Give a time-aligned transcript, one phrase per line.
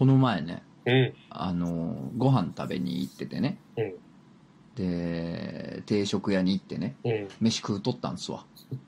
[0.00, 1.12] この前ねうん。
[1.28, 3.94] あのご飯食べに行っててねうん。
[4.74, 7.28] で定食屋に行ってねうん。
[7.38, 8.46] 飯食うとったんすわ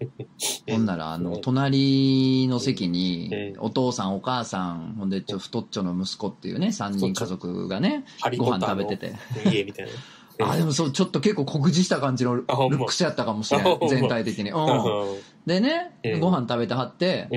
[0.71, 8.07] ほんならあのうん隣の席にうお父さんお母さんほんでちょ太っちょの息子っていうね3人家族がね
[8.39, 9.13] ご飯食べてて
[9.45, 9.93] 家みたいな。
[10.51, 14.51] あでもそうちょっと結構酷似した感じのルックスやったかもしれない全体的に。
[14.51, 15.15] うん。
[15.15, 16.21] うでねうん。
[16.21, 17.29] ご飯食べてはって。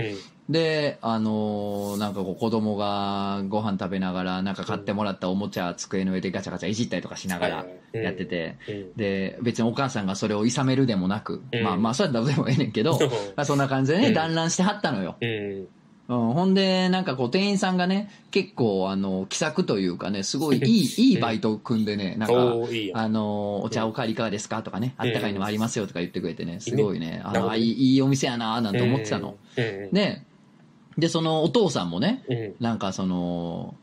[0.47, 8.93] であのーなんかこう子供がご飯食べながらなんか買ってもらったおもちゃ机の上でガチャガチャいじったりとかしながらやってて、うん。
[8.95, 11.63] で別にお母さんがそれをいさめるでもなく、うん。
[11.63, 12.99] まあまあそうやったらでもええねんけど、
[13.35, 14.13] まあ、そんな感じでね、うん。
[14.13, 15.17] 団らんしてはったのよ、
[16.07, 16.27] うん。
[16.27, 22.35] うん、ほんでなんかこう店員さんがね結構あの気さくというかねすごいいいいいバイト組んでねなんか。
[22.93, 29.35] あのお茶おかわりいかがですかとかね、あったかいのもありますよとか言ってくれてね、すごいね、ああいいいいお店やなーなんて思ってたの。
[29.57, 29.91] うん。
[29.91, 30.21] で、
[30.97, 32.55] で、そのお父さんもね、うん。
[32.59, 33.75] なんかその、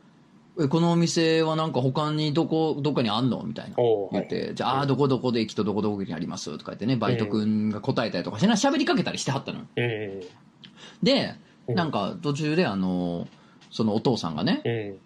[0.59, 3.75] えこのお店はなんか他にどこ、どっかにあんのみたいな。
[4.11, 9.61] 言って、じゃあ、あーどこどこで駅とどこどこにありますとか言ってね、バイト君が答えたりとかしてな、喋りかけたりしてはったの。
[9.75, 9.75] で、
[11.03, 11.35] うん
[11.67, 13.27] なんか途中であの、
[13.71, 14.97] そのお父さんがね、うん。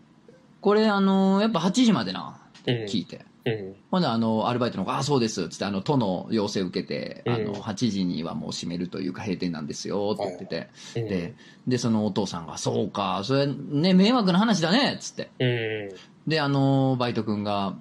[0.62, 2.76] これあの、やっぱ8時までな、うん。
[2.86, 3.26] 聞いて。
[3.46, 3.76] うん。
[3.92, 10.70] ほんで、あの、アルバイトの子が、あ、そうです、つって、あの、都の要請を受けて、あうんの、8時にはもう閉めるというか、閉店なんですよ、って言ってて、
[11.00, 11.36] うんで、
[11.68, 15.30] で、そのお父さんが、そうか、それ、ね、迷惑な話だね、つって。
[15.40, 16.30] うん。
[16.30, 17.76] で、あの、バイト君が、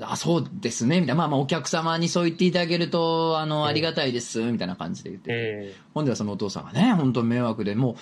[0.00, 5.32] あ、そうですね、みたいな、まあまあ、お客様にそう言っていただけると、あの、ありがたいです、みたいな感じで言って。
[5.32, 5.72] うん。
[5.94, 7.94] ほんではそのお父さんがね、本当迷惑で、もう、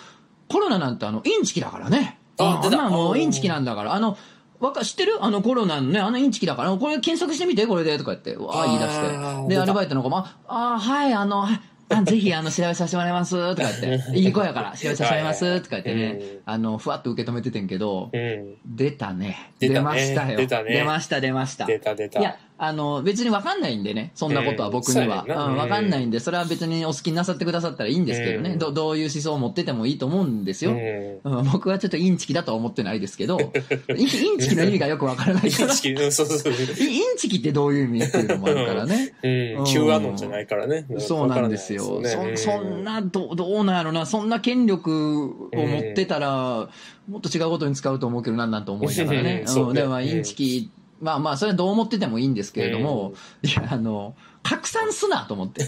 [0.50, 2.18] コロナなんてあの、インチキだからね。
[2.38, 4.16] あ出たあもうインチキなんだから、あの、
[4.58, 5.24] わか、知ってる？
[5.24, 9.48] あのコロナのね、あのインチキだから、これ検索してみて、これで、とか言って、わあ、言い出して。
[9.48, 11.60] で、アルバイトの子も、あ、あーはい、あの、はい
[11.92, 18.54] あぜひ、あの、調べさせてもらいます、とか言って、いい子やから、調べさせてもらいます、とか言ってうんね、あの、ふわっと受け止めててんけど、うん。
[18.64, 19.52] 出たね。
[19.58, 20.38] 出ましたよ。
[20.46, 21.66] 出ました、出ました。
[21.66, 22.20] 出た出た。
[22.20, 25.24] いや、あの、別にわかんないんでね、そんなことはうん僕には。
[25.26, 30.72] そうんなうん、わかんないんで、それは別にお好きになさってくださったらいいんですけどね、うんどどういう思想を持っててもいいと思うんですよ。
[30.72, 31.38] うん。
[31.38, 33.40] うん僕はちょっとインチキだとは思ってないですけど、
[33.96, 36.52] インチキの意味がよくわからないからイン、チキ、うん、そうそう。
[36.52, 39.14] イインチキってどういう意味っていうのもあるからね。
[39.22, 39.64] うん。
[39.64, 40.84] Q アノンじゃないからね。
[40.98, 42.02] そうなんですよ。
[42.04, 46.68] そそんな、どどうなんやろな、そんな権力を持ってたら、
[47.08, 49.44] もっと違うことに使うと思うけどなんなんと思いながらね。
[49.48, 55.64] うんでもまあインチキ、まあまあ、それはどう思っててもいいんですけれども、いや、あの、拡散すなと思って。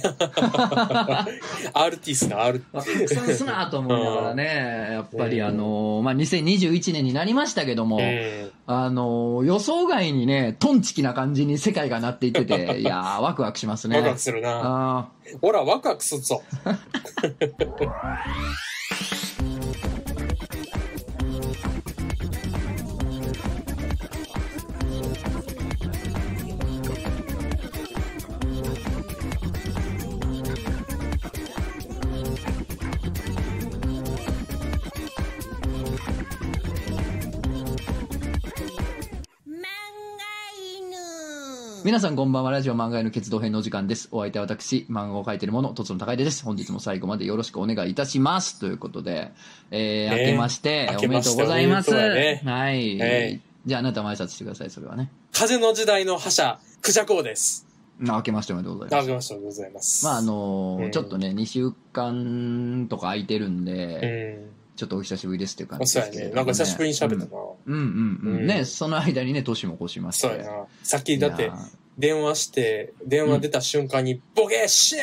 [1.75, 2.62] RT っすな、RT。
[2.72, 8.50] 拡散すなと思いながらね、やっぱりあの、まあ2021年になりましたけども、うん。
[8.66, 13.97] あの、予想外にね、トンチキな感じに世界がなっていってて、 いやー、ワクワクしますね。
[13.97, 14.60] ワクワクするな。
[14.65, 15.09] あ
[15.41, 16.42] ほら、ワクワクするぞ。
[41.84, 44.09] 皆さんこんばんは、ラジオ漫画への決動編のお時間です。
[44.12, 46.44] お相手は私、漫画を描いている者、とつの高出です。
[46.44, 48.60] 本日も最後までよろしくお願いいたします。
[48.60, 49.32] ということで、
[49.72, 51.91] えー、ね明けまして、明おめでとうございます。
[51.91, 52.98] ねはい。
[53.00, 55.10] はいじゃあ、あなたも挨拶してください、それはね。
[55.32, 57.66] 風の時代の覇者、クジャコウです。
[58.09, 59.04] あ明けましておめでとうございます。
[59.04, 60.04] あけましておめでとうございます。
[60.04, 64.62] まあ、あのーうんちょっとね、2週間とか空いてるんで、うん。
[64.82, 65.94] ちょっとお久しぶりですっていう感あじ。
[65.94, 67.41] ですけれども、なんか久しぶりに喋ったな。
[67.66, 70.26] うんうんうん、うんね、その間にね、年も越しまして。
[70.26, 70.66] そうやな。
[70.82, 71.53] さっきだって
[71.97, 74.98] 電話して、電話出た瞬間に、ボケッシェ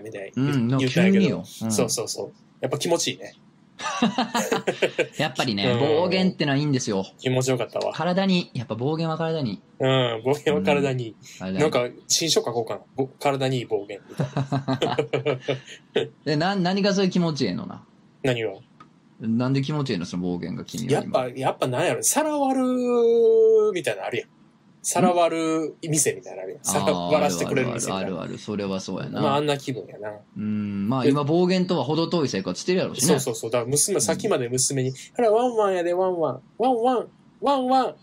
[0.00, 1.38] ーみたいな言ったんやけど。
[1.38, 2.32] うんそうそうそう。
[2.60, 3.32] やっぱ気持ちいいね。
[5.16, 7.06] やっぱりね、うん暴言ってのはいいんですよ。
[7.18, 7.94] 気持ちよかったわ。
[7.94, 9.62] 体に、やっぱ暴言は体に。
[9.80, 11.16] うん、暴言は体にいい。
[11.38, 12.80] 体になんか、新書書こうかな。
[12.96, 14.26] ぼ体にいい暴言みたい
[14.86, 14.96] な。
[16.26, 17.82] でな何がそういう気持ちええのな？
[18.22, 18.52] 何が？
[19.28, 21.20] なんで気持ちええのその暴言が君は今？
[21.20, 22.02] やっぱ、やっぱなんやろ？
[22.02, 24.28] 皿割るみたいなのあるやん。
[24.84, 26.64] 皿割る店みたいなのあるやん。
[26.64, 27.98] 皿あー割らしてくれる店みたいな。
[27.98, 28.38] あるあるあるある。
[28.38, 29.20] それはそうやな。
[29.22, 30.10] まあ、あんな気分やな。
[30.36, 33.06] うん、まあ今暴言とは程遠い生活してるやろうしね。
[33.06, 33.50] そうそうそう。
[33.52, 36.40] だから娘、さっきまで娘に、ほら、ワンワンやで、ワンワン。
[36.58, 37.08] ワンワン。
[37.40, 37.94] ワンワン。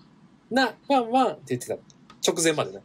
[0.51, 1.75] な、ワンワンって言ってた。
[2.25, 2.79] 直前までな。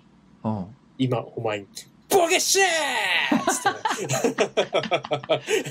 [0.44, 0.66] うん。
[0.98, 1.66] 今、お前に。
[2.14, 2.62] ボケッシェ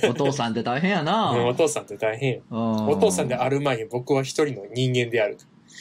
[0.01, 1.33] ーお父さんって大変やな。
[1.33, 2.41] ねお父さんって大変よ。
[2.51, 5.37] おお父さんである前に僕は一人の人間である。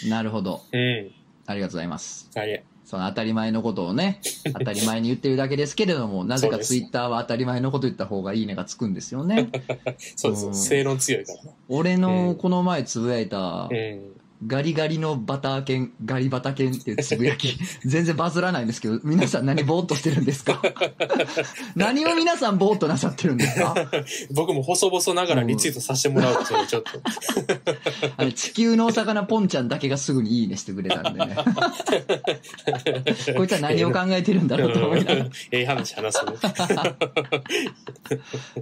[0.08, 0.62] なるほど。
[0.72, 1.10] うん。
[1.46, 2.30] ありがとうございます。
[2.36, 2.64] あれ。
[2.84, 9.48] その当たり前のことをね、当たり前に言ってるだけですけれども、 なぜかツイッターは当たり前のこと言った方がいいねがつくんですよね。
[10.14, 10.48] そうですよ。
[10.48, 11.50] うん正論強いからな。
[11.68, 14.21] 俺のこの前つぶやいたうん。
[14.46, 20.60] ガリガリのバター犬、ガリバタ犬っていうつぶやき、 全然バズらないんですけど、皆さん何ぼーっとしてるんですか？
[21.76, 23.74] 何を皆さんぼーっとなさってるんですか？
[24.34, 26.90] 僕も細々ながらリツイートさせてもらうとちょっと。
[28.16, 31.36] あれ、地球のお魚ポンちゃんだけがすぐにいいねしてくれたんでね。
[33.36, 35.26] こいつは何を考えてるんだろうと思いながら。
[35.52, 36.32] ええ話話すね。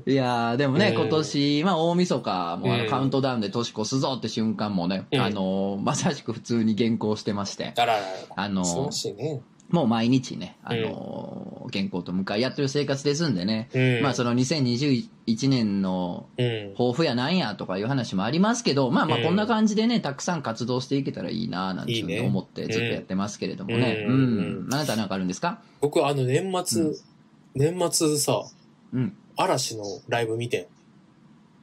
[0.07, 8.05] いやー、でもね、うん今年、まあ大晦日もあうんのカウントダウンで年越すぞって瞬間もね、うんあのー、まさしく普通に原稿してまして、あららら。
[8.37, 9.41] あの素晴らー、しいね。
[9.71, 14.03] もう毎日ね、あのー、原稿と向かい合ってる生活ですんでね、うん。
[14.03, 16.73] まあその2021年のうん。
[16.77, 24.05] 抱負やなんやとかいう話もありますけど、まあまあうんこんな感じでね、たくさん活動していけたらいいななんて思ってずっとやってますけれどもね。
[24.09, 24.75] ううんん。
[24.75, 25.63] あなたなんかあるんですか？
[25.81, 26.95] 僕、あの、年末、うん
[27.55, 28.43] 年末さ、
[28.93, 29.17] うん。
[29.37, 30.67] 嵐のライブ見てん。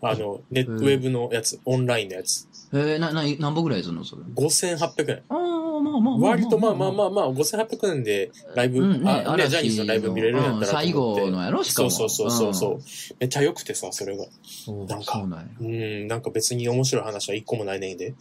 [0.01, 2.47] あの、ネうんウェブのやつ、オンラインのやつ。
[2.73, 4.03] えー、な、な、何本ぐらいするの？
[4.03, 4.21] それ。
[4.35, 5.23] 5800円。
[5.29, 6.31] ああ、まあまあまあまあ。
[6.31, 10.67] 割とまあまあまあまあ、5800円でライブ、うんね、あ、ね、ジャニーズのライブ見れるんやったら。
[10.67, 11.89] 最後のやろしかも。
[11.89, 12.79] そうそうそうそう。
[13.19, 14.25] めっちゃ良くてさ、それが。
[14.67, 14.85] うん。
[14.85, 15.45] なんかそうなんや。
[15.59, 18.13] うん、なんか別に面白い話は一個もないねんで。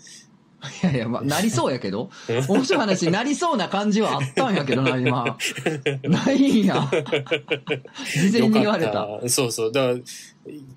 [0.83, 5.37] いやいや、まあ、なりそうやけどうん、面白い話になりそうな感じはあったんやけどな、今。
[6.03, 6.89] ないんや。
[6.91, 9.21] 事前に言われた。
[9.29, 9.73] そうそう。
[9.73, 9.95] だから、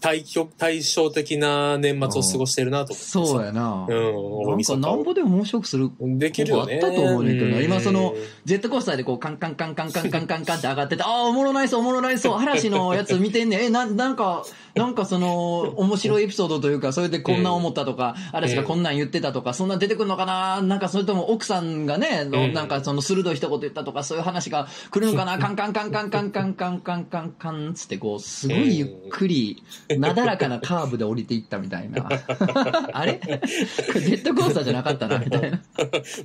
[0.01, 3.12] 対極対照的な年末を過ごしてるなと思ってさ。
[3.12, 3.86] そうやな。
[3.88, 4.16] うん、
[4.48, 5.92] 大なんかなんぼでも面白くする。
[6.00, 6.75] できるよね。
[6.75, 13.60] あったと思うねんけどなうん今その、ジェットコースターでこうカンカンカンカンカンカンカンカンって上がってて、ああ、おもろないそう、おもろないそう、嵐のやつ見てんねん。
[13.62, 14.45] え、な、なんか、
[14.75, 29.58] なんかその、面白いエピソードというか、それでこんな思ったとか、嵐がこんなん言ってたとか、そんなん出てくるのかななんかそれとも奥さんがね、のうんなんかその鋭い一言言ったとか、そういう話が来るのかなカンカンカンカンカンカンカンカンカンカンつってこう、すごいゆっくり、
[29.97, 32.07] なだらかなカーブで降りていったみたいな。
[32.94, 33.19] あれ？
[33.23, 35.57] ジェットコースターじゃなかったな、みたいな。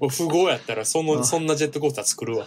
[0.00, 2.46] もう富豪やったら、その、あそんなジェットコースター作るわ。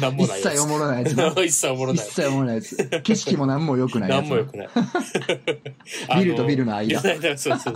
[0.00, 0.54] なんも一ないやつ。
[0.56, 1.26] 切おもろないやつな。
[1.44, 2.06] 一切おもろない。
[2.06, 3.00] 一切おもろないやつ。
[3.02, 4.20] 景色も何も良くないやつ。
[4.22, 4.68] なんもよくない。
[6.18, 7.74] ビルとビルの間 いやいやそうそう。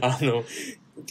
[0.00, 0.44] あの、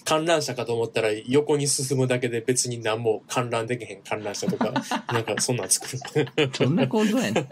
[0.03, 4.71] 観覧車かと思ったら横に進むだけで別に何も観覧できへん観覧車とか、
[5.13, 5.87] なんかそんなん作
[6.19, 6.49] る。
[6.59, 7.47] どんな構造やねん。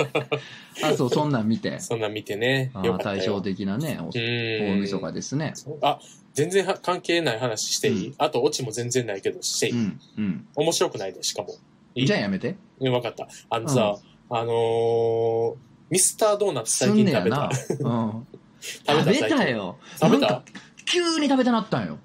[0.84, 1.80] あ、そう、そんなん見て。
[1.80, 2.72] そんなん見てね。
[2.74, 2.98] あよ。
[3.01, 5.54] 対照的なね、お大大晦日ですね。
[5.81, 6.00] あ、
[6.34, 10.48] 全然は関係ない話していい、うんあとオチも全然ないけどしていい、うん、うん。
[10.56, 11.56] 面白くないで、しかも。
[11.95, 12.06] いい？
[12.07, 12.56] じゃあやめて。
[12.80, 13.28] うんわかった。
[13.50, 13.98] あのさ、
[14.30, 15.56] あのー
[15.90, 17.51] ミスタードーナツ最近食べた。
[17.81, 18.28] うん。
[18.62, 19.78] 食べ食たべたよ。
[20.01, 20.42] 食べた？
[20.85, 22.00] 急に食べたなったんよ。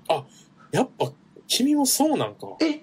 [0.72, 1.12] やっぱ、
[1.46, 2.56] 君もそうなんか。
[2.60, 2.82] え？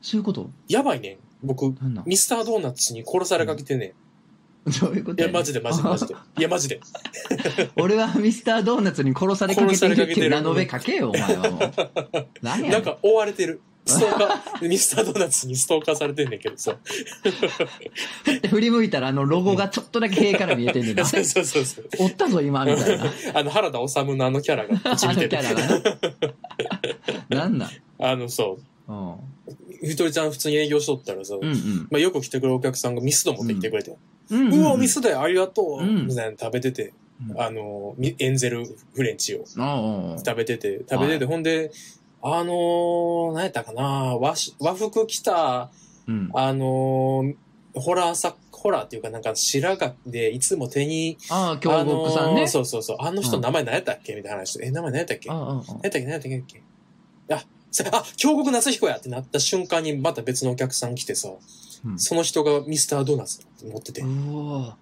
[0.00, 0.50] そういうこと？
[0.68, 1.16] やばいねん。
[1.42, 1.74] 僕、
[2.06, 3.94] ミスタードーナツに殺されかけてんね
[4.66, 4.70] ん。
[4.80, 5.22] どういうこと？
[5.22, 6.14] いや、マジでマジでマジで。
[6.38, 6.80] いや、マジで。
[7.76, 12.28] 俺はミスタードーナツに殺されかけてるって名の上かけよ、お前はもう。
[12.42, 13.60] 何やなんか追われてる。
[13.86, 16.76] ストーカー、ミスタードーナツにストーカーされてんねんけどさ。
[18.50, 21.04] 振り向いたらあのロゴがちょっとだけ塀から見えてんねんな。
[21.06, 21.88] そうそうそうそう。
[22.00, 23.06] おったぞ今、みたいな。
[23.34, 25.06] あの、原田治のあのキャラが、あのキ。
[25.06, 25.98] ャラが
[27.30, 27.42] な。
[27.42, 27.70] なんなん？
[28.00, 28.92] あの、そう。
[28.92, 29.14] うん。
[29.82, 31.88] ゆとりちゃん普通に営業しとったらさ、うんうん。
[31.90, 33.96] まあ、よく来てくれるお客さんがミスド持ってきてくれて、
[34.30, 36.92] うんうわ、ミスドや、ありがとう、うんみたいなの食べてて、
[37.30, 40.18] うんあの、みエンゼルフレンチをああ。
[40.18, 41.70] 食べてて、食べてて、ほんで、
[42.22, 43.82] あのー、何やったかな。
[44.18, 45.70] 和し和服着た、
[46.08, 46.30] うん。
[46.34, 47.34] あのー、
[47.74, 52.30] ホラー作、ホラーっていうかなんか白髪でいつも手に、ああ、京極さんね。
[52.30, 52.48] あのー。
[52.48, 53.42] そうそうそう、あの人うん。
[53.42, 54.14] 名前何やったっけ？
[54.14, 54.58] みたいな話。
[54.58, 55.28] で、え、名前何やったっけ？
[55.28, 56.00] 何やったっけ？
[56.00, 56.62] 何やったっけ？
[57.34, 61.28] あ、さあ、京極夏彦やってなった瞬間にまた別のお客さん来てさ、
[61.84, 61.98] うん。
[61.98, 64.76] その人がミスタードーナツ持ってて、うわ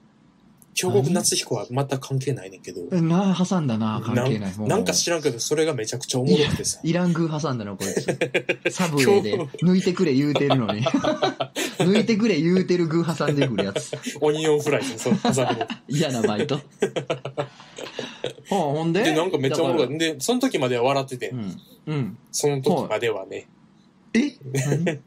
[0.75, 4.57] 京極夏彦は全く関係ないねんけど、えな挟んだな、関係ない。
[4.57, 6.81] もうなんか知らんけど、それがめちゃくちゃおもろくてさ。
[6.83, 8.05] いらん具挟んだな、こいつ。
[8.71, 10.83] サブウェイで抜いてくれ言うてるのに。
[11.79, 13.93] 抜いてくれ言うてる具挟んでくるやつ。
[14.21, 16.61] オニオンフライにそう挟むの嫌なバイト。
[18.49, 19.03] ほうほんで？
[19.03, 19.99] で、なんかめっちゃおもろかだった。
[19.99, 21.61] で、その時までは笑ってて、らうん。
[21.87, 22.19] うん。
[22.33, 23.47] その時まではね。
[24.13, 24.35] え？
[24.53, 25.01] 何で、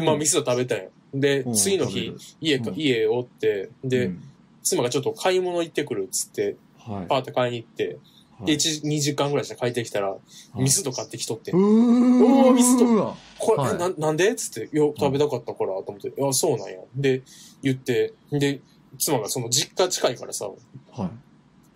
[0.00, 0.90] まあ、ミスド食べたよ。
[1.12, 4.22] でう、ん次の日家か、うん家おって、で、うん
[4.64, 7.06] 妻がちょっと買い物行ってくるっつって、はい。
[7.06, 7.98] パーって買いに行って、
[8.38, 8.46] はい。
[8.46, 10.10] で、1、2時間ぐらいして帰ってきたら、
[10.56, 10.62] い。
[10.62, 13.78] ミスド買ってきとってう、ーおーミスドこれ、はい。
[13.78, 14.30] ななんで？
[14.30, 16.78] っつって、いや、食べたかったから、と思って、いや、そうなんや。
[16.96, 17.22] で、
[17.62, 18.60] 言って、で、
[18.98, 20.46] 妻がその実家近いからさ、
[20.92, 21.10] はい。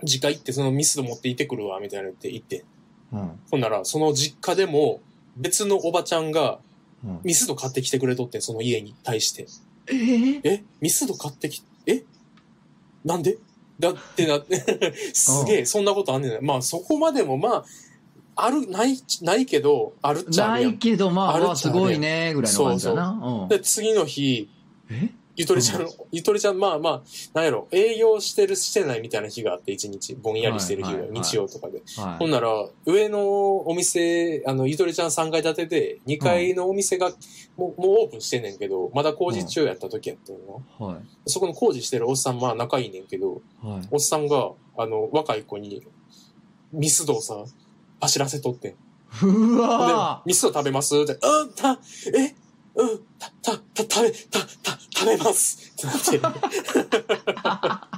[0.06, 2.64] 実家行ってそのミスド持って行ってくるわ、みたいなって行って。
[3.12, 5.00] うんほんなら、その実家でも、
[5.36, 6.58] 別のおばちゃんが
[7.04, 9.46] うんミスド買ってきてくれとってん、その家に対して。
[9.86, 10.40] えー？
[10.44, 10.64] え？
[10.80, 11.62] ミスド買ってき、え
[13.08, 13.38] なんで？
[13.78, 16.38] だってなって、 すげえ、そんなことあんねんな。
[16.42, 17.64] まあそこまでもまあ、
[18.36, 20.64] ある、ない、ないけど、あるっちゃある。
[20.64, 23.10] ないけど、まあ、あるすごいね、ぐらいの感じだな。
[23.42, 23.48] うん。
[23.48, 24.50] で、次の日、
[24.90, 25.08] え？
[25.38, 27.02] ゆとりちゃん、ゆとりちゃん、まあまあ、
[27.32, 31.80] なんやろ、営業してる、してないみたいな日があって、一日、ぼんやりしてる日が、日曜とかで。
[31.96, 37.10] はほんなら、上のお店、あの、ゆとりちゃん3階建てで、2階のお店が、
[37.56, 40.40] もう、もうオープンしてんねんけど、まだ工事中やった時やったよ
[40.80, 40.86] な。
[40.86, 40.92] い。
[40.92, 41.02] はい。
[41.26, 43.88] そこの工事してるおっさん、まあ仲いいねんけど、はい。
[43.92, 45.86] おっさんが、あの、若い子に、
[46.72, 47.44] ミスドをさ、
[48.00, 48.74] 走らせとってん。
[49.22, 51.78] うわ、ミスド食べますって、うん、た、
[52.12, 52.34] え、
[52.74, 57.97] うん、た、た、た、食べ、た、た、食べますってなって。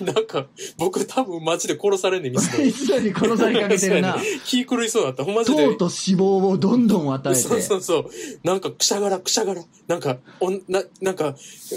[0.00, 0.46] なんか、
[0.78, 2.50] 僕多分マジで殺されんねん、ミス。
[2.62, 4.16] 一度に殺されかけてるな。
[4.44, 5.24] 気狂いそうだった。
[5.24, 5.66] ほんまジで。
[5.66, 7.40] 糖と脂肪をどんどん与えて。
[7.40, 8.10] そうそうそう。
[8.42, 9.62] なんか、くしゃがら、くしゃがら。
[9.86, 11.36] なんか、おんな、なんか、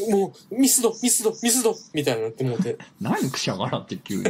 [0.10, 2.78] もう、ミスド、ミスド、ミスドみたいになってもうて。
[3.02, 4.24] 何くしゃがらって急に。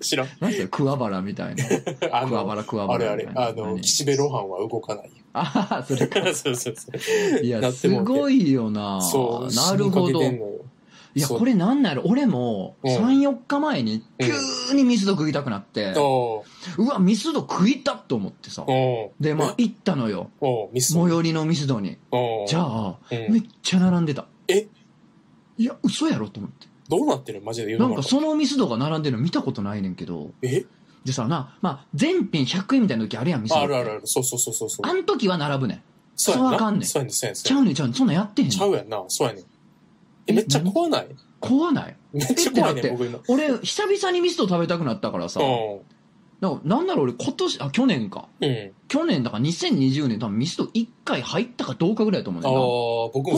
[0.00, 0.28] 知らん。
[0.40, 1.64] 何それ桑原みたいな。
[2.10, 3.16] あ桑の、原桑あれあ。
[3.16, 3.80] れあの、何？
[3.80, 5.10] 岸辺露伴は動かない。
[5.38, 6.22] ああ、それか。
[6.34, 6.90] そうそうそ
[7.40, 7.44] う。
[7.44, 9.02] いや、すごいよな。
[9.02, 9.54] そう。
[9.54, 10.20] なるほど。
[11.16, 16.44] いや、これなんなんやろ俺も、うん3、4日前に、急にミスド食いたくなって、お
[16.76, 18.66] ううわ、ミスド食いたと思ってさ。
[19.18, 20.30] で、まあ、行ったのよ。
[20.78, 21.96] 最寄りのミスドに。
[22.46, 24.26] じゃあ、うんめっちゃ並んでた。
[24.46, 24.68] え？
[25.56, 26.66] いや、嘘やろと思って。
[26.90, 27.40] どうなってる？
[27.40, 27.94] マジで世の中。
[27.94, 30.66] なんかそのミスドが並んでるの見たことないねんけど、え？
[31.06, 33.60] でさ、な、まあ、全品100円みたいな時あるやん、ミスド。
[33.60, 34.02] あるあるある。
[34.04, 34.86] そうそうそうそうそう。
[34.86, 35.82] あん時は並ぶねん。
[36.14, 37.42] そうあかんねんそうやねん、そうやねん。
[37.42, 37.94] ちゃうねん、ちゃうねん。
[37.94, 38.50] そんなんやってへんん。
[38.50, 39.04] ねんちゃうやんな。
[39.08, 39.44] そうやねん。
[40.26, 41.06] え、えめっちゃ怖ない？
[41.40, 41.96] 怖ない？
[42.12, 42.96] めっちゃ怖いね。
[43.28, 45.80] 俺、久々にミスド食べたくなったからさ、う
[46.40, 48.28] なんかなんだろう俺今年、あ、去年か。
[48.40, 48.44] ん。
[48.44, 48.72] うん。
[48.88, 52.64] 去年だから2020年多分ミスド1回入ったかどうかぐらいだと思うああねんな。、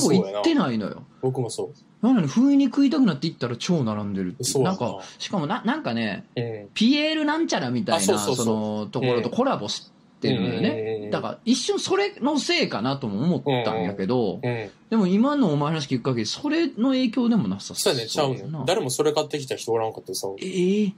[0.00, 0.42] 僕もうやな行っ。
[0.44, 1.02] てないのよ。
[1.22, 1.64] 僕もそ
[2.02, 2.06] う。
[2.06, 6.68] なのに、不意に食いたくなって行ったら超並んでるってなんなか、しかもな、なんかね、うん。
[6.74, 9.90] ピエールなんちゃらみたいな、そのところとコラボし
[10.20, 10.60] てるのよ。
[10.60, 14.70] ねだから、一瞬それのせいかなとも思ったんやけど、うん。
[14.90, 20.28] でも今のお前の話聞く限り、それの影響でもなさそうやねん、ちゃうね誰もそれ買ってきた人おらんかったさ。
[20.40, 20.92] ええ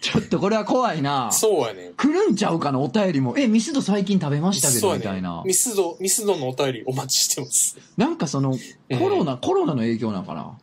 [0.00, 1.30] ちょっとこれは怖いな。
[1.30, 1.94] そうやねん。
[1.94, 3.36] 来るんちゃうかな、お便りも。
[3.38, 5.42] え、ミスド最近食べましたけど、みたいな。
[5.46, 7.78] ミスド、ミスドのお便りお待ちしてます。
[7.96, 8.58] なんかその、
[8.98, 10.58] コロナ、コロナの影響なんかな？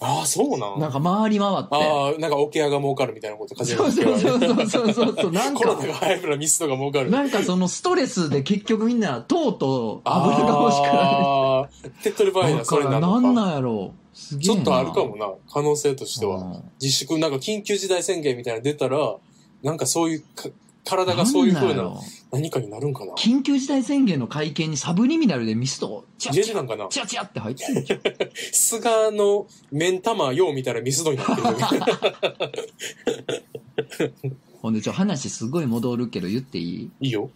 [0.00, 1.68] ああ、そうなんなんか回り回って。
[1.72, 5.32] ああ、なんか桶屋が儲かるみたいなこと風そうそうそうそうそうそうそう。
[5.32, 7.10] なんコロナか、が流行るミスドが儲かる。
[7.10, 10.98] なんかそのストレスで結局みんな糖と油が欲しくなる。
[10.98, 11.68] ああ、
[12.02, 13.20] 手っ取り早いな、それなのか。
[13.20, 14.16] なんなんやろう。
[14.16, 14.54] すげえな。
[14.54, 16.36] ちょっとあるかもな、可能性としては。
[16.36, 19.16] うん自粛、なんか緊急事態宣言みたいなの出たら、
[19.62, 20.48] なんかそういうか、
[20.88, 21.92] 体がそういう風なな
[22.32, 23.12] 何かになるんかな。
[23.12, 28.00] 緊急事態宣言の会見にサブリミナルでミスド、チ入ャチャチャチャって入ってる
[28.52, 31.32] 菅の目ん玉よう見たらミスドになって
[34.16, 34.32] る。
[34.62, 36.90] ほんでちょ、話すごい戻るけど言っていい？
[37.00, 37.30] いいよ。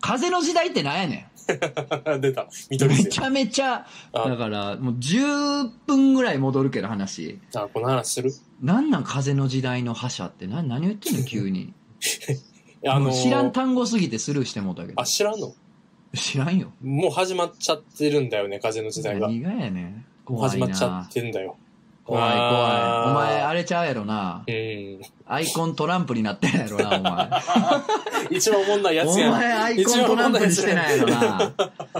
[0.00, 1.28] 風の時代ってなんやね
[2.20, 2.42] 出た。
[2.42, 2.48] ん。
[2.70, 3.04] 緑線。
[3.04, 7.40] めちゃめちゃ、あだからもう10分ぐらい戻るけど話。
[7.54, 8.32] あ、この話する？
[8.62, 10.46] なんなん風の時代の覇者って？
[10.46, 11.24] な何を言ってんの？
[11.24, 11.72] 急に。
[12.86, 15.04] あの知らん単語すぎてスルーしてもうたけどあ、。
[15.04, 15.54] 知らんの？
[16.14, 16.72] 知らんよ。
[16.82, 19.26] もう始まっちゃってるんだよね、風の時代が。
[19.28, 21.56] 何がやね怖いな始まっちゃってんだよ。
[22.04, 23.10] 怖い怖い。
[23.10, 24.44] お前、あれちゃうやろな。
[24.46, 25.00] うん。
[25.26, 27.30] アイコントランプになってんやろな、お前。
[28.30, 29.32] 一番おもんないやおつやん。
[29.32, 31.52] 前アイコントランプにしてないやろな。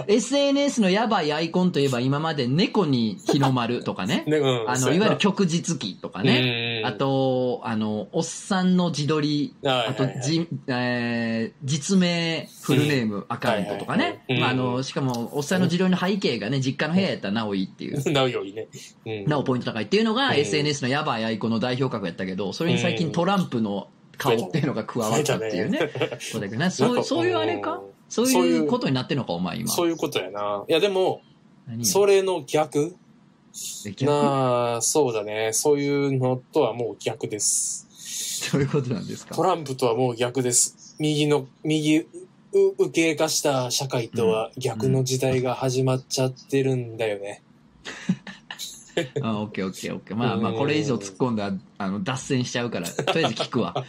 [0.07, 4.23] SNS のやばいアイコンといえば今まで猫に日の丸とかね。
[4.27, 4.69] ね、うん。
[4.69, 6.81] あの、いわゆる旭日記とかね。
[6.83, 14.23] うんあと、あの、おっさんの自撮り、はいあとじ、えー実名、フルネーム、アカウントとかね。
[14.43, 17.95] あ、の、しかも、おっさんの自撮りの背景がね、実家の部屋やったらなおいいっていう。
[18.11, 18.67] なおよりね。
[19.05, 19.25] うん。
[19.25, 25.91] なおポイント高いっていうのがうん SNS のやばいアイコンの代表格やったけど、それに最近トランプの顔っていうのが加わったっていうね。
[26.19, 26.69] そうだけどね。
[26.69, 27.77] そうそういうあれか？
[27.77, 29.67] うんそういうことになってんのか、お前今。
[29.71, 30.63] そういうことやな。
[30.67, 31.21] いや、でも、
[31.67, 32.95] 何それの逆？
[34.01, 35.53] なあ、そうだね。
[35.53, 37.87] そういうのとはもう逆です。
[38.47, 39.33] そういうことなんですか？
[39.33, 40.95] トランプとはもう逆です。
[40.99, 42.07] 右の、右、う
[42.53, 47.41] 右傾化した社会とは逆の時代が始まっちゃってるんだよね。
[49.21, 50.17] あオッケーオッケーオッケー。
[50.17, 53.85] まあまあ、うんこれ以上突っ込んだら、あの、脱線しちゃうから、とりあえず聞くわ。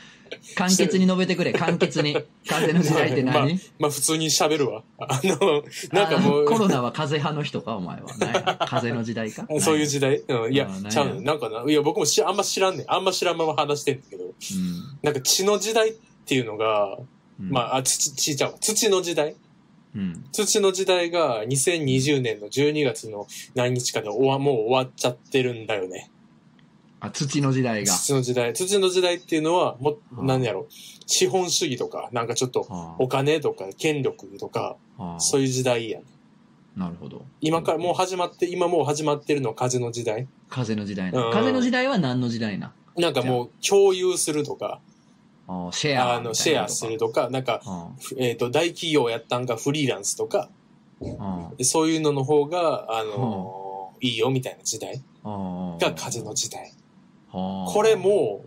[0.56, 2.16] 簡潔に述べてくれ、簡潔に。
[2.48, 4.82] 風の時代って何、まあ普通に喋るわ。
[4.98, 8.66] あの、なんかもうあ、コロナは風派の人か、お前は。
[8.68, 9.46] 風の時代か？
[9.60, 10.22] そういう時代？
[10.28, 11.62] うん、いやちゃうねんなんかな。
[11.70, 12.86] いや、僕もしあんま知らんねん。
[12.88, 14.32] あんま知らんまま話してんだけど、うん
[15.02, 15.94] なんか血の時代っ
[16.26, 16.98] ていうのが、
[17.40, 17.50] うん。
[17.50, 19.36] まあ、あ、土、血ちゃうわ土の時代
[19.96, 20.24] うん。
[20.30, 26.10] 土の時代が2020年の12月の何日かで終わ、もう終わっちゃってるんだよね。
[27.00, 27.92] あ土の時代が。
[27.92, 28.52] 土の時代。
[28.52, 30.66] 土の時代っていうのは、も、はあ何やろ、
[31.06, 34.76] 資本主義とか、なんかちょっと、はお金とか権力とか、
[35.18, 36.02] そういう時代やん。
[36.76, 37.24] なるほど。
[37.40, 40.28] 今からもう始まって、今もう始まってるのは風の時代？
[40.50, 41.26] 風の時代な。
[41.26, 42.74] うん風の時代は何の時代な？
[42.98, 44.95] なんかもう共有するとか、あ
[45.72, 50.50] シェアあの、シェアするとか、なんか、あふえっ、と、大企業やったんがフリーランスとか、
[51.18, 56.72] あそういうのの方が、あのいいよみたいな時代あが風の時代。
[57.30, 58.44] ここれも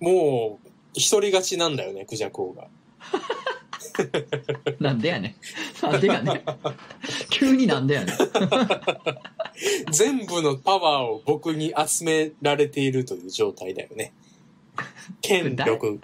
[0.00, 2.68] う、もう、一人勝ちなんだよね、クジャク王が。
[4.80, 5.36] なんでやね
[5.82, 5.86] ん。
[5.86, 6.42] なんでやねん。
[7.30, 8.16] 急になんでやねん。
[9.90, 14.12] 全部のパワーを僕に集められているという状態だよね。
[15.20, 16.00] 権力。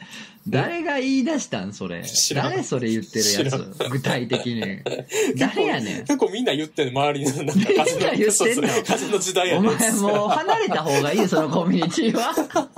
[0.46, 2.04] 誰が言い出したんそれ？
[2.04, 2.34] 知。
[2.34, 3.88] らん誰それ言ってるや知らつ。
[3.90, 4.60] 具体的に。
[5.38, 6.04] 誰やねん？
[6.04, 8.34] 結構みんな言ってる周りの、なんかみんな言ってんの？
[8.34, 12.34] その時代やおね前もう離れた方がいいそのコミュニティは。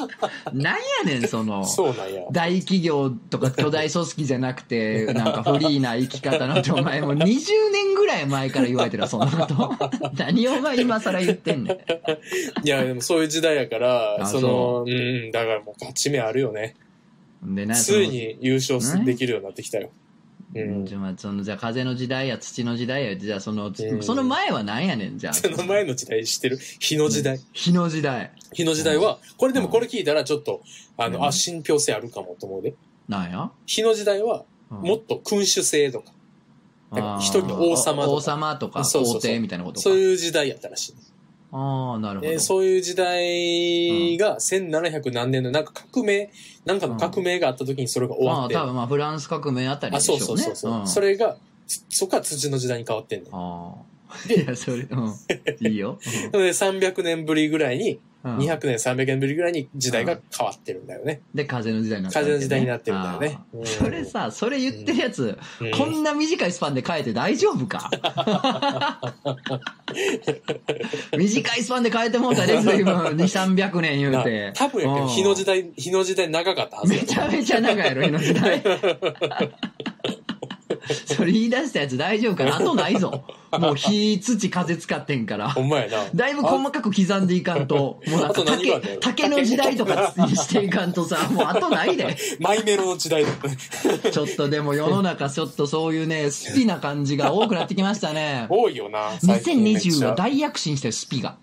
[0.55, 1.65] なんやねん、その。
[1.67, 2.23] そうなんや。
[2.33, 9.75] 大企業とか巨大組織じゃなくて、なんかフリーな生き方のって、お前もう20年ぐらい前から言われてるわそんなこと。
[10.17, 11.77] 何をお前今更言ってんねん。
[12.65, 16.75] いや、でもそういう時代やから、あその、うん、だからもう勝ち目あるよね。
[17.43, 19.91] でなついに優勝すできるようになってきたよ。
[20.55, 20.83] ううん。
[20.83, 20.87] ん。
[20.87, 24.03] じゃあまあそのじゃあ風の時代や土の時代やじゃあその、うん。
[24.03, 25.35] その前は何やねんじゃあ。
[25.35, 26.59] その前の時代知ってる？
[26.79, 27.41] 日の時代。
[27.53, 28.33] 日の時代。
[28.53, 30.63] 日の時代は、これでもこれ聞いたらちょっと、
[30.97, 31.13] あうん。
[31.13, 32.75] の、あ、信憑性あるかもと思うで。
[33.09, 34.79] なんや、日の時代は、うん。
[34.83, 36.13] もっと君主制とか、
[36.93, 38.15] なんか一人の王様とか。
[38.15, 39.83] 王様とか皇帝みたいなことか。
[39.83, 40.95] そういう時代やったらしい。
[41.59, 46.31] ああなるほど、でそういう時代が1700何年のなんか革命、
[46.67, 50.87] なんかの革命があった時にそれが終まわって、あ多分まあフランス革命あたりあ、でしょそううねそうそうそう、ん。
[50.87, 51.37] それが、
[51.67, 53.35] つそっから土の時代に変わってんねん。
[53.35, 55.15] ああいやそれうん。
[55.61, 55.99] いいよ、
[56.33, 58.39] なの で300年ぶりぐらいに、うん。
[58.39, 61.21] 200年、300年ぶりぐらいに時代が変わってるんだよね。
[61.35, 63.39] で風の時代になってる風の時代になってるんだよね。
[63.39, 63.67] あーうん。
[63.67, 65.71] それさそれ言ってるやつ、うん。
[65.71, 67.89] こんな短いスパンで変えて大丈夫か？
[71.17, 72.95] 短いスパンで変えてもうたで随分。
[72.95, 74.53] 2、300年言うなて。
[74.55, 75.09] 多分やけど、うん。
[75.09, 78.63] 日の時代、日の時代長かったはずやめちゃめちゃ長いやろ、日の時代。
[81.07, 82.57] それ言い出したやつ大丈夫かな？
[82.57, 83.25] あとないぞ。
[83.59, 85.63] もう火、土、風使ってんからほ。
[85.63, 86.05] んまやな。
[86.15, 92.17] だいぶ細かく刻んでいかんと、もうなんか竹竹の時代とかにしていかんとさ、 もうあとないで。
[92.41, 93.25] マイメロの時代。
[93.25, 98.47] ちょっとでも世の中ちょっとそういうね、スピな感じが多くなってきましたね。
[98.49, 99.13] 多いよな。
[99.21, 101.37] 最近めっち2020ゃは大躍進してるスピが。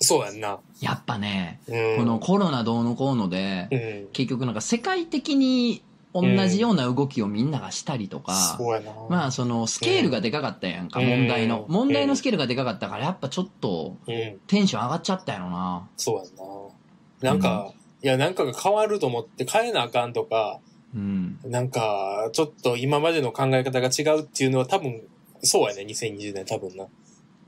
[0.00, 0.58] そうやんな。
[0.80, 1.96] やっぱね、うん。
[1.98, 4.08] このコロナどうのこうので、うん。
[4.12, 5.82] 結局なんか世界的に
[6.14, 8.92] 同じような動きをみんながしたりとか、そうやな。
[9.10, 11.66] まあそのスケールがでかかったやんか、うん問題の。
[11.68, 14.38] うん問題のスケールがでかかったからやっぱちょっとうん。
[14.46, 15.88] テンション上がっちゃったやろな。
[15.96, 17.32] そうやんな。
[17.32, 17.72] なんか、
[18.02, 20.60] いや、なんかが変わると思って変えなあかんとか、
[20.94, 21.38] うん。
[21.44, 25.02] なんか、ちょっと今までの考え方が違うっていうのは多分、
[25.42, 26.86] そうやね、2020年多分な。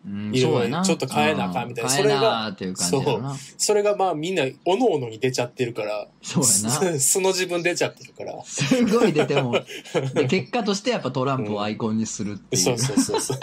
[0.06, 0.84] うん、いろいろそうやな。
[0.84, 2.74] ちょっと変えなあかんみたいなうんそれが変えなあっていう。
[2.76, 6.70] それがまあみんな、おのおのに出ちゃってるから、そうやな。
[6.98, 8.40] す素の自分出ちゃってるから。
[8.44, 9.56] すごい出ても。
[10.14, 12.58] で、結果としてやっぱトランプをアイコンにするってい。
[12.58, 13.38] そううそうそうそう。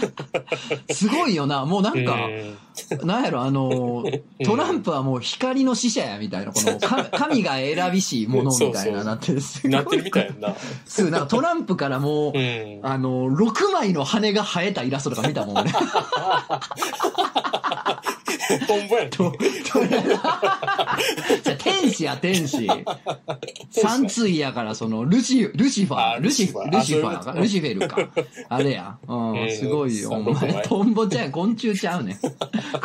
[0.93, 1.65] すごいよな。
[1.65, 2.57] もうなんか、うん
[3.03, 4.03] なんやろ、あの、
[4.43, 9.41] トランプはもう光の使者やみたいな、このか神が選びしものみたいななってる。
[9.65, 10.55] なってるみたいな。
[10.85, 12.79] そう、なんかトランプからもう、うん。
[12.81, 15.71] あの、6枚の羽が生えたイラストとか見たもん、俺。
[16.53, 18.12] ハハハハハ!
[18.67, 19.09] トンボやん。
[19.09, 19.37] とと
[21.43, 22.67] じゃあ天使や、天使。
[23.71, 27.97] 三対やから、その、ルシ、ルシファあー、ルシフ、ルルシシファールシフェルか。
[28.49, 28.97] あれや。
[29.07, 30.11] う、うんんすごいよ。
[30.11, 32.17] お前、トンボちゃう昆虫ちゃうねん。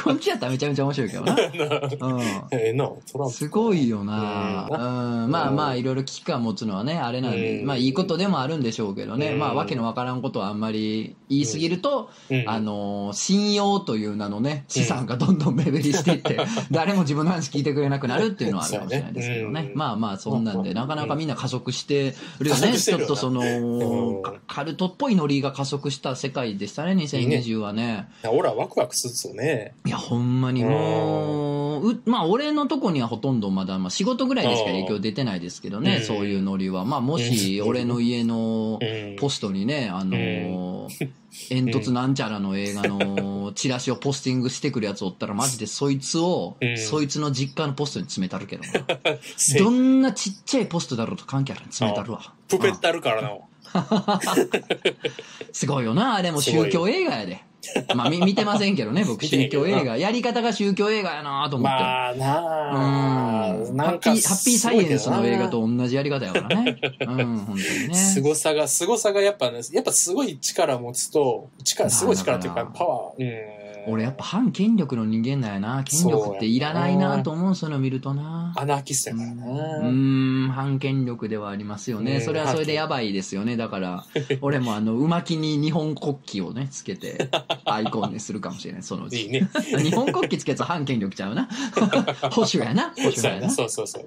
[0.02, 1.34] 昆虫やったらめちゃめちゃ面白いけどな。
[1.34, 2.20] うん。
[2.50, 2.90] ええな。
[3.30, 4.68] すごいよな。
[4.70, 5.30] うん。
[5.30, 9.32] まあまあ、いろいろ危機感持つのはね、あれなんで、うんまあいいことでもあるんでしょうけどね。
[9.32, 16.38] うんまあ、わけのわからんことはあんまり言いすぎると、うんあのー、信用という名のね、資産がどんどん目減りしていって、
[16.70, 19.62] 誰も自分の話聞いてくれなくなるっていうのはあるかもしれないですけどね。
[19.62, 22.78] ねうんまあまあ、そんなんで、うんなかなかみんな加速してるよね。
[22.78, 28.08] ちょっとその、うんカカルトっぽいノリが加速した世界でしたね、2020はね。
[28.28, 29.72] 俺はワクワクするっすよね。
[29.86, 36.84] いや、ほんまにもう、うまあ、俺のとこにはほとんどまだ、まあ、仕事ぐらいでしか影響出てないですけどね、うんそういうノリは。
[36.84, 39.16] まあ、もし、うん俺の家のうん。
[39.18, 41.08] ポストにね、あのー
[41.48, 48.70] 煙突なんちゃらの映画の チラシをポスティングしてくるやつおったら、マジでそいつを、うんそいつの実家のポストに詰めたるけどな。
[49.36, 52.32] せどんなちっちゃいポストだろうと関係あるに詰めたるわ。
[52.48, 53.30] プペってあるからな。
[55.52, 57.44] すごいよな、あれも宗教映画やで。
[57.94, 59.96] まあ、み見てませんけどね、僕、 宗教映画。
[59.96, 61.82] やり方が宗教映画やなと思って。
[61.82, 63.76] まあなあ、うん。
[63.76, 66.78] なんかハッピー、ハッピーサイエンスの映画と同じやり方やからね。
[67.00, 67.94] うん、本当にね。
[67.94, 73.57] 凄さが、凄さがやっぱね、やっぱすごい力持つと、力、すごい力っていうかパワー、うん。
[73.88, 75.82] 俺やっぱ反権力の人間だよな。
[75.84, 78.52] 権力っていらないなと思う、そういうの見るとな。
[78.56, 79.88] アナーキストやからうな。
[79.88, 82.16] ーん、反権力ではありますよね。
[82.16, 83.56] うんそれはそれでやばいですよね。
[83.56, 84.04] だから、
[84.42, 87.30] 俺もあの、馬木に日本国旗をね、つけて、
[87.64, 89.22] アイコンにするかもしれない、そのうち。
[89.22, 89.48] いいね。
[89.82, 91.48] 日本国旗つけたら反権力ちゃうな。
[92.30, 92.92] 保守やな。
[92.96, 93.50] 保守やな。
[93.50, 94.06] そうそうそう。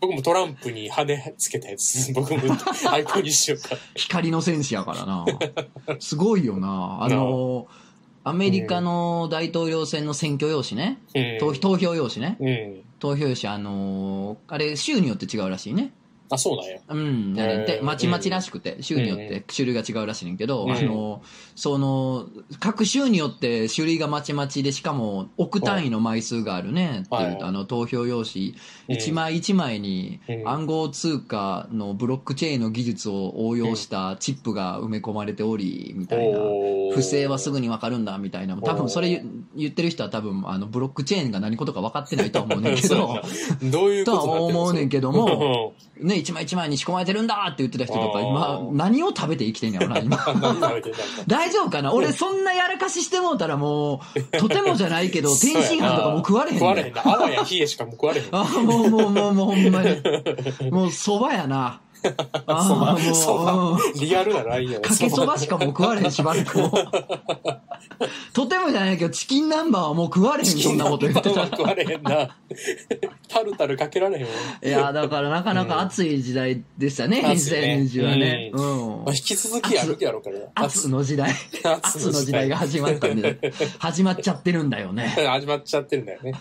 [0.00, 2.56] 僕もトランプに羽つけたやつ、僕も
[2.90, 3.76] アイコンにしようか。
[3.94, 5.24] 光の戦士やからな。
[5.98, 6.98] すごいよな。
[7.00, 7.66] あの、
[8.24, 10.98] アメリカの大統領選の選挙用紙ね。
[11.14, 12.36] うん投投票用紙ね。
[12.40, 12.82] うん。
[12.98, 15.92] 投票用紙、あのーあれ、州によって違うらしいね。
[16.30, 16.78] あ、そうなんや。
[16.88, 17.62] うん、やね。
[17.62, 17.84] んて、へー。
[17.84, 20.72] まちまちらしくて、州によって種類が違うらしいねんけど、うん。
[20.72, 21.22] あの、
[21.54, 22.26] その、
[22.60, 27.38] 各州によって種類がまちまちで、しかも億単位の枚数があるね、っていう、はい。
[27.42, 28.54] あの、投票用紙、
[28.88, 28.94] うん。
[28.94, 30.48] 一枚一枚にうん。
[30.48, 36.38] 暗号通貨のブロックチェーンの技術を応用したチップが埋め込まれており、みたいな。
[36.94, 38.56] 不正はすぐにわかるんだみたいな。
[38.56, 43.22] 多分それ言言ってる人は多分あのブロックチェーンが何事か分かってないとは思うねんけど。
[43.62, 45.74] どういうこととは思うねんけどもも。
[46.00, 50.16] ね、一枚一枚に仕込まれてるんだって言ってた人とか、今、何を食べて生きてんやろな、今。
[51.26, 51.92] 大丈夫かな？
[51.92, 54.00] 俺、そんなやらかししてもうたらも
[54.32, 57.02] う、とてもじゃないけど、 天津飯とかもう食われへんね食われへんな。
[57.04, 58.28] あわや冷えしかもう食われへん。
[58.32, 59.90] あーもう、もう、もう、もう、ほんまに。
[60.70, 61.80] もう、蕎麦やな。
[62.46, 63.78] あ そば、ーそば。
[64.00, 66.70] リアルなラインやなかけそばしかもう食われへんしばらくもう。
[68.32, 71.46] とてもじゃないけど、チキン南蛮はもう食われへん、そんなこと言ってたら。
[71.46, 72.36] 食われへんな。
[73.28, 74.30] タルタルかけられへんわ。
[74.62, 78.50] いや、だからなかなか暑い時代でしたね、暑いね2020はね。
[78.52, 80.46] うんまあ、引き続きやるやろうからな。
[80.54, 81.32] 圧の時代。
[81.64, 83.38] 圧の時代が始まったんで、
[83.78, 85.08] 始まっちゃってるんだよね。
[85.28, 86.32] 始まっちゃってるんだよね。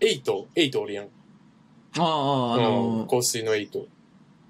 [0.00, 1.04] エイト、エイトおるやん。
[1.04, 1.08] あ
[2.02, 3.86] あ、あうんの、香水の瑛人。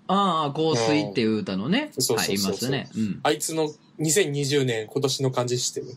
[0.07, 2.89] ああ、香水っていう歌のね、そうそうそうそうますね。
[2.95, 3.21] うん。
[3.23, 3.69] あいつの
[4.01, 5.97] 2020年今年の漢字知ってる？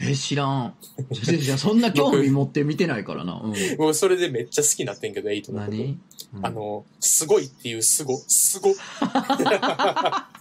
[0.00, 0.74] え、知らん。
[1.10, 3.40] 全然そんな興味持って見てないからな。
[3.44, 3.54] うん。
[3.78, 5.70] 僕それでめっちゃ好きになってんけど、エイトのこと。
[5.72, 5.98] 何？
[6.42, 8.74] あ、の、すごいっていうすご、すご。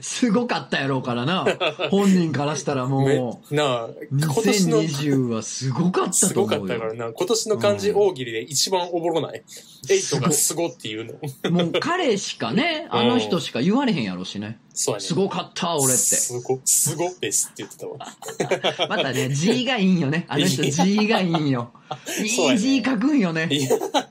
[0.00, 1.46] すごかったやろうからな。
[1.90, 6.76] 本人からしたらめもなあ、う、今年の、2020はすごかったすごかと思うよ。
[6.76, 7.12] ったからな。
[7.12, 9.42] 今年の漢字大喜利で一番おもろない。
[9.90, 11.50] エイトがすごっていうの。
[11.50, 14.58] もう彼しかね、 あの人しか言われへんやろしね。
[14.76, 15.04] そうやね。
[15.06, 15.94] すごかった、俺って。
[15.96, 18.88] すご、すごですって言ってたわ。
[18.90, 20.26] またね、字がいいんよね。
[20.28, 21.72] あの人いい字がいいんよ。
[22.20, 23.48] いい字書くんよね。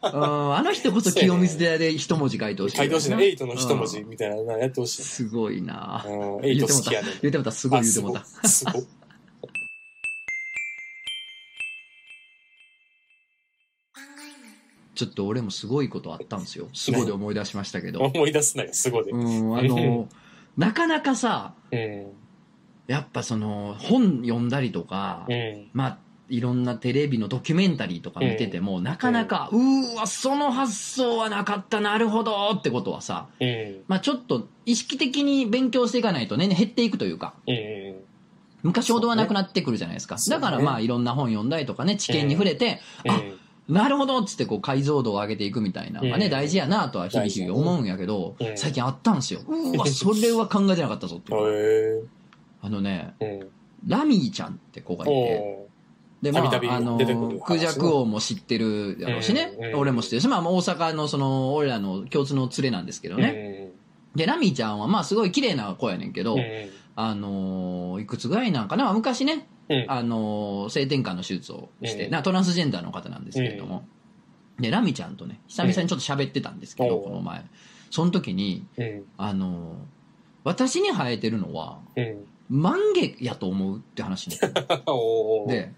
[0.01, 2.77] あの人こそ清水寺で一文字書いてほしい。
[2.77, 3.21] 書いてほしいな。
[3.21, 5.03] エイトの一文字うんみたいなのやってほしい。
[5.03, 7.11] すごいなうん、エイト好きやねん。
[7.21, 8.25] 言ってもた、すごい言ってもた。
[14.95, 16.69] ちょっと俺もすごいことあったんですよ。
[16.73, 17.99] すごいで思い出しましたけど。
[18.13, 19.11] 思い出すなよ、すごで。
[19.11, 19.49] ううん。
[19.49, 20.07] ん、あの、
[20.57, 22.11] なかなかさ、うん。
[22.87, 25.25] やっぱその、本読んだりとか、
[25.73, 25.97] まあ、
[26.29, 33.83] いろんなテレビのドキュメンタリーとか見てても、なかなか、うーわ、その発想はなかった、なるほどってことはさ、うん。
[33.87, 37.95] まあちょっと意識的に勉強していかないとね、減っていくというか、うん。
[38.63, 40.15] 昔ほどはなくなってくるじゃないですか。
[40.15, 43.21] ねだからまあいろんな本読んだりとかね、知見に触れて、あ、
[43.69, 49.41] なるほどっつってこう解像度を上げていくみたいなのがね、うん大事やなとは日々日々思うんやけど、うん最近あったんすよ。
[49.47, 51.33] うわ、それは考えてなかったぞって。
[51.33, 52.03] へ
[52.61, 53.15] あのね。
[53.87, 55.67] ラミーちゃんって子がいて、お
[56.23, 56.97] で、まあ、あの
[57.45, 60.21] クジャク王も知ってるやろうしね、俺も知ってる。
[60.21, 63.71] し、まあ、大阪のその、俺らの共通の連れなんですけどーね。
[64.15, 66.41] で、ラミーちゃんは、まあ、すごい綺麗な子やねんけど、うん。
[66.95, 69.85] あのーいくつぐらいなんかな、まあ昔ね、うん。
[69.87, 73.85] あのー性転換の手術をして、うんなトランスジェンダーの方なんですけれども、
[74.59, 77.43] で、ラミちゃんとね、久々にちょっと喋ってたんですけど、うんこの前。
[77.89, 79.03] その時に、うん。
[79.17, 79.75] あのー
[80.45, 82.25] 私に生えてるのは、うん。
[82.49, 85.71] マンゲやと思うって話になって おー、で、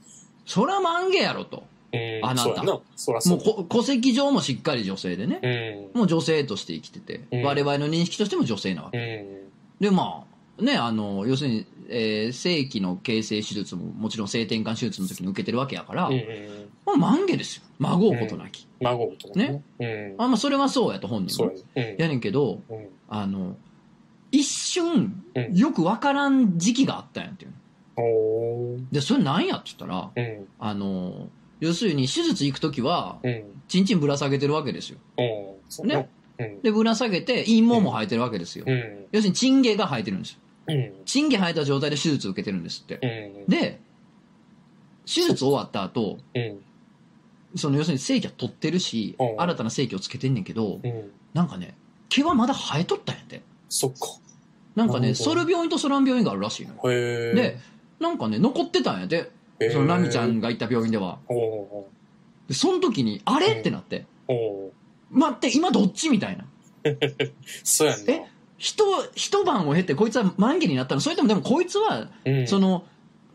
[0.45, 1.63] そらマンゲやろと。
[1.93, 2.63] うん、あなた。
[2.63, 5.99] もうこ戸籍上もしっかり女性でね、うん。
[5.99, 8.97] もう女性として生きてて、うん我々の認識としても女性なわけ。
[8.97, 9.45] う
[9.79, 9.79] ん。
[9.79, 16.13] で、まあ、ね、あの、要するに、えー正規の形成手術ももちろん性転換手術の時に受けてるわけやから、うん。
[16.13, 16.21] うん。
[16.85, 17.63] まあ、満月ですよ。
[17.79, 18.67] 孫うことなき。
[18.81, 19.61] 孫とかね。
[19.79, 20.15] うん。
[20.17, 21.79] あまあ、それはそうやと本人もそう。
[21.79, 21.95] やね。
[21.99, 22.77] やねんけど、うん。
[22.77, 22.89] うん。
[23.09, 23.55] あの、
[24.31, 27.53] 一瞬、うんよくわからん時期があったんやっていう。
[28.91, 30.47] で、それなんやって言ったら、うん。
[30.59, 33.43] あの、要するに手術行くときは、うん。
[33.67, 34.97] チンチンぶら下げてるわけですよ。
[35.83, 36.09] ね。
[36.39, 36.61] うん。
[36.61, 38.65] で、ぶら下げて、陰毛も生えてるわけですよ。
[38.67, 39.05] うん。
[39.11, 40.39] 要するに、チンゲが生えてるんですよ。
[40.67, 40.93] うん。
[41.05, 42.99] チンゲ生えた状態で手術受けてるんですって。
[43.45, 43.49] うん。
[43.49, 43.79] で、
[45.05, 46.59] 手術終わった後、うん。
[47.55, 51.11] その要するに正規は取ってるしう、ん新たな正規をつけてんねんけど、うん。
[51.33, 51.75] なんかね、
[52.09, 53.41] 毛はまだ生えとったんやって。
[53.69, 53.97] そっか。
[54.75, 56.75] なんかね、ソル病院とソラン病院があるらしいの。
[56.83, 57.57] で、
[57.99, 59.31] なんかね、残ってたんやで、
[59.71, 61.19] そのナミちゃんが行った病院では。
[62.47, 63.53] で、その時に、あれ？
[63.53, 64.05] うんってなって、
[65.11, 66.09] 待って、今どっち？
[66.09, 66.45] みたいな。
[67.63, 68.13] そうやんな。
[68.13, 68.25] え
[68.57, 72.85] 一、一晩を経てこいつは満月になったのそれともでもこいつは、うん、その、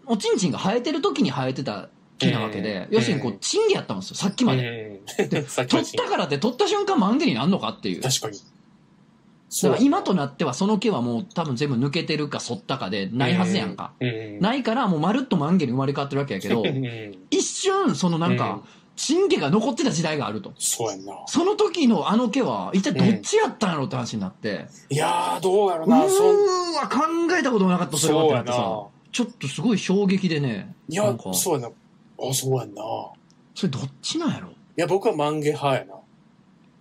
[0.06, 5.00] おちんちんが生えてる時に生えてた木なわけで、うん要するにこう、チンゲやったんですよ、さっきまで。
[5.32, 5.44] うん。
[5.46, 8.00] さっき取ったからって取った瞬間満月になんのかっていう。
[8.00, 8.38] だ確かに。
[8.38, 13.92] から今となってはその毛はもう多分全部抜けてるか剃ったかでないはずやんか。
[14.40, 17.18] ないからもうまるっと満月に生まれ変わってるわけやけどう、ん。
[17.30, 18.62] 一瞬そのなんか、
[19.00, 20.52] チンゲが残ってた時代があると。
[20.58, 21.14] そうやんな。
[21.26, 26.06] その時のあの毛は一体どっちやったんやろって話になって、いやー、どうやろうーな。
[26.06, 27.00] そんんわ、考
[27.38, 28.86] えたこともなかった、それはってなってさ。
[29.12, 31.68] ちょっとすごい衝撃でね、いやそうやな。
[31.68, 32.82] あ、そうやんな。
[32.82, 32.84] い
[33.54, 34.50] それどっちなんやろ？
[34.76, 35.94] や、僕は万華派やな。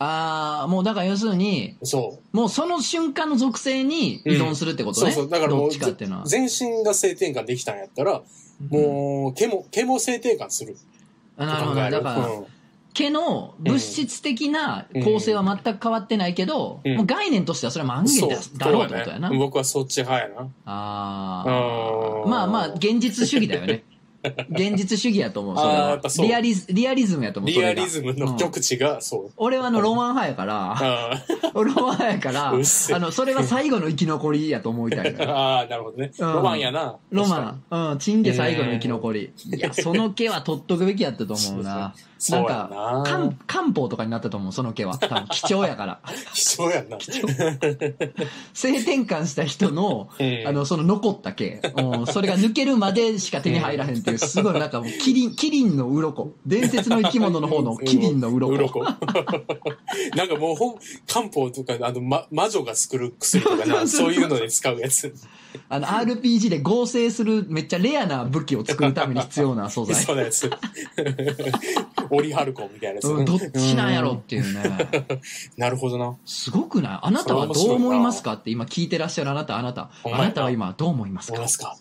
[0.02, 2.38] あー、もうだから要するに、そう。
[2.38, 5.12] もうその瞬間の属性に依存するってことね。
[5.12, 5.30] そうそう。
[5.30, 6.26] だからもう、どっちかっていうのは。
[6.26, 8.22] 全身が性転換できたんやったら、
[8.70, 10.78] もう、毛も、毛も性転換する。
[11.40, 11.76] あなるほど。
[11.76, 11.92] 考える。
[11.92, 12.46] だから、うん。
[12.94, 17.06] 毛の物質的な構成は全く変わってないけど、うん。
[17.06, 18.30] 概念としてはそれは満そう。
[18.30, 19.30] 月だだろうってことやな。
[19.30, 20.50] ね僕はそっち派やな。
[20.66, 21.44] あ
[22.26, 23.84] あまあまあ、現実主義だよね。
[24.50, 25.56] 現実主義やと思う。
[25.56, 27.52] それはあーやっぱそうリアリズリアリズムやと思う。
[27.52, 29.32] そリアれがリズムの極地が、そう。
[29.38, 35.30] 俺はあのロマン派やから、あロマン派やから、うっせあの、それは最後の生き残りやと思いたいのーよ。
[35.38, 36.12] あー、なるほどね。
[36.18, 36.96] うんロマンやな。
[37.12, 37.40] ロマ
[37.72, 37.92] ン。
[37.92, 39.32] うん、チンゲ最後の生き残り。
[39.46, 41.94] いや、その毛は取っとくべきやったと思うな。
[42.32, 43.04] なんな。
[43.06, 44.98] 漢漢方とかになったと思う、その毛は。
[44.98, 46.00] 多分貴重やから。
[46.34, 46.98] 貴重やんな。
[48.54, 51.62] 性転換した人の、うんあの、その残った毛。
[51.76, 56.34] うんそれが抜けるまでしか手に入らへんっていう、すごいなんかもう、キリン、キリンの鱗。
[56.46, 58.56] 伝説の生き物の方のキリンの鱗。
[58.56, 58.84] 鱗
[60.16, 60.58] なんかもう
[61.12, 65.14] 漢方とか、あの、ま、魔女が作る薬とかな、そういうので使うやつ。
[65.70, 69.96] あの、RPG で合成するめっちゃレアな武器を作るために必要な素材。
[69.96, 70.50] そうなやつ。
[72.12, 73.08] オリハルコンみたいなやつ。
[73.08, 74.64] うんどっちなんやろっていうね。
[75.58, 76.16] なるほどな。
[76.26, 77.00] すごくない？
[77.04, 79.90] あなたはどう思いますかって今聞いてらっしゃるあなた、あなた。
[80.04, 81.34] あなたは今どう思いますか？
[81.34, 81.76] 思いますか？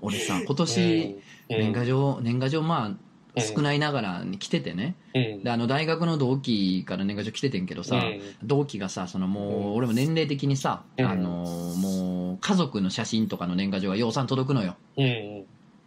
[0.00, 1.16] 俺さ、今年、
[1.48, 3.05] 年賀状、年賀状まあ、
[3.40, 4.94] 少ないながらに来ててね。
[5.14, 5.44] うん。
[5.44, 14.76] で、あの、大学の同期から年賀状来ててんけどさ、うん同期がさ、そのもう、うん俺も年齢的にさ、うんあのーもう、家族の写真とかの年賀状がようさん届くのよ。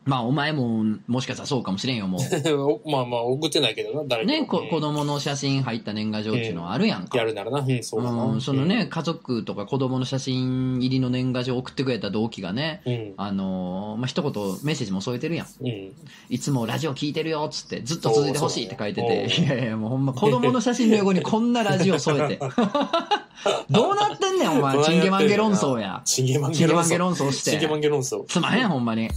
[0.06, 0.12] うん。
[0.12, 2.22] まあ、お前も、もしかしたらそうかもしれんよ、もう。
[2.90, 7.18] まあまあ、送ってないけどな、誰ね、こ子供の写真入った年賀状っていうのはあるやんか。
[7.18, 7.60] やるならな。
[7.60, 8.24] うん、そうだな。
[8.26, 13.14] うん、そのね、家族とか子供の写真入りの年賀状送ってくれた同期がね、うん。
[13.18, 14.32] あのーまあ、一言
[14.64, 15.48] メッセージも添えてるやん。
[15.62, 15.92] うん。
[16.30, 22.40] いつもラジオ聞いてるよっつって、ずっと続いてほしいって書いてて、いやいや、もうほんま子供の写真の横にこんなラジオ添えて。
[23.70, 24.84] どうなってんねん、お前。
[24.84, 26.02] チンゲマンゲ論争や。
[26.04, 27.20] チンゲマンチンゲマンゲゲ論争。
[27.20, 27.52] 論争して。
[27.52, 28.26] チンゲマンゲ論争。
[28.28, 29.10] つまへん、ほんまに。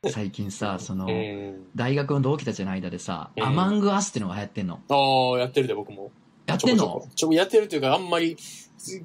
[0.06, 1.66] 最近さ、その、うん。
[1.74, 4.80] 大学の同期たちの間でさ、うんアマングアスってのが流行ってんの。
[4.88, 6.12] ああ、やってるで、僕も。
[6.46, 7.04] やってんの？
[7.14, 8.36] ちょやってるというか、あんまり、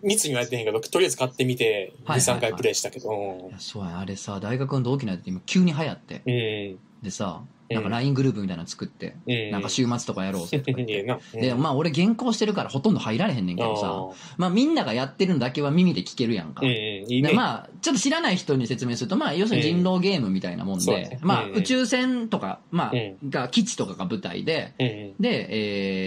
[0.03, 3.51] 密にはやってへんけど、とりあえず買ってみて、2、はいはいはい3回プレイしたけど。
[3.57, 6.21] そうや、あれさ、大学の同期の間で今急に流行って。
[7.03, 7.05] うん。
[7.05, 9.51] でさ、うんなんか LINE グループみたいなの作って、うん。
[9.51, 11.03] なんか週末とかやろうぜとか言っいいて。
[11.07, 11.19] な。
[11.33, 16.61] で、まあ俺原稿してるからほとんど入られへんねんけどさ、まあみんながやってるのだけは耳で聞けるやんか。
[16.61, 17.29] うん、うん、いいね。
[17.29, 25.47] でまあ、ちょっと知らない人に説明すると、まあ、要するに人狼ゲームみたいなもんでまあ、うん宇宙船とか、まあう、が、基地とかが舞台で、うん、で、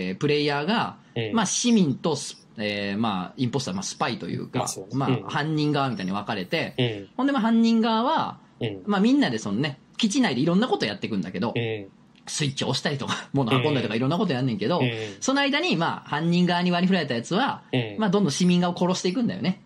[0.08, 1.32] えー、プレイヤーが、うん。
[1.34, 11.86] まあ、市民とス、えー、まあ、インポスター、まあ、スパイというかまあそうね、まうんあ、犯人側みたいに分かれて、うん、ほんで、まあ、犯人側は、うん、まあ、みんなでそのね、基地内でいろんなことやっていくんだけどう、ん、
[12.26, 19.62] スイッチを押したりとか、 物運んだりとかうんいろんなことやんねんけどう、ん、その間に、まあ、犯人側に割り振られたやつは、うん、まあ、どんどん市民側を殺していくんだよね。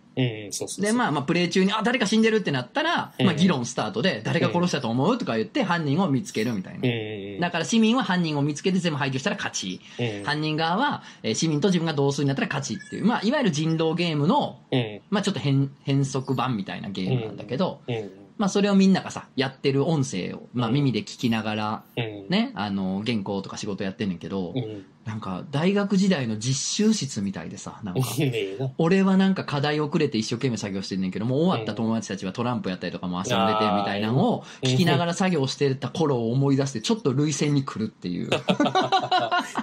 [0.82, 6.80] で、まあ、まあ、プレイ中に、あ、誰か死んでるってなったら、うんまあ、議論スタートで、誰が殺したと思うとか言って、犯人を見つけるみたいな。
[6.82, 9.80] うん、だから市民は犯人を見つけて全部排除したら勝ち。
[9.98, 22.26] うん、犯人側は、えー市民と自分が同数になったら勝ちっていう、まあ、いわゆる人狼ゲームの、うん、まあ、ちょっと変、変則版みたいなゲームなんだけど、うん、まあそれをみんながさ、やってる音声を、まあうん耳で聞きながら、うん。
[22.30, 24.86] ね、あの、原稿とか仕事やってんねんけど、うん。
[25.06, 28.00] なんか大学時代の実習室みたいでさ、なんか。
[28.76, 38.30] 俺はなんか課題遅れて一生懸命作業してんねんけど、もう終わった友達たちはトランプやったりとかも遊んでてみたいなのを聞きながら作業してた頃を思い出して、ちょっと涙腺に来るっていう。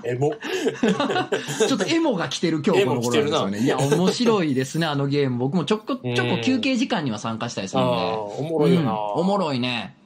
[0.03, 0.39] え、もう、
[1.67, 3.59] ちょっとエモが来てる今日この頃なんですよね。
[3.63, 5.37] いや、面白いですね、あのゲーム。
[5.37, 7.91] 僕もちょこちょこ休憩時間には参加したりするんで。
[7.91, 8.91] ああ、おもろいよな。
[8.91, 9.96] うんおもろいね。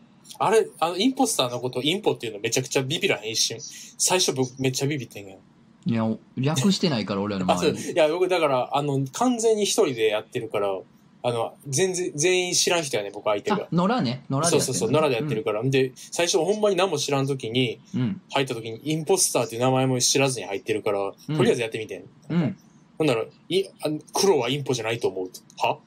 [0.44, 3.58] あれ、あの、インポスターのこと、インポっていうのめちゃくちゃビビらへん、一瞬。
[3.98, 5.40] 最初僕めっちゃビビってんやん。
[5.86, 7.52] いや、略してないから俺らの。
[7.54, 7.92] 周りに。
[7.92, 10.80] いや、僕だから、あの、完全に一人でやってるから、
[11.24, 13.68] あの、全然、全員知らん人やね、僕相手あが、。
[13.72, 14.24] 野良ね。
[14.32, 15.64] 野良でやってるそうそうそう、奈良でやってるから。
[15.64, 18.02] で、最初ほんまに何も知らん時に、うん。
[18.02, 18.22] うん。
[18.32, 22.06] 入った時に、インポスターっていう名前も知らずに入ってるから、うんとりあえずやってみてん。
[22.30, 22.58] うん。
[22.98, 25.30] ほんなら、いあ黒はインポじゃないと思う。
[25.60, 25.78] は？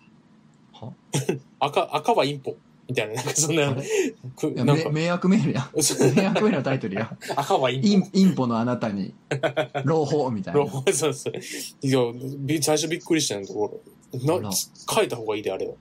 [0.73, 0.93] は？
[1.59, 2.57] 赤、赤はインポ。
[2.89, 3.75] みたいな、なんかそんななん
[4.83, 5.71] か、め迷惑メールや。
[5.73, 7.17] 迷惑メールのタイトルや。
[7.37, 8.09] 赤はインポ。
[8.13, 9.15] インインポのあなたに、
[9.85, 10.67] 朗報みたいな。
[10.93, 11.35] そうそう。
[11.81, 11.99] いや、
[12.39, 13.81] び最初びっくりしたんだけど、
[14.15, 14.51] あらな、
[14.95, 15.75] 変えた方がいいで、あれは。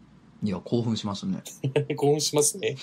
[0.46, 1.42] いや、興奮しますね。
[1.96, 2.76] 興奮しますね。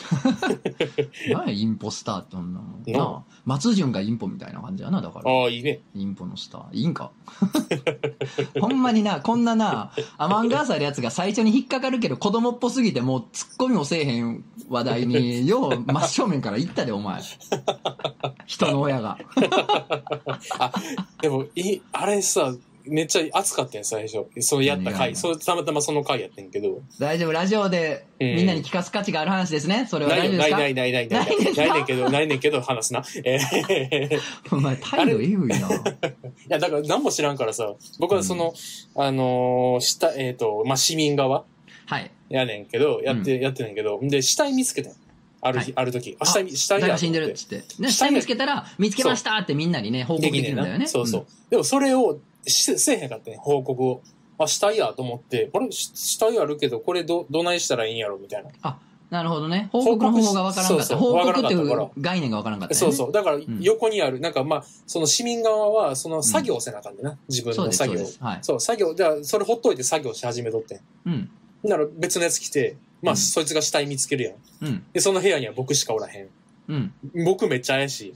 [1.31, 2.66] 何や、インポスターってそんなの。
[2.87, 5.31] ななあ、松潤がインポみたいな感じやな、だから。
[5.31, 5.81] ああ、いいね。
[5.94, 6.64] インポのスター。
[6.73, 7.11] いいんか？
[8.61, 17.20] ほんまにな、こんなな、アマンガーサーのやつが最初に引っかかるけど、子供っぽすぎてもう突っ込みもせえへん話題に、よう真正面から行ったで、お前。
[18.46, 19.18] 人の親が。
[21.20, 24.27] でも、いあれさ、めっちゃ熱かったん最初。
[24.40, 25.14] そのやった回。
[25.16, 26.81] そう、たまたまその回やってんけど。
[26.99, 29.87] 大丈夫、ラジオでうんみんなに聞かす価値がある話ですね。
[29.90, 30.59] それはないよ、大丈夫ですか？
[30.59, 31.55] ないないないないない。
[31.55, 33.03] ないねんけど、ないねんけど、話すな。
[33.25, 34.21] えー
[34.53, 35.57] お前、態度えぐいな。
[35.59, 35.61] い
[36.49, 38.55] や、だから何も知らんからさ、僕はその、
[38.97, 41.45] あのー、した、えっ、と、まあ、市民側
[41.87, 42.11] はい。
[42.29, 44.93] やねんけど、やって、やってんねんけど、で、死体見つけたん
[45.43, 46.16] ある日、ある時。
[46.21, 47.62] あ、死体、死体が死んでるっつって。
[47.79, 50.87] ね、死体見つけたら、見つけましたってみんなにね、報告できるんだよね。
[50.87, 51.27] そうそう。
[51.49, 54.03] でもそれをしせえへんかったね、報告を。
[54.38, 55.70] あ、死体やと思って、あれ？
[55.70, 58.50] し死体あるけど、これど、どないしたらいいんやろみたいな。
[58.62, 58.79] あ、
[59.11, 59.68] なるほどね。
[59.70, 60.85] 報告の方法がわからんかった。
[60.85, 62.79] そうそう報告っていう概念がわからんかった、ね。
[62.79, 63.12] そうそう。
[63.12, 67.18] だから、横にある、なんかまあ、その市民側は、その作業をせなあかんねんな。
[67.29, 68.07] 自分そうです、の作業を。
[68.07, 68.24] そうです。
[68.24, 68.38] はい。
[68.40, 70.81] そう、作業、じゃあ、それほっといて作業し始めとってん。
[71.05, 71.31] うん。
[71.64, 74.35] なら別のやつ来て、まあ、うんそいつが死体見つけるやん。
[74.62, 74.85] うん。
[74.92, 76.29] で、その部屋には僕しかおらへん。
[76.70, 77.24] うん。
[77.26, 78.14] 僕めっちゃ怪しい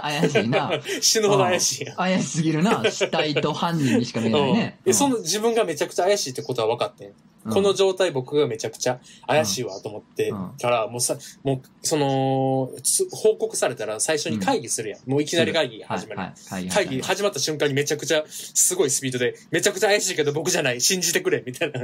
[0.00, 0.70] 怪しいな。
[1.02, 1.96] 死ぬほど怪しいやん。
[1.96, 2.88] 怪しすぎるな。
[2.88, 4.78] 死体と犯人にしか見えないね。
[4.78, 7.08] うんで、その自分がめちゃくちゃ怪しいってことは分かってん。
[7.08, 7.14] うん
[7.50, 15.10] この状態僕がめちゃくちゃ怪しいわと思って、うんから、もうさ、もう、その、つ報告されたら最初に会議するやん。
[15.10, 16.20] もういきなり会議始まる。
[16.20, 21.80] はい会議始まった瞬間にめちゃくちゃ、すごいスピードで、めちゃくちゃ怪しいけど僕じゃない、信じてくれ、みたいな、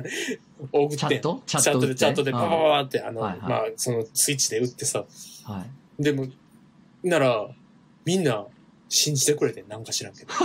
[0.73, 0.99] 送ってん。
[0.99, 5.05] チャットチャチャットで、チャットで、ババババって、あの、はいはいまあ、その、スイッチで打ってさ、
[5.45, 5.84] はい。
[5.99, 6.27] でも、
[7.03, 7.49] なら、
[8.05, 8.47] みんな、
[8.89, 10.33] 信じてくれてんなんか知らんけど。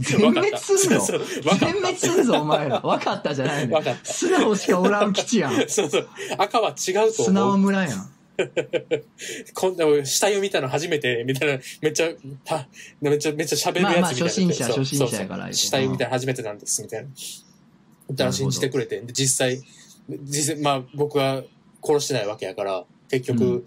[0.00, 2.80] 全滅すんぞそうそうわか全滅すんぞ、お前ら。
[2.80, 5.68] 分かったじゃないのわかった素直しかおらん基地やん。
[5.68, 6.08] そうそう。
[6.38, 7.58] 赤は違うと素直思う。
[7.58, 8.10] 村やん。
[9.54, 12.08] こんな、死体を見たの初めて、みたいな、めっちゃ、
[12.44, 12.66] た
[13.00, 13.84] めっちゃ、めっちゃ喋るやつみたいな。
[13.84, 17.08] まあまあ初心者初心者やからそうそう死体を見たの初めてなんです、みたいな。
[18.10, 19.00] だから信じてくれて。
[19.00, 19.62] で、実際、
[20.08, 21.44] 実際、まあ僕は
[21.82, 23.64] 殺してないわけやから、結局、うん。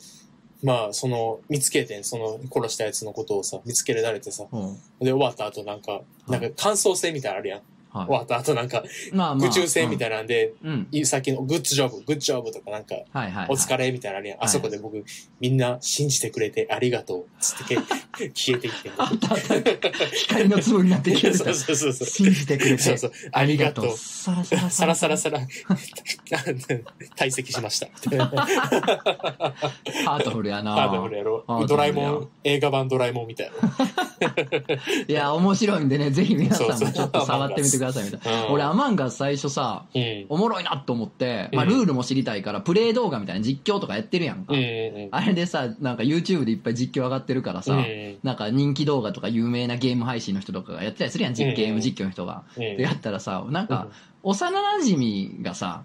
[0.61, 4.77] まあ、その、見つけてん、その、殺したやつのことをさ、見つけられてさ、うん。
[4.99, 7.61] で、終わった後なんか、なんか感想戦みたいなのあるやん。
[7.91, 9.15] 終はわった後なんか、い。
[9.15, 9.49] まあまあ。
[9.49, 10.71] 宇宙船みたいいなんで、な。
[10.71, 10.87] うん。
[10.91, 13.47] いさっきのグッドジョブ、グッドジョブとかなんか、はいはい。
[13.49, 14.45] お疲れみたいなのあ。
[14.45, 15.03] あそこで僕、
[15.39, 17.25] みんな信じてくれてありがとう。
[17.39, 18.91] つってけ 消えていって。
[20.13, 21.73] 光の粒になって消えてた そう。
[21.73, 22.07] そうそうそう。
[22.07, 22.81] 信じてくれて。
[22.81, 23.11] そうそう。
[23.31, 23.97] ありがとう。
[23.97, 25.39] サラサラさらさらさら、
[27.17, 27.87] 退席しました。
[30.05, 33.51] ハートフルやなハードフルやろドラえもん、映画版ドラえもんみたい
[35.07, 38.39] いや、面白いんでね、ぜひ皆さんもちょっと触ってみてくださいみたいな。
[38.41, 38.45] な。
[38.47, 40.25] うん俺、アマンガス最初さ、うん。
[40.29, 44.53] おもろいなと思って、まあ、うんルールも知りたいから、プレイ動画みたいな実況とかやってるやんか。
[45.11, 52.43] あれでさ、なんか YouTube でいっぱい実況上がってるからさ、うんなんか人気動画とか有名なゲーム配信の人とかがやってたりするやん、ゲーム実況の人が。
[52.55, 53.87] うんで、やったらさ、なんか、
[54.21, 55.83] 幼馴染がさ、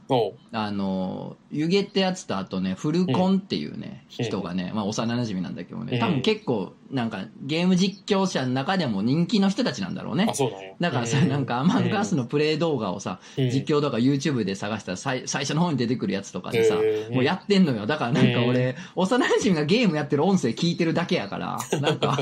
[0.53, 4.25] あの、湯気ってやつとあとね、フルコンっていうね、うん。
[4.25, 6.01] 人がね、まあ幼馴染なんだけどね、うん。
[6.01, 10.27] 多分結構、なんかゲーム実況者の中でも人気の人たちなんだろうね。
[10.29, 10.35] あ、。
[10.35, 10.75] そうなんや。
[10.81, 13.51] だからさ、なんかアマンガースのプレイ動画をさ、うん。
[13.51, 16.75] 実況とか YouTube で探したら最最初の方に出てくるやつとかでさ、
[17.13, 17.87] もうやってんのよ。
[17.87, 22.19] だからなんか俺、幼馴染がゲームやってる音声聞いてるだけやから、 なんか、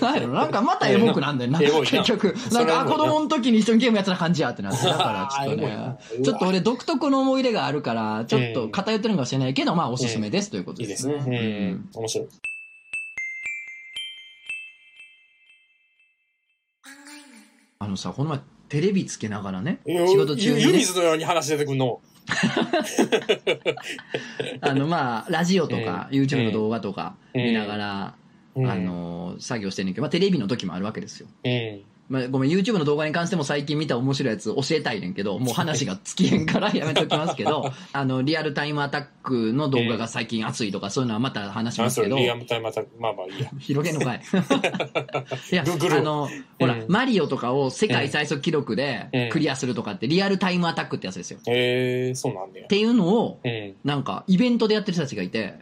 [0.00, 2.34] なんやろ、なんかまたエモくなんだよな、結局。
[2.52, 4.84] ななんか、あ、子供の時に一緒にゲームやってた感じやってなって。
[4.84, 5.96] だからちょっとよね。
[6.22, 10.90] ちょっと俺独特の思い入れがあるから、ちょっと偏ってるのかもしれないけど、まあおすすめですということでね。
[10.90, 11.16] いいですすね。
[11.94, 12.00] うん。
[12.00, 12.28] 面白い。
[17.78, 22.00] あのさ、この前テレビつけながらね、仕事中にね湯水のように話出てくんの。
[24.62, 28.14] あのまあ、ラジオとか、うん YouTube の動画とか見ながら、
[28.56, 31.28] うんあ、の、作業してんねんけど、まあテレビの時もあるわけですよ。
[31.44, 31.82] うん。
[32.14, 43.50] まあ、ごめん、YouTube の動画に関しても最近見た面白いやつ教えたいねんけど、もう話が尽きへんからやめときますけど、 あの、リアルタイムアタックの動画が最近熱いとか、そういうのはまた話しあ、ますけど、リアムタイムまた、まあまあいいや。
[43.58, 44.20] 広げんのかい
[45.52, 46.28] いや、あの、
[46.60, 51.38] ほら、うんマリオとかを世界最速記録でうんクリアするとかってリアルタイムアタックってやつですよ。
[51.38, 52.68] っへえー、そうなんだよ。
[52.68, 53.74] ていうのを、うん。
[53.84, 55.54] なんか、イベントでやってる人たちがいて、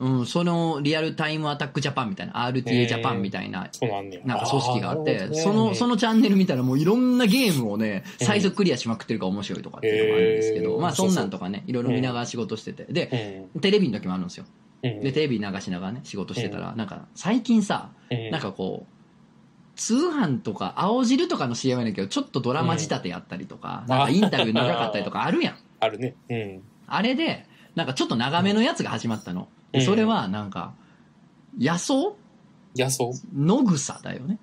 [0.00, 0.18] うん。
[0.18, 4.22] うん、そのリアルタイムアタックジャパンみたいな、RTA ジャパンみたいな、そうなんだよ。
[4.24, 12.84] なんか組織があって、その、そのチャンネル見たらもういろんなゲームをね、最速クリアしまくってるから面白いとかっていうのがあるんですけど、まあそんなんとかね、いろいろ見ながら仕事してて。
[12.84, 14.44] で、テレビの時もあるんですよ。
[14.82, 15.00] うん。
[15.00, 18.92] で、テレビ流しながらね、仕事してたら、なんか最近さ、うん、なんかこう、
[19.76, 25.56] 通販とか青汁とかの CM やねんけど、ちょっとドラマ仕立てやったりとか、なんかインタビュー長かったりとかあるやん。
[25.80, 26.14] あるね。
[26.28, 26.62] うん。
[26.86, 29.48] あれで、なんかちょっと長めのやつが始まったの。
[29.84, 30.74] それはなんか、
[31.58, 32.16] 野草？
[32.76, 33.04] 野草
[33.34, 34.38] 野草だよね。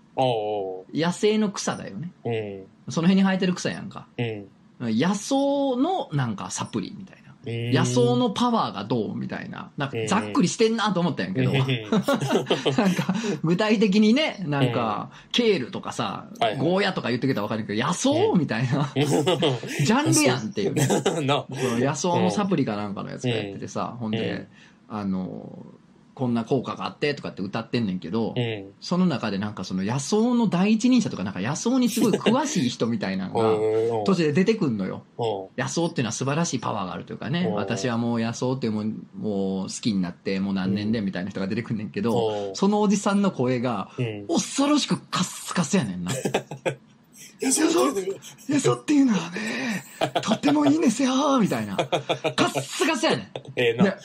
[0.93, 2.11] 野生の草だよね。
[2.23, 2.63] おううん。
[2.89, 4.07] その辺に生えてる草やんか。
[4.17, 4.47] うん。
[4.79, 7.21] 野草のなんかサプリみたいな。
[7.21, 9.69] うん野草のパワーがどうみたいな。
[9.77, 11.51] なんかざっくりしてんなと思ったんやけど。
[11.51, 13.13] うんなんか、
[13.43, 18.89] 具体的にね、なんか、ケールとかさはいはい、ゴーヤとか言ってくれたらわかるけど、野草うんみたいな。
[18.97, 20.87] ジャンルやんっていうね。
[21.79, 24.47] 野草のサプリかなんかのやつがやっててさ、ほんで
[24.89, 25.65] うん、あの、
[26.15, 28.71] こんな効果があってとかって歌ってんねんけどう、ん。
[28.79, 33.51] その中でなんかその野草の第一人者とかなんか野草にすごい詳しい人みたいなのが、
[34.01, 35.03] お途中で出てくんのよ。
[35.17, 44.27] お野草っていうのは素晴らしいパワーがあるというかね、お私はもう野草っていうもう好きになってもう何年でみたいな人が出てくんねんけど、おそのおじさんの声がうん。
[44.27, 46.11] 恐ろしくカッスカスやねんな。
[47.41, 49.83] 野草野草っていうのはね、
[50.21, 51.75] とってもいいんですよみたいな。
[51.75, 53.27] カッスカスやねん。
[53.55, 53.93] ええな。
[53.93, 54.01] 圧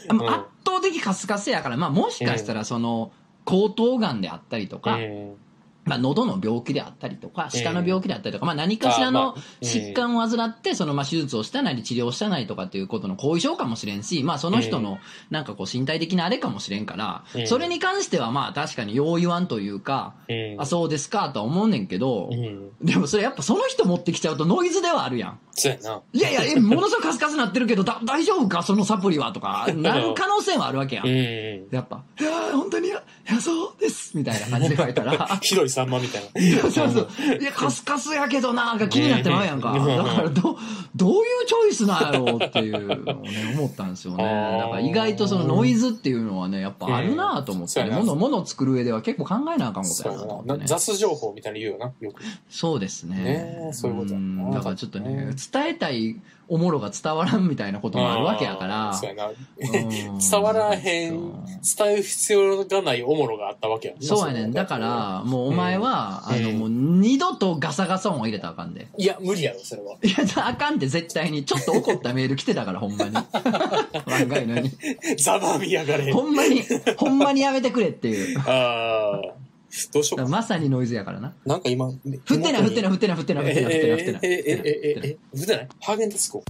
[0.64, 3.12] 倒的カスカスやから、まあもしかしたらその、
[3.46, 5.36] 喉頭がんであったりとか、うん
[5.84, 15.00] まあ喉の病気であったりとか、舌の病気であったりとか、まあ何かしらの疾患を患って、そのまあ手術をしたなり治療したなりとかっていうことの後遺症かもしれんし、まあその人の
[15.30, 20.60] なんかこう身体的なあれかもしれんからう、んそれに関してはまあ確かによう言わんというか、うん。
[20.60, 22.70] あ、そうですかとは思うねんけどう、ん。
[22.82, 25.40] でもそれやっぱその人持ってきちゃうとノイズではあるやん。
[25.61, 26.00] そうやな。
[26.12, 28.62] いやいや、え、ものすごいカスカスなってるけど、だ、大丈夫か？
[28.62, 29.32] そのサプリは？
[29.32, 31.06] とか、なる可能性はあるわけやん。
[31.06, 31.68] うん。
[31.70, 33.02] やっぱ、いやー本当に、いや、
[33.40, 36.40] そうです、みたいな感じで書いたら、 ひどいさんまみたいな。
[36.40, 37.08] いや、そうそう。
[37.40, 39.72] いや、カスカスやけどな、が気になってまうやんか。
[39.72, 40.58] うんだから、ど、
[40.96, 44.24] どういうチョイスなんやろうっていうのをね、思ったんですよね。
[44.70, 50.22] から意外とそのノイズっていうのはね、やっぱあるなと思ってね、もの、もの作る上では結構考えなあかんことやな。
[50.22, 50.64] と思ってね。
[50.66, 52.22] 雑情報みたいに言うよな、よく。
[52.48, 53.16] そうですね。
[53.16, 56.16] ねえそういうことやなうんだからちょっとね、伝えたい
[56.51, 58.92] おもろが伝わらんみたいなこともあるわけやから。
[58.92, 59.28] そうやな。
[59.28, 61.32] うん伝わらへん、
[61.62, 64.53] 伝える必要がないおもろがあったわけやそうやねん。
[64.53, 68.88] だか、ら、もうお前は、うんあの、もう二度とガサガサ音を入れたらあかんで。
[68.96, 69.96] いや、無理やろ、それは。
[70.03, 71.44] いや、あかんって絶対に。
[71.44, 73.12] ちょっと怒ったメール来てたから、ほんまに。
[73.14, 74.70] 漫画のに。
[75.18, 76.12] ざまみやがれ。
[76.12, 76.62] ほんまに、
[76.96, 78.38] ほんまにやめてくれっていう。
[78.40, 79.49] ああ。
[79.92, 80.22] どうしようか。
[80.24, 81.34] らまさにノイズやからな。
[81.46, 81.94] なんか今、降っ
[82.26, 84.20] てない、降ってない、降ってない、降ってない、降ってない、降ってない、降ってない。
[84.22, 85.68] え、え、え、え、え、降ってないえ、降ってない？
[85.80, 86.44] ハーゲンダッツコ。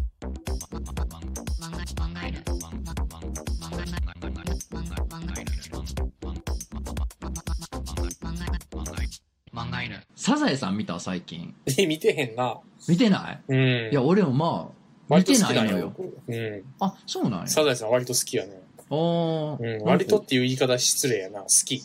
[10.17, 11.55] サザエさん見た最近？
[11.79, 12.61] え、見てへんな。
[12.89, 13.53] 見てない？
[13.53, 13.91] うん。
[13.91, 14.71] いや、俺もま
[15.11, 15.95] あ、見てないのよ。。
[16.29, 16.63] うん。
[16.79, 17.47] あ、そうなんや。
[17.49, 18.61] サザエさん割と好きやね。
[18.91, 19.85] おーうん。
[19.85, 21.41] 割とっていう言い方失礼やな。
[21.41, 21.83] 好き。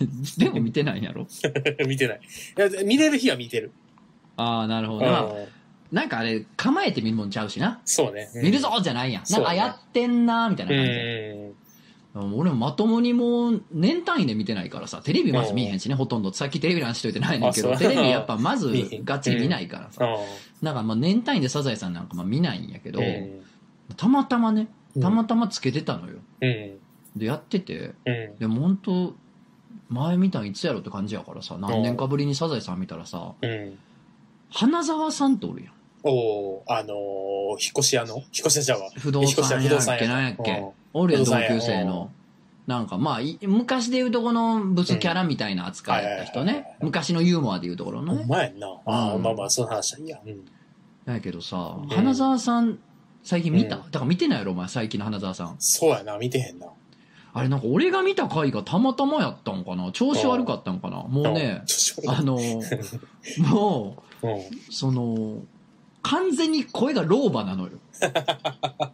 [0.38, 1.26] でも見てないんやろ
[1.86, 2.20] 見てない。
[2.58, 3.70] いや、見れる日は見てる。
[4.36, 5.04] ああ、なるほど。
[5.04, 5.34] うんまあ、
[5.92, 7.80] なんかあれ、構えて見るもんちゃうしな。
[7.84, 8.30] そうね。
[8.34, 9.24] うん見るぞじゃないやん。
[9.30, 11.52] なんか、やってんなーみたいなう感じで。
[12.14, 12.34] ん。
[12.34, 16.32] 俺もまともにもう年単位で見てないからさ、テレビまず見えへんしね、ほとんど。
[16.32, 18.72] さっきテレビの話しといてないねんけど、テレビやっぱまず
[19.04, 20.04] がっちり見ないからさ。
[20.04, 20.16] あ
[20.62, 22.92] だからまあ年単位でサザエさんなんかまあ見ないんやけあ。
[22.92, 23.40] ど、うん。
[23.96, 26.16] たまたまね、うんたまたまつけてたのよ。
[26.40, 26.78] うん。
[27.16, 28.38] で、やってて、うん。
[28.38, 29.14] でも本当
[29.88, 33.78] 前見たんいつやろって感じやからさ、何年かぶりにサザエさん見たらさ、うん。
[34.50, 35.72] 花沢さんっておるやん。
[36.02, 36.96] おーあのー、
[37.50, 38.16] 引っ越し屋の？
[38.16, 38.90] 引っ越し屋じゃわ。
[38.96, 42.10] 不動産屋やっけなんやっけおるやん、同級生の。
[42.66, 46.76] なんかまあ、い昔で言うとこのブスキャラみたいな扱いやった人ね。
[46.80, 48.24] 昔のユーモアで言うところのおね。
[48.28, 48.68] 前やんな。
[48.86, 50.20] ああ、うんまあまあ、その話はいいや。
[50.24, 50.44] うん。
[51.04, 52.78] だけどさ、うん花澤さん、
[53.24, 55.56] 最近見た、うんだから見てないやろ、お前、最近の花澤さん。
[55.58, 56.66] そうやな、見てへんな。
[57.32, 59.90] あれ、なんか俺が見た回がたまたまやったんかな？
[59.92, 61.04] 調子悪かったんかな？
[61.04, 61.62] もうね
[62.08, 62.36] あの、
[63.38, 65.38] もとうその、
[66.02, 67.70] 完全に声が老婆なのよ。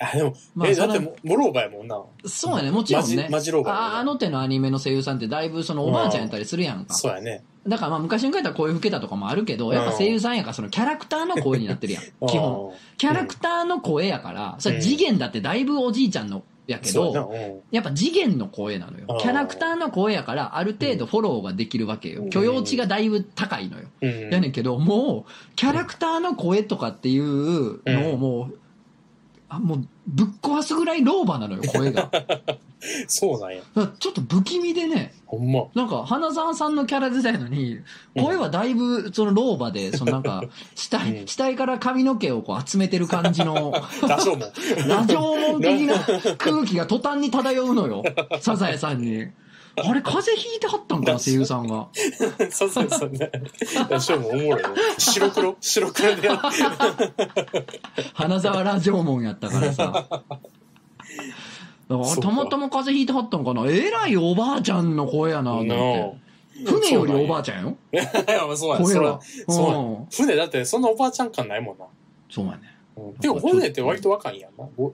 [0.00, 2.00] あ、でも、まあ、え、だっても、モローバやもんな。
[2.26, 3.32] そうやね、もちろんねマジ。
[3.32, 6.94] マジローバやもんなああの手のアニメの声優さんってだいぶそのおばあちゃんやったりするやんか。
[6.94, 7.44] そうやね。
[7.66, 12.02] だからまあ昔に書いたら声吹けたとかもあるけど、やっぱ声優さんやからそのキャラクターの声になってるやん。
[12.26, 12.70] 基本。
[12.70, 12.72] うん。
[12.98, 16.92] キャラクターの声やから、それ次元だってだいぶおじいちゃんのやけ。
[16.92, 17.60] ど、うん。
[17.70, 22.30] やっぱ次元の声なのよキャラクターの声やから、ある程度フォローができるわけようん。
[22.30, 23.86] 許容値がだいぶ高いのよ。
[24.00, 24.30] うん。
[24.30, 28.58] やねんけど、もう、キャラクターの声とかっていうのをもう、
[29.48, 32.10] あもう、ぶっ壊すぐらい老婆なのよ、声が。
[33.08, 33.62] そうなんや。
[33.74, 35.64] らちょっと不気味でね、ほんま。
[35.74, 37.78] なんか、花澤さんのキャラデザインのに、
[38.14, 40.42] 声はだいぶ、その老婆で、そのなんか、
[40.74, 43.72] 死体、うん死体から髪の毛をこう集めてる感じの、
[44.06, 44.46] 多少も。
[44.86, 45.94] ラジオ音的な
[46.36, 48.02] 空気が途端に漂うのよ。
[48.40, 49.28] サザエさんに。
[49.76, 51.88] あれ、風邪ひいてはったんかな、声優さんが。
[52.50, 53.30] そうそうそうね。
[53.88, 54.58] 多少もおもろいよ。
[54.98, 55.56] 白黒？
[55.60, 56.28] 白黒で。
[58.12, 60.06] 花沢ラジオモンやったからさ。
[61.88, 63.66] だからたまたま風邪ひいてはったんかな？
[63.66, 66.24] えらいおばあちゃんの声やな、って。
[66.64, 67.76] 船よりおばあちゃんよ。
[67.92, 68.06] いや、
[68.56, 69.20] そうや。
[69.48, 71.84] そ船だってそんなおばあちゃん感ないもんな。
[72.30, 72.60] そうやね。
[72.96, 73.14] うん。
[73.14, 74.66] てか、船って割と若いんやんな。
[74.76, 74.92] ご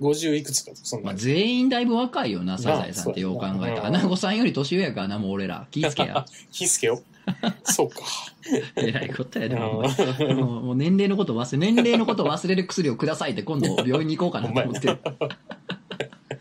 [0.00, 1.14] 50いくつかそんなまあ、。
[1.16, 3.86] 全員だいぶ若いよな、サザエさんってよう考えたら。
[3.86, 5.66] アナゴさんより年上やからな、もう俺ら。
[5.72, 6.24] 気ぃつけや。
[6.52, 7.02] 気付けよ。
[7.64, 8.02] そうか。
[8.76, 14.98] えらいことやで、もう年齢のこと忘れ、年齢のことを忘れる薬をくださいって今度病院に行こうかなと思ってる。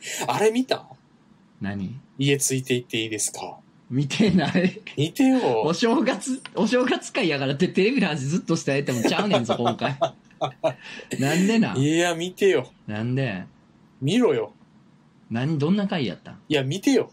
[0.27, 0.85] あれ見た？
[1.61, 1.99] 何？
[2.17, 3.57] 家ついていっていいですか？
[3.89, 5.73] 見てない見てよお。
[5.73, 9.97] 正月、お正月会やからってテレビの話ずっとしたやってもちゃうねんぞ、 今回。
[11.19, 12.71] なんでないや、見てよ。
[12.87, 13.43] なんで？
[14.01, 14.53] 見ろよ。
[15.29, 16.31] 何、どんな会やった？
[16.31, 17.11] んいや、見てよ。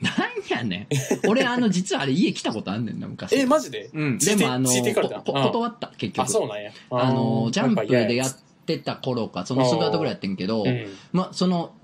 [0.00, 0.14] なん
[0.48, 0.88] やね
[1.24, 1.28] ん。
[1.28, 3.36] 俺、あの、実はあれ家来たことあんねんな、昔。
[3.36, 3.90] え、マジで？
[3.92, 4.18] うん。
[4.18, 6.24] でも、あの、断った、結局。
[6.24, 6.72] あ、そうなんや。
[6.90, 10.86] あの、ジャンプでやっってた頃か、そのすぐ後ぐらいやってんけど、うん。
[11.12, 11.74] まあ、その、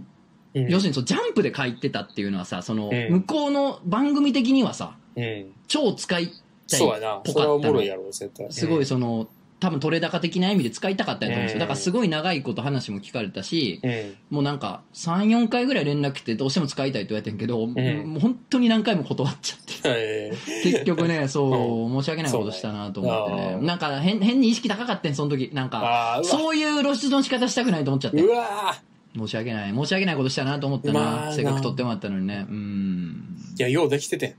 [0.56, 5.52] うん要するにそうジャンプで書いてたっていうのはさ、その、うん向こうの番組的にはさ、うん。
[5.68, 6.34] 超使いたい
[6.66, 7.16] そうやな。
[7.24, 8.50] ぽかったのおもろいやろ、絶対。
[8.50, 9.28] すごいうんその、
[9.58, 11.56] 多分取れ高的な意味で使いたかったんやと思うんですよ。
[11.56, 14.16] うんだからすごい長いこと話も聞かれたし、うん。
[14.30, 19.72] もうなんか3、4回ぐらい連絡来てどうしても使いたいって言われてんけど、もう本当に何回も断っちゃって。
[19.84, 20.32] え
[20.62, 23.58] 結局ね、 そう、申し訳ないことしたなと思ってね。
[23.62, 25.50] なんか変、変に意識高かったん、その時。
[25.54, 26.20] なんー、か。
[26.22, 28.30] そういう露出の仕方したくないと思っちゃってう。
[28.30, 28.76] わ
[29.16, 29.74] 申し訳ない。
[29.74, 31.28] 申し訳ないことしたなと思ったまな。
[31.28, 32.46] あせっかく取ってもらったのにね。
[32.48, 33.36] うん。
[33.58, 34.34] いや、ようできててん。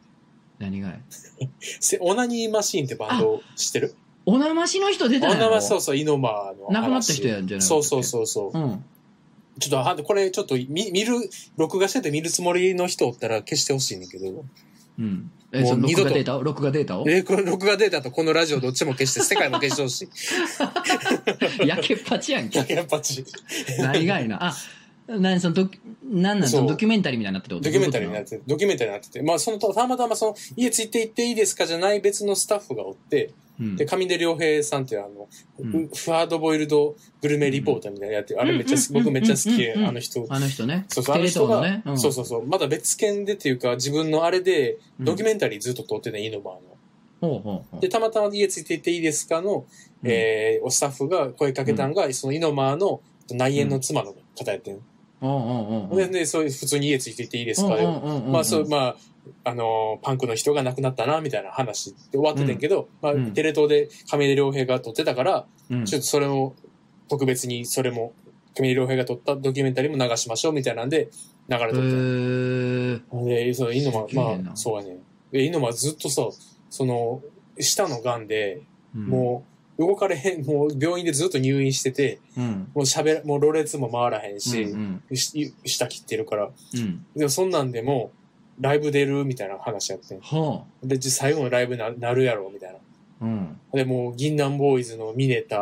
[0.60, 1.00] 何がい？
[1.60, 3.96] せオナニーマシーンってバンド知ってる？
[4.26, 6.74] おなましの人出たオんやろナマそうそう、イノマの話。
[6.74, 8.60] 亡くなった人やんじゃないそうそうそうそう。
[8.60, 8.84] うん。
[9.60, 11.14] ちょっと、あこれちょっと見、見る、
[11.56, 14.46] 録画してて見るつもりの人おったら消してほしいねんけど。
[15.00, 15.32] うん。
[15.52, 16.44] え、そのもう二度と録画データを？
[16.44, 17.06] 録画データを？
[17.08, 20.10] え、これ録画データとこのラジオどっちも消して、世界も消してほし
[21.62, 21.68] い。
[21.68, 22.66] やけっぱちやんけ。
[22.74, 23.24] やっぱち。
[23.80, 24.44] 何がいな。
[24.44, 24.54] あ、
[25.08, 26.70] 何そのドキ、何なんそのそう。
[26.70, 33.76] ドキュメンタリーみたいになっててドキュメンタリーになってて、ドキュメンタリーになってて、まあその、たまたまその、家ついて行っていいですかじゃない別のスタッフがおって、うん。
[33.76, 35.28] で、上出良平さんっていうあの、
[35.60, 35.88] うん。
[35.88, 40.26] フハードボイルドグルメリポーターみたいなのやってる、あれめっちゃす、僕めっちゃ好きあの人。
[40.30, 40.86] あの人ね。
[40.90, 41.84] そうそう、あの人が、ね。
[41.90, 41.98] ん。
[41.98, 45.06] そうそうそう、まだ別件でっていうか、自分のあれで、うん。
[45.06, 46.62] ドキュメンタリーずっと撮ってて、イノバーの。
[47.20, 47.82] ほうほうほう。
[47.82, 49.66] で、たまたま家ついて行っていいですかの、
[50.04, 53.02] えー、おスタッフが声かけたんが、そのイノマーの
[53.32, 54.80] 内縁の妻の方やってん。
[55.96, 57.76] で、で、そういう普通に家ついてていいですか？
[58.30, 58.96] まあ、そう、まあ、
[59.44, 65.86] あのーパンクの人が亡くなったな、みたいな話で終わっててんけど、まあ、うんテレ東で亀出良平が撮ってたから、うん。
[65.86, 66.56] ちょっとそれも、
[67.10, 68.14] 特別にそれも、
[68.56, 71.10] 亀出良平が撮ったドキュメンタリーも流しましょう、みたいなんで、
[71.50, 73.26] 流れとった。
[73.26, 74.98] で、その、イノマまあ、そうやね。
[75.32, 76.28] で、イノマずっとさ、
[76.70, 77.22] その、
[77.60, 78.62] 舌の癌で、
[78.96, 79.08] うん。
[79.08, 82.72] もう、動かれへん、もう病院でずっと入院してて、うん。
[82.74, 86.46] もう喋ら、もうろれつも回らへんし、うんし舌切ってるから。
[86.46, 87.06] うん。
[87.16, 88.12] でもそんなんでも、
[88.60, 90.20] ライブ出るみたいな話やってん。
[90.20, 92.78] はで、実最後のライブななるやろ、みたいな。
[92.78, 92.82] あ。
[93.22, 93.60] うん。
[93.72, 95.58] で、もう、銀杏ボーイズのミネタ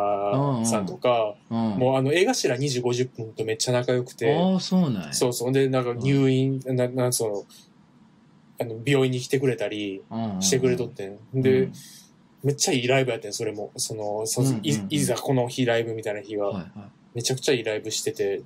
[0.64, 1.58] さんとか、うん。
[1.78, 5.12] もうあの、映画頭2時50分とめっちゃ仲良くて、ああ、そうなんや。
[5.12, 5.52] そうそう。
[5.52, 7.44] で、なんか入院、な、なんその、
[8.58, 11.18] あの、病院に来てくれたりうんしてくれとってん。
[11.34, 11.68] うんで、
[12.46, 13.72] めっちゃいいライブやってん、それも。
[13.76, 16.70] その、そうんうんうんいいざこの日ライブみたいな日は、はいはい。
[17.16, 18.42] めちゃくちゃいいライブしてて、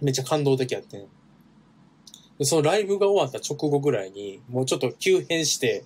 [0.00, 1.06] めっちゃ感動的やってん。
[2.38, 5.84] で、そのライブが終わった直後ぐらいに、もうちょっと急変して、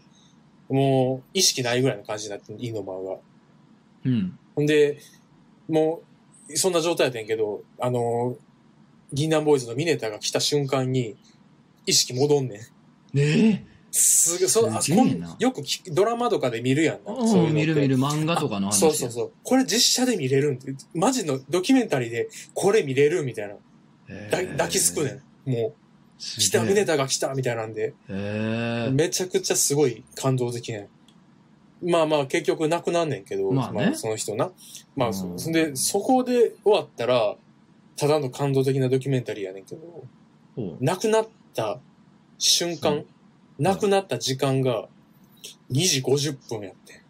[0.68, 3.18] もう意識ないぐらいの感じになってん、イノマが。
[4.04, 4.38] うん。
[4.54, 5.00] ほんで、
[5.68, 6.02] も
[6.48, 8.36] う、そんな状態やったんやけど、あの、
[9.12, 11.16] 銀杏ボーイズのミネタが来た瞬間に、
[11.86, 12.60] 意識戻んね
[13.14, 13.18] ん。
[13.18, 13.64] え
[13.94, 17.00] すぐ、そあすげえなこんよく聞くドラマとかで見るやん。
[17.04, 18.80] そう見る見る漫画とかの話。
[18.80, 19.32] そうそうそう。
[19.44, 23.54] これ実写で見れるんで、マジのドキュメンタリーでこれ見れるみたいな。
[24.08, 25.50] へだえ抱きつくねん。
[25.50, 25.72] もう、
[26.18, 30.88] 来た、ミネタが来たみたいなんで、めちゃくちゃすごい感動的ね
[31.82, 31.90] ん。
[31.90, 34.50] まあまあ結局亡くなんねんけど、まあねその人な。
[34.96, 37.36] まあ、うんそそんで、そこで終わったら、
[37.96, 39.82] ただの感動的なドキュメンタリーやねんけど、
[40.56, 41.78] ほう亡くなった
[42.38, 43.06] 瞬間、うん
[43.58, 44.88] 亡くなった時間が
[45.70, 47.02] 2時50分やってん。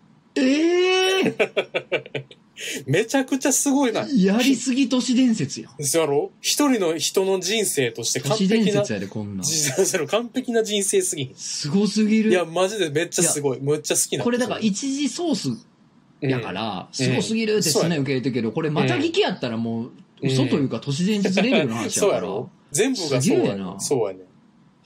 [0.45, 1.34] ええ
[2.86, 4.07] めちゃくちゃすごいな。
[4.14, 5.84] やりすぎ都市伝説やん。
[5.84, 6.30] そうやろ？
[6.40, 9.43] 一人の人の人生として都完璧な、市伝説やで、こんな
[10.09, 11.34] 完璧な人生すぎん。
[11.34, 12.30] すごすぎる。
[12.30, 13.59] いや、マジでめっちゃすごい。
[13.61, 15.49] めっちゃ好きなこれだから一時ソース
[16.20, 19.90] やか、ら、すごすぎるってそうやね常に受け入れてるけど、これまた聞きやったらもう、うん
[20.24, 21.90] 嘘というか都市伝説レベルのうん話やから。
[21.90, 22.51] そうやろ？
[22.70, 23.80] 全部がそうやな。
[23.80, 24.20] そうやね。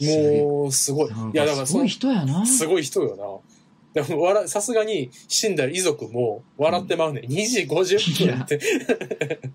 [0.00, 1.10] もう、すごい。
[1.10, 2.46] いや、だからすごい、人やな。
[2.46, 3.42] すごい人よ
[3.94, 4.02] な。
[4.02, 7.22] でも、笑いさすがに死んだ遺族も笑ってまうね。
[7.26, 8.60] 2時50分って、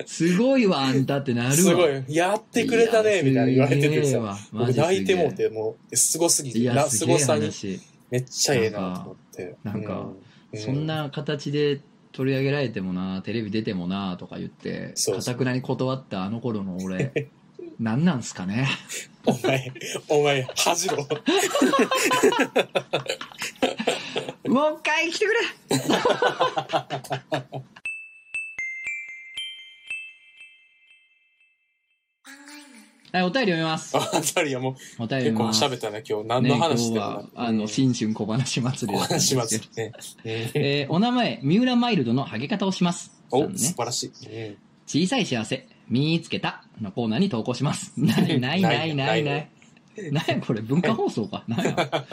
[0.08, 1.54] すごいわ、あんたってなるわ。
[1.56, 2.04] すごい。
[2.08, 4.36] やってくれたね、みたいな言われててさ。
[4.52, 7.80] 僕泣いてもうて、もう、すごすぎて、いや、なすごさに話。
[8.10, 9.56] めっちゃええなと思って。
[9.64, 10.12] なんか
[10.54, 11.82] うそん、な形で
[12.12, 17.30] 取り上げられてもな、テレビ出てもな、とか言って、かたくなに断ったあの頃の俺、
[17.82, 18.68] 何なんすかね？
[19.26, 19.72] お前、
[20.08, 20.98] お前、恥じろ。
[20.98, 21.04] も
[24.68, 25.40] う一回来てくれ
[33.14, 33.94] はい、お便り読みます。
[33.98, 35.66] あ、二人はもう、お便り結構読みます。
[35.66, 36.28] 喋ったね、今日。
[36.30, 39.70] 何ね、の今話してもな日は、あの、新春小話祭りだったんですけどお話します。
[39.76, 39.92] ね。
[40.24, 40.32] うん
[40.64, 43.08] えーお名前、三浦マイルドのハゲ方をします。
[43.08, 44.12] さお、んね素晴らしい。
[44.48, 44.58] うん
[44.88, 47.94] 小さい幸せ、見つけたのコーナーに投稿します。
[47.98, 49.50] な いないないないない。
[50.12, 51.44] なんやこれ文化放送か。
[51.50, 52.06] なんや。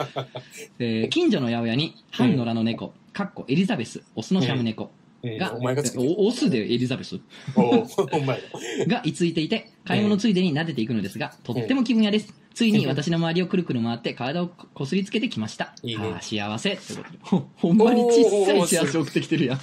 [0.79, 4.91] えー近所の八百屋に、半野良の猫、かっこエリザベス、オスのシャム猫
[5.23, 5.83] うんが、お前が
[6.17, 7.19] オスでエリザベス
[7.55, 8.41] お お前
[8.87, 12.33] が居ついていて、買い物ついでに撫でていくのですが、とっても気分屋です。
[12.53, 15.73] ついに私の周りをくるくる回って体をこすりつけてきました。
[15.81, 16.75] いいねああ、幸せ。
[16.75, 17.17] ということで。
[17.21, 19.59] ほほんまに小さい幸せ送ってきてるやん。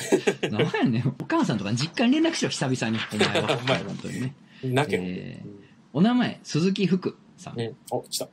[0.50, 1.14] なんやねん。
[1.18, 3.02] お母さんとか実家に連絡しろ、久々に。
[3.12, 3.58] お前は。
[3.62, 4.34] お前本当にね。
[4.62, 4.86] な。
[4.90, 5.42] え
[5.92, 7.60] お名前、鈴木福さん。
[7.60, 7.76] うん。
[7.90, 8.28] お、来た。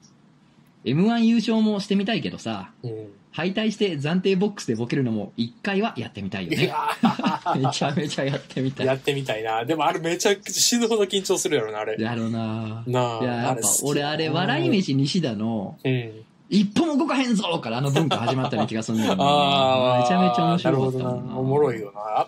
[0.86, 3.08] M1 優勝もしてみたいけどさ、うん。
[3.32, 6.72] 敗退して暫定ボックスでボケるのも一回はやってみたいよね。
[7.58, 8.86] めちゃめちゃやってみたい。
[8.86, 9.66] やってみたいな。
[9.66, 11.96] でもあれめちゃくちゃ死ぬほど緊張するやろな、あれ。
[11.98, 13.24] やろうななあ。
[13.24, 16.12] いや、やっぱ俺あれ、笑い飯西田の、うん。
[16.50, 20.02] 一歩も動かへんぞからあの文化始まったような気がするんだよな ああ。
[20.02, 21.04] めちゃめちゃ面白かったな。
[21.04, 21.38] な。
[21.38, 22.02] おもろいよな。
[22.02, 22.28] あ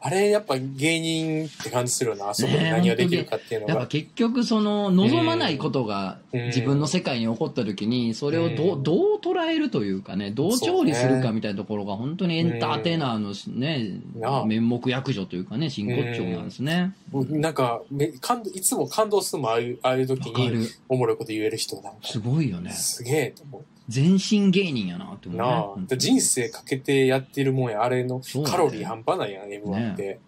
[0.00, 2.30] あれ、やっぱ芸人って感じするよな。
[2.30, 3.88] あそこで何ができるかっていうのやっぱが。
[3.88, 14.00] 結局その望まないことがうん自分の世界に起こった時にそれをどううんどう捉えるというかねどう調理するかみたいなところが本当にエンターテイナーのね
[14.46, 21.90] 面目役所というかね真骨頂なんですねなんか、め感動いつも感動するもんああいう、ああいう時に、おもろいこと言える人なんか。
[22.02, 23.64] すごいよねすげえと思う。
[23.88, 25.46] 全身芸人やなって思うね。
[25.46, 25.96] なあ。
[25.96, 27.82] 人生かけてやってるもんや。
[27.82, 30.18] あれのカロリー半端ないやん、M1 って。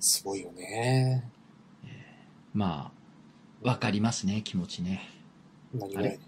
[0.00, 1.30] すごいよね。
[2.52, 2.92] ま
[3.62, 5.08] あわかりますね気持ちね。
[5.72, 6.20] 何がやねん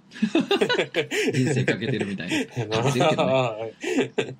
[1.32, 2.28] 人生かけてるみたい
[2.68, 2.78] な。
[2.78, 3.32] かけてるけどね。
[3.32, 4.37] はい。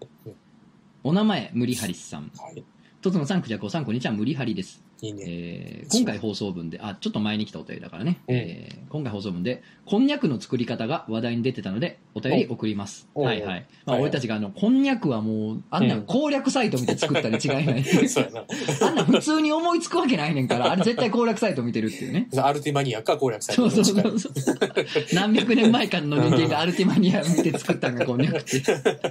[1.05, 2.31] お名前無理ハリスさん。
[2.37, 2.65] はい。
[3.03, 4.13] とつのさんくじゃこさんこんにちは。
[4.13, 5.25] 無理ハリですいいね。
[5.27, 13.09] えー今回放送分で、あ、ちょっと前に来たお便りだからね、うんえー今回放送分で、こんにゃくの作り方が話題に出てたので、お便り送ります。
[13.15, 13.67] おはいはい。
[13.85, 17.85] まあ、俺たちがあの、こんにゃくはもう、あんなうん攻略サイト見て作ったに違いない。
[18.81, 22.29] あんな普通に思いつくわけないねんから、あれ絶対攻略サイト見てるっていうね。
[22.43, 24.59] アルティマニアか攻略されそうそうそうそう。
[25.13, 28.63] 何百年前かの人間がアルティマニア見て作ったのがこんにゃくって。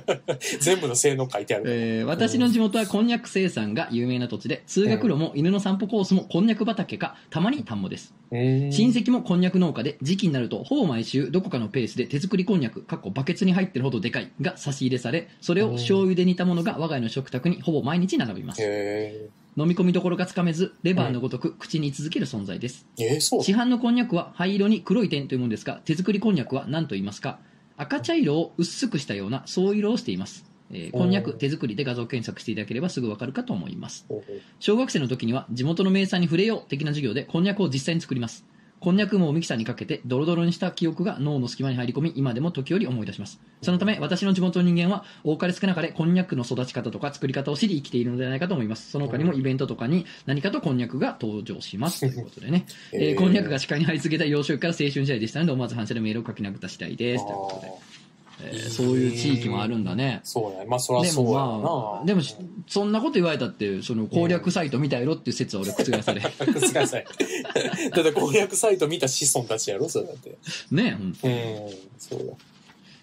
[0.60, 1.64] 全部の性能書いてある。
[1.68, 8.14] えー私の地元はこんにゃく生産が有名な土地で、通学路も犬の散歩コースもこんにゃく畑か、たまに田んぼです。
[8.32, 18.62] 親親戚もこんにゃく農家で時期になるとほぼ毎週どこかのペースで手作りこんにゃくかっこバケツに入ってるほどでかいが差し入れされそれを醤油で煮たものが我が家の食卓にほぼ毎日並びます。
[18.62, 22.88] へ飲み込みどころがつかめずレバーのごとく口に居続ける存在です。
[23.44, 27.40] 市販のこんにゃくは灰色に黒い点というものですが手作りこんにゃくは何と言いますか？
[27.78, 34.06] 赤茶色を薄くしたような総色をしていますえーこんにゃく手作りで画像検索していただければすぐわかるかと思います。
[34.60, 38.46] 小学生の時には地元の名産に触れよう的な授業でこんにゃくを実際に作ります。
[38.80, 43.40] こんにゃくもをミキサーにかけてドロドロにした記憶が脳の隙間に入り込み今でも時折思い出します。
[43.62, 48.92] そのため私の地元の人間は多かれ少なかれこんにゃくの育ち方とか作り方を知り生きているのではないかと思います。
[48.92, 52.02] その他にもイベントとかに何かとこんにゃくが登場します。
[52.02, 57.26] ということでね、えーこんにゃくが視界に張り付けた幼少期から青春時代でしたので思わず反射でメールを書き殴った次第です。
[57.26, 57.72] ということで、
[58.42, 60.66] えーそういう地域もあるんだねそうだね。
[60.66, 62.02] まあ、そらでそうやもま。
[62.04, 62.36] あでもし
[62.68, 67.06] そんなこと言われたってその攻略サイト見たやろっていう説は俺覆されくだ さい。
[67.92, 70.38] だって攻略サイト見た子孫たちやろそれだって。
[70.72, 71.34] ねほんとうん、
[71.98, 72.34] そうだ。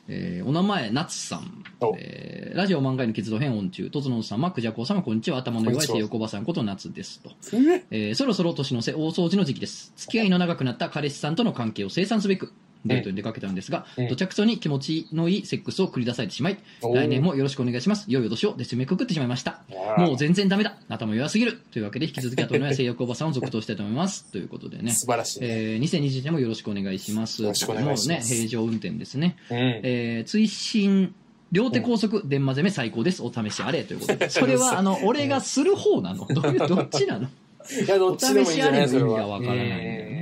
[0.09, 1.95] えーお名前、なつさんお。
[1.99, 5.39] えーラジオ漫画への結動編音中、とつの様、くじゃこ様、こんにちは。
[5.39, 7.31] 頭の弱いこんにちは性横ばさんことなつですと。
[7.55, 9.93] ええーそろそろ年の瀬大掃除の時期です。
[9.97, 12.53] 付き合いの長くなった彼氏さんとの関係を清算すべく、
[12.85, 18.05] デートに出かけたんですが、うんどちゃくそに気持ちのいいセックスを繰り出されてしまい、来年もよろしくお願いします。
[18.09, 19.61] 良いお年をで締めくくってしまいました。
[19.97, 20.77] もう全然ダメだ。
[20.89, 21.61] 頭弱すぎる。
[21.71, 24.31] というわけで、引き続き後のや性欲おばさんを続投したいと思います。
[24.33, 24.91] ということでね。
[24.93, 25.47] 素晴らしいね。
[25.49, 27.43] えー、2020年もよろしくお願いします。
[27.43, 29.37] よろしくお願いしますもうね、平常運転ですね。
[29.51, 29.59] うん。
[29.59, 31.15] えー、追伸
[31.53, 33.23] 両手高速電話攻め最高です。
[33.23, 34.29] お試しあれということで。
[34.31, 36.27] それは、あの、俺がする方なの？
[36.27, 37.29] どういう、どっちなの？
[37.29, 39.09] いや、どおっちでもいいんじ試しあれの意ゃないそれは。
[39.11, 39.81] 味がわからないんだよ
[40.11, 40.22] ね。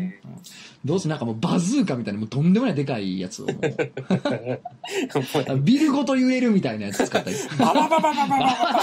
[0.85, 3.61] うんどうせなんかもうバズーカみたいなもうとんでもないでかいやつをもう
[5.61, 7.37] ビルごと揺れるみたいなやつ使ったり。
[7.59, 8.39] バババババババ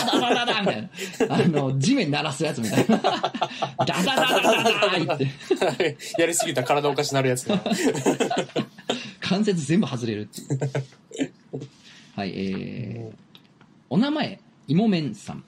[0.05, 0.89] ダダダダみたいな。
[1.35, 2.97] あの、地面鳴らすやつみたいな。
[2.97, 3.09] ダ
[3.85, 4.53] ダダダダ
[5.05, 5.25] ダって。
[5.59, 5.73] バ
[6.19, 7.59] やりすぎたら体おかしなるやつね。
[9.19, 10.43] 関節全部外れるってい
[11.25, 11.31] う。
[12.15, 13.15] はい、えー、
[13.89, 15.43] お名前、いもめんさん。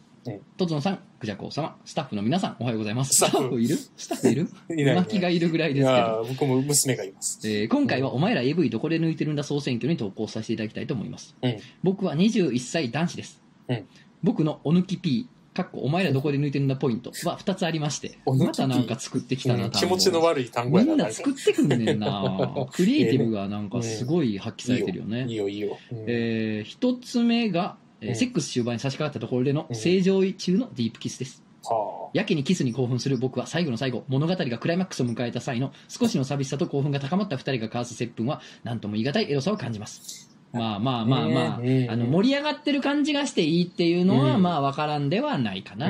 [0.58, 3.14] とつのさん、くじゃこう様、スタッフの皆さん、おはようございます。
[3.16, 3.76] スタッフいる？
[3.76, 4.48] スタッフいる？
[4.70, 5.98] いないね巻きがいるぐらいいですけど。
[5.98, 7.40] や僕も娘がいます。
[7.46, 11.36] えー今回はお前ら AV どこで抜いてるんだ総選挙に投稿させていただきたいと思います。
[11.42, 11.58] うん。
[11.84, 13.42] 僕は21歳男子です。
[13.68, 13.86] うん
[14.22, 20.92] 僕のお抜き P、かっこお前らどこで抜いてるんだポイントは2つありまして、またなんか作ってきたな、うん気持ちの悪い単語やな。
[20.92, 25.26] みんな作ってくんねんな クリエイティブがなんかすごい発揮されてるよね。
[25.30, 25.78] いいよ、いいよ。
[25.92, 31.44] うんえー一つ目が、えーうんセックス終盤に差し掛かったところでのうん正常位中のディープキスです。
[31.64, 40.30] はやけにキスに興奮する僕は最後の最後、物語がクライマックスを迎えた際の少しの寂しさと興奮が高まった二人が交わす接吻は何とも言い難いエロさを感じます。
[40.52, 41.60] まあまあまあまあ、あ
[41.96, 44.42] の盛り上がってる感じがしていいっていうのはうん。
[44.42, 45.90] まあわからんではないかな。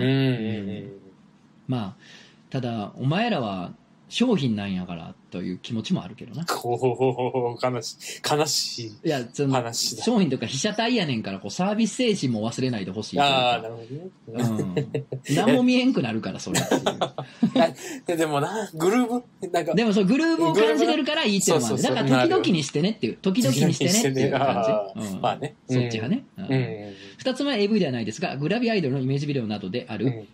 [1.68, 1.96] まあ、
[2.50, 3.74] ただ、お前らは
[4.10, 6.44] 商品なんやからという気持ちもあるけどな。
[6.46, 8.22] こう、悲しい。
[8.30, 9.08] 悲しい。
[9.08, 14.84] いや、その話だ商品とか被写体やねんからこうサービス精神も忘れないでほしいああ、かなるほどね。
[15.30, 16.84] うん、何も見えんくなるからそれっていう
[18.08, 25.56] ででもな、グルーブなんか、でもそうグルーブを感じれるからいいっていうのもあるそうそうそうだから時々にしてねっていう時々にしてねっていうあ感じ、うんーまあね。
[25.70, 26.94] そっち派ね、うんうん。
[27.18, 30.28] 二つ目は AV ではないですがグラビアアイドルのイメージビデオなどである、うん。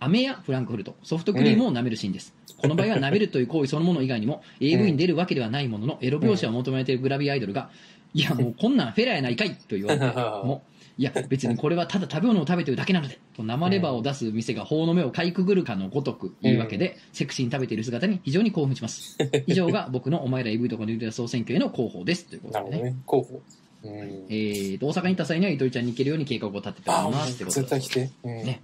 [0.00, 7.70] 飴やフランクフルトソフトクリームを舐めるシーンです、この場合は舐めるという行為そのもの以外にも AV に出るわけではないもののエロ描写を求めているグラビアアイドルが、
[8.14, 10.62] いや もうこんなんフェラやないかいと言われても
[10.98, 19.16] いや別にこれはただ食べ物を食べてるだけなのでと生レバーを出す店が法の目をかいくぐるかのごとく言い訳で、セクシーに食べている姿に非常に興奮します
[19.48, 22.96] 以上が僕のお前ら AV とかのユー総選挙への広報ですということでねなるほどね。
[23.06, 23.42] 候補。
[23.84, 23.90] うん。
[24.28, 28.10] えーと大阪に行った際には糸井ちゃんに行けるように計画を立てておりますってことで絶対来て。
[28.22, 28.60] うんね。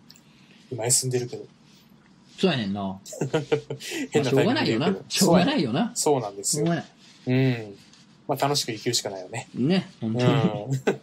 [0.70, 1.46] 今休んでるけど。
[2.38, 3.00] そうやねんな、ま
[4.12, 6.66] 変なしょうがないよなしょうがないよなそうなんですよ。
[6.66, 6.86] しょうがない
[7.26, 7.74] うん。
[8.28, 9.48] まあ楽しく生きるしかないよね。
[9.54, 10.32] ね、本う当に。
[10.32, 10.36] ん。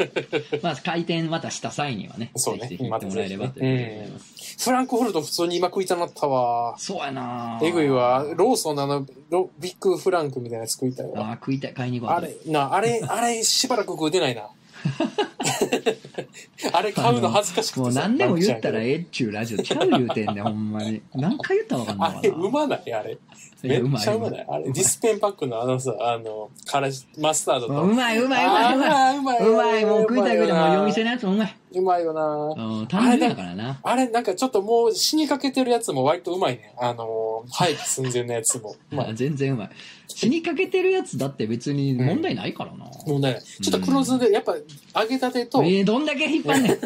[0.63, 3.63] まあ、回転またした際にはね、そうねぜひぜひ行ってもらえればとい
[4.11, 4.63] ます。
[4.63, 6.75] フランクフルト普通に今食いたなったわ。
[6.77, 8.25] そうやなえぐいわ。
[8.35, 11.31] ローソンのあの、ロビッグフランクみたいなやつ食いたいわ。
[11.31, 12.15] あー食いたい、買いに行こう。
[12.15, 14.47] あれ、な、あれ、あれ、しばらく食うてないな。
[16.73, 21.01] あれ買うの恥ずかしくてさもう何でも言ったらええっちゅうラジオちゃう言うてんねん、 ほんまに。
[21.13, 23.17] 何回言ったらわかんないあれ、うまないあれ。
[23.63, 27.81] めっちゃうまないあれ、ディスペンパックのあのさ、あの、からし、マスタードと。
[27.81, 29.17] うまいうまいうまいうまい。
[29.17, 29.47] うまい。
[29.47, 30.57] うまい、もう食いたい食いたい。
[30.57, 31.05] もう夜店ね。
[31.05, 31.55] のやつもうまい。
[31.73, 33.79] うまいよなうん、単純やからな。
[33.81, 36.73] あれ、なんかちょっともう死にかけてるやつも割とうまいね。
[36.77, 38.75] あの、廃棄寸前のやつも。
[38.91, 39.15] うまい。
[39.15, 39.69] 全然うまい。
[40.07, 42.85] 死にかけてるやつだって別に問題ないからな。
[43.07, 44.55] もうね、ちょっと黒酢で、やっぱ
[45.01, 46.79] 揚げたてと、えー、どんだけ引っ張んねん。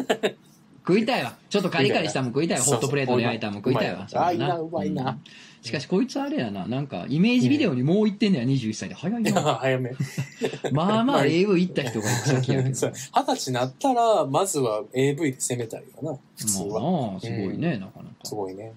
[0.86, 1.36] 食いたいわ。
[1.48, 2.64] ちょっとカリカリしたもん食いたいわ。
[2.64, 4.06] ホットプレートで焼いたもん食いたいわ。
[4.14, 5.20] あいいなうまいなうん
[5.62, 8.94] しかしこいつあれやな、なんかイメージビデオにもう行ってんねや、21歳で。
[8.94, 9.32] 早いな。
[9.60, 9.92] 早め。
[10.72, 12.92] まあまあ AV 行った人が先やけど そう。
[13.14, 16.18] 二十歳になったら、まずは AV で攻めたいよな。
[16.36, 16.80] 普通は。
[17.10, 18.14] まあ、すごいね、なかなか。
[18.24, 18.72] すごいね。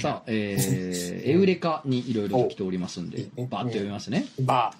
[0.00, 4.26] さあ、えー、エウレカにいろいろ来ておりますんで バーッと読みますね。
[4.40, 4.74] バ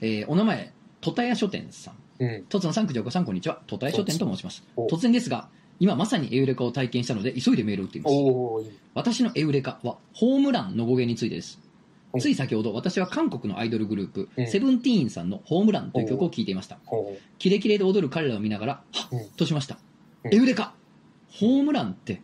[0.00, 0.72] えーお名前、
[1.04, 1.94] トタヤ書店さん。
[2.18, 2.44] うん。
[2.44, 3.60] とつのさん、くじょうこさん、こんにちは。
[3.66, 4.64] とたえ書店と申します。
[4.74, 8.16] お突然ですが、今まさにエウレカを体験したので、急いでメールを打っています。
[8.94, 11.60] 私のエウレカは、ホームランの語源についてです
[12.14, 12.16] う。
[12.16, 16.78] んつい先ほど、私は韓国のアイドルグループ、うんセブンティーンさんのホームランという曲を聴いていました。
[16.86, 19.76] ほキレキレで踊る彼らを見ながら、はうんっとしました。
[20.24, 20.72] うんエウレカ
[21.28, 22.22] ホームランって、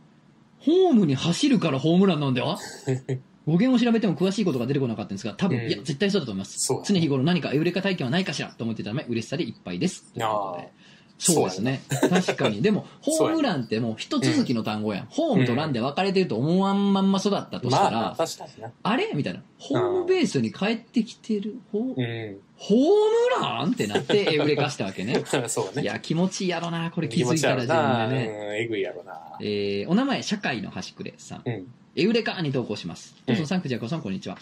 [0.61, 2.57] ホームに走るからホームランなんでは
[3.47, 6.59] 語源を調べても詳しいことが出てこなかったんですが、多分、うんいや、絶対そうだと思います。
[6.59, 10.13] そうだ常日頃何かエウレカ体験はないかしらと思っていたため、嬉しさでいっぱいです。
[10.13, 10.73] ということで
[11.21, 11.83] そうですね。
[12.09, 12.63] 確かに。
[12.63, 15.07] でも、 ホームランってもう一続きの単語やん。
[15.11, 18.73] ホームとランで分かれてると思わんまんま育ったとしたら、まあ、確かにな。
[18.83, 19.11] あれ？
[19.15, 19.43] みたいな。
[19.59, 21.57] ホームベースに帰ってきてる。
[21.73, 22.39] ホーうん。
[22.57, 23.73] ホームラン？
[23.73, 25.23] ってなってエウレカしたわけね。
[25.49, 25.83] そうね。
[25.83, 26.91] いや、気持ちいいやろな。
[26.91, 28.09] これ気づ気持ちやろいたら自分な。
[28.09, 28.47] でね。
[28.49, 29.13] うん、えぐいやろな。
[29.41, 31.43] えー、お名前、社会の端くれさん。
[31.45, 31.67] うん。
[32.01, 33.15] エウレカに投稿します。
[33.27, 34.39] うんさん、クジャコさん、こんにちは。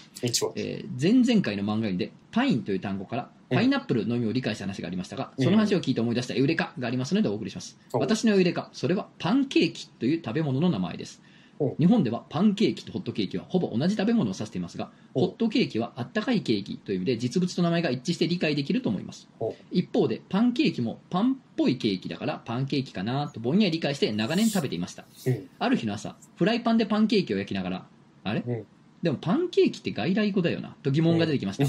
[0.54, 7.76] えー前々回の漫画で、パインという単語から、パイナップルの意味を理解した話がありましたが、うんその話を聞いて思い出したエウレカがありますのでお送りします。
[7.92, 11.27] お私のエウレカ、それはパンケーキという食べ物の名前ですお。
[11.78, 19.54] 日本ではパンケーキとホットケーキはほぼ同じ食べ物を指していますが、おホットケーキはあったかいケーキという意味で実物と名前が一致して理解できると思いますお。
[19.70, 25.04] 一方で、パンケーキもパンっぽいケーキだからパンケーキかなとぼんやり理解して長年食べていました。
[25.26, 25.48] うん。
[25.58, 27.86] ある日の朝、フライパンでパンケーキを焼きながら、
[28.24, 28.66] あれ、うん
[29.00, 31.64] でもパンケーキって外来語だよなと疑問が出てきました。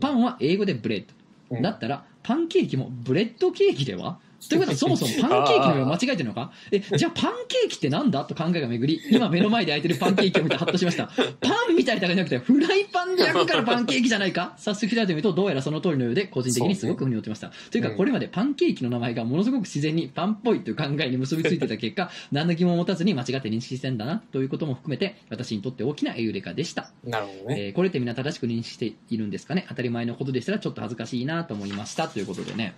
[0.00, 1.56] パンは英語でブレッド。
[1.56, 4.18] うんだったら、パンケーキもブレッドケーキでは？
[4.48, 6.52] ということは、そもそもパンケーキのよう間違えてるのか？
[6.70, 8.24] え、じゃあパンケーキってなんだ？
[8.24, 11.06] と考えが巡り、今目の前で焼いてるパンケーキを見てハッとしました。
[11.40, 17.50] パンみたいだけじゃなくて、フライパンで焼くからパンケーキじゃないか早速調べてみると、どうやらその通りのようで、個人的にすごく腑に落ちました。
[17.70, 26.90] というか、うんこれまでパンケーキの名前がものすごく自然にパンっぽいという考えに結びついてた結果、何の疑問を持たずに間違って認識してんだな、ということも含めて、私にとって大きなエウレカでした。
[27.04, 27.66] なるほどね。
[27.66, 29.66] えーこれってみんな正しく認識しているんですかね？
[29.68, 32.74] 当たり前のことでしたらちょっと恥ずかしいなと思いましたということでね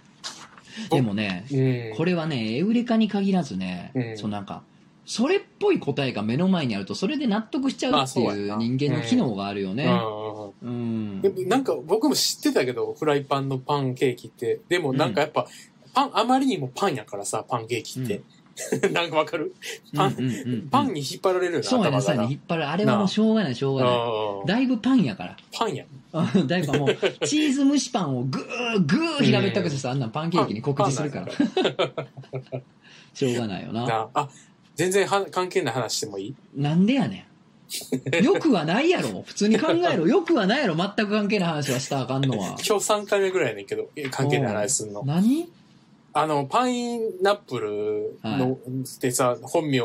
[0.90, 1.96] でもねうん。
[1.96, 4.62] これはねエウレカに限らずね、うんそうなんか
[5.06, 10.00] それっぽい答えが目の前にあるとそれで納得しちゃうまあっていう人間の機能があるよね。
[10.62, 11.22] うん。
[11.46, 14.60] なんか僕も知ってたけど、フライパンのパンケーキって。
[14.68, 15.46] でもなんかやっぱ、
[15.92, 18.22] パン、あまりにもパンやからさ、パンケーキって。
[18.92, 19.54] なんかわかる？
[19.94, 20.68] パンうんうんうんうん。
[20.68, 23.94] パンに引っ張られるよな、そうやねそうや頭がなね引っ張るあれはもうしょうがないしょうがない。
[23.94, 25.36] うんだいぶパンやから。
[25.52, 25.84] パンや。
[26.12, 26.46] うん。
[26.46, 26.96] だいぶもう
[27.26, 31.28] チーズ蒸しパンをぐーぐー平べったくしてさあんなんパンケーキに告知するから。
[33.14, 33.86] しょうがないよな。
[33.86, 34.28] なあ、
[34.74, 36.34] 全然は関係ない話してもいい？
[36.56, 37.26] なんでやね
[38.20, 38.24] ん。
[38.24, 39.22] よくはないやろ。
[39.26, 40.06] 普通に考えろ。
[40.06, 40.76] よくはないやろ。
[40.76, 42.48] 全く関係ない話はしたらあかんのは。
[42.50, 45.02] 今日3回目ぐらいやねんけど、え関係ない話すんの。
[45.04, 45.48] 何？
[46.14, 49.80] あの、パイナップルの、ってさ、本名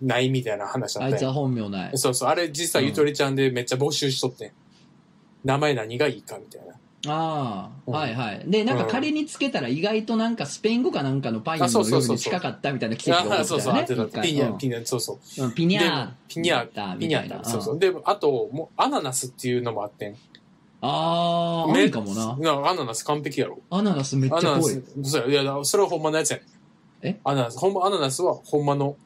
[0.00, 1.98] ないみたいな話あっあいつは本名ない。
[1.98, 4.52] そうそう、あれ実はゆとりちゃんでめっちゃ募集しとってん。
[5.44, 6.74] 名前何がいいかみたいな。
[7.08, 8.42] ああ、うんはいはい。
[8.46, 13.80] で、なんか仮につけたら意外となんかスペイン語かなんかのパインのあそうそうそうそうに近かったみたいな奇跡があそうそう、よね。
[13.80, 15.44] あってたピニャ、うんピニャ、そうそう。
[15.44, 17.24] うんピニャーでピニャだピニャだ。
[17.24, 17.44] みたいな。
[17.44, 17.78] そうそう。
[17.78, 20.16] で、あと、もう、アナナスっていうのもあってん。
[20.80, 22.36] ああ、あめるかもな。
[22.36, 23.60] なアナナス完璧やろ。
[23.70, 26.46] アナナスめっアナナちゃ濃いス。、そうや、いや、それはほんまのやつやねん。
[27.02, 27.20] え？
[27.24, 28.96] アナナス、ほんま、アナナスはほんまの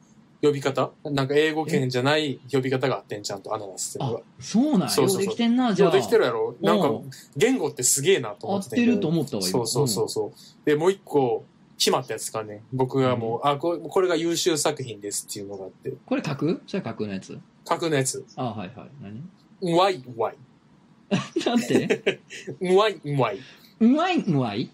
[0.43, 5.91] 呼び方なんか英語圏じゃない呼び方があってん、ちゃんとアナナスっていうのあが。、そうなんそうそうそうできてんな、じゃあ。
[5.91, 10.67] できてるやろなんかうん、言語ってすげえなと思ってたんやけどてると思ったわ、今そうそうそうそう。
[10.67, 11.45] で、もう一個、
[11.79, 16.63] 決まったやつがね、僕がもう、あこ、これが優秀作品ですっていうのがあって、これ書く？
[16.67, 18.91] それ書くのやつ書くのやつ、あはいはい。
[19.01, 19.23] 何？
[19.63, 20.37] うわいうわい。
[21.47, 22.21] なんて？
[22.61, 23.39] うわいうわい。
[23.81, 24.19] うまい？
[24.19, 24.71] うまい？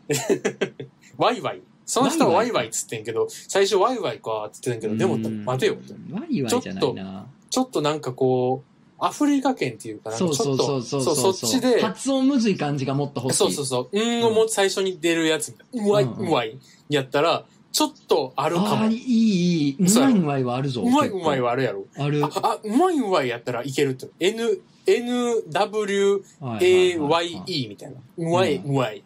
[1.16, 1.62] ワイワイ。
[1.84, 5.76] その人はワイワイワイワイっつってんけど、最初ワイワイかっつってんけど、でもうん待てよ。
[6.10, 7.26] ワイワイじゃないな。
[7.48, 13.38] ちょっとなんかこう、アフリカ圏っていうかなちょっと、そうそうそうそっちで、発音むずい感じがもっと欲しい。
[13.38, 15.86] そうそうそう、うんをもう最初に出るやつみたいな。
[15.86, 16.58] うわい、うわい。
[16.88, 18.68] やったら、ちょっとあるかも。
[18.68, 19.76] ああ、いい、いい。
[19.78, 20.80] うまいうまいはあるぞ。
[20.82, 21.48] うまいうまいは。
[21.48, 21.84] はあるやろ。
[21.96, 22.24] ある。
[22.24, 24.08] あ、あうまいうまいやったらいけるって。
[24.18, 27.96] N、NWAYE みたいな。
[28.16, 29.02] うまい、ううまい。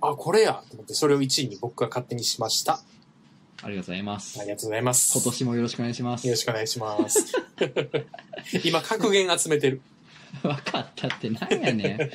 [0.00, 2.80] あ、これやと思って、それを1位に僕が勝手にしました。
[3.62, 4.50] ありがとうございますあり。
[4.50, 5.18] がとうございます。
[5.18, 6.36] 今年もよろしくお願いしますよろ。
[6.36, 7.34] しくお願いします。
[8.64, 9.80] 今、格言集めてる。
[10.42, 12.10] わかったってなんやね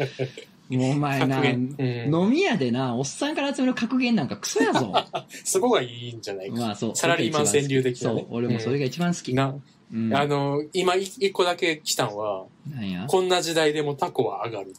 [0.70, 0.78] ん。
[0.78, 1.76] もうお前な、格言。
[1.78, 2.16] うん。
[2.24, 4.94] 飲み屋でな、おっさんから集める格言なんかクソやぞ。
[5.44, 6.56] そこがいいんじゃないか。
[6.56, 6.96] まあそう。
[6.96, 9.34] サラリーマン川柳的なねそう、俺もそれが一番好き。
[9.34, 9.54] な、
[9.94, 10.14] うん。
[10.16, 12.46] あの、今、い一個だけ来たんは、
[13.08, 14.78] こんな時代でもタコは上がるって。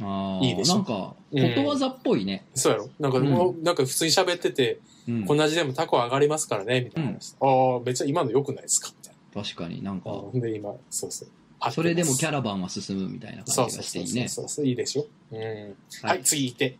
[0.00, 1.16] あーいいでしょなんか、こ
[1.54, 2.44] とわざっぽいね。
[2.54, 4.74] そうやろなんかもう、なんか普通に喋ってて、
[5.06, 7.34] うんこんな時代でもタコは上がりますからね、みたいな話。
[7.40, 10.02] ああ、めっちゃ今の良くないですかみたい確かになんな。
[10.02, 11.28] か、で今、そうそう。
[11.70, 14.28] それでもキャララバンは進むみたいなそう感じそうそうがしていいね。
[14.28, 15.74] そうそう、いいでしょうん。
[16.02, 16.78] はい、次行って。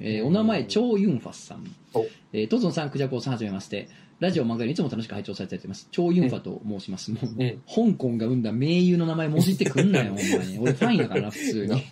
[0.00, 2.06] えーお名前、チョウ・ユンファスさんお。
[2.32, 3.88] えートゾンさん、クジャコウさん、はじめまして。
[4.20, 5.88] ラジオ漫画にいつも楽しく拝聴されています。
[5.92, 7.12] チョウ・ユンファと申します。
[7.12, 10.58] もう、うん香港が生んだ名優の名前もじってくんなよ、ほんまに。
[10.60, 11.82] 俺ファンやからな、普通に。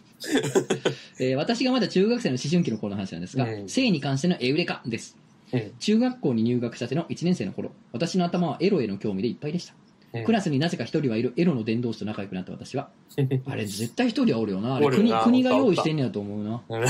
[1.21, 5.17] えー私がまだ中学生の思春期の頃の話なんですが、うん性に関してのエウレカです。
[5.53, 5.71] うん。
[5.79, 9.75] 中学校に入学したての1年生の頃、私の頭はエロへの興味でいっぱいでした。
[10.15, 12.89] うんクラスになぜか一人はいるエロの伝道師と仲良くなった私は、
[13.47, 14.77] あれ絶対一人はおるよな。
[14.77, 16.63] あれるよな国が用意してんねやと思うな。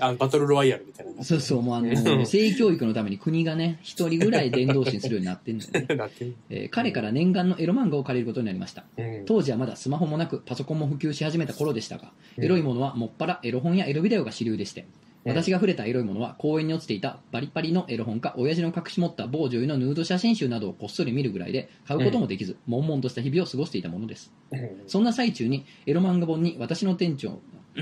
[0.00, 1.24] あのバトルロワイヤルみたいな。
[1.24, 5.86] そうそう、もうあうの、ん性教育のために国がね、一人ぐらい伝道師にするようになってんだよね。
[5.96, 8.84] なってるえー彼から念願のエロ漫画を借りることになりました。
[8.98, 9.22] うん。
[9.24, 14.86] 当時はまだスマホもなく、パソコンも普及し始めた頃でしたが、うんエロいものはもっぱらエロ本やエロビデオが主流でして、うん
[15.26, 24.32] 私が触れたエロいものは公園に落ちていたバリバリのエロ本か親父の隠し持った某女優のヌード写真集などをこっそり見るぐらいで買うこともできず、悶々とした日々を過ごしていたものです。
[24.52, 27.40] うんそんな最中にエロ漫画本に私の店長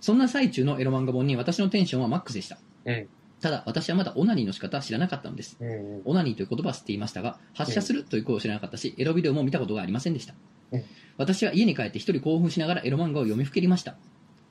[0.00, 2.58] そんな最中のエロ漫画本に私のテンションはマックスでした。
[2.84, 3.08] うん。
[3.40, 5.56] ただ私はまだオナニーの仕方は知らなかったのです。
[5.60, 6.02] うん。
[6.04, 10.34] オナニーという言葉は知っていましたが発射するという声を知らなかったしエロビデオも見たことがありませんでした、
[10.72, 10.84] うん
[11.16, 13.96] 私は家に帰って一人興奮しながらエロ漫画を読みふけりました。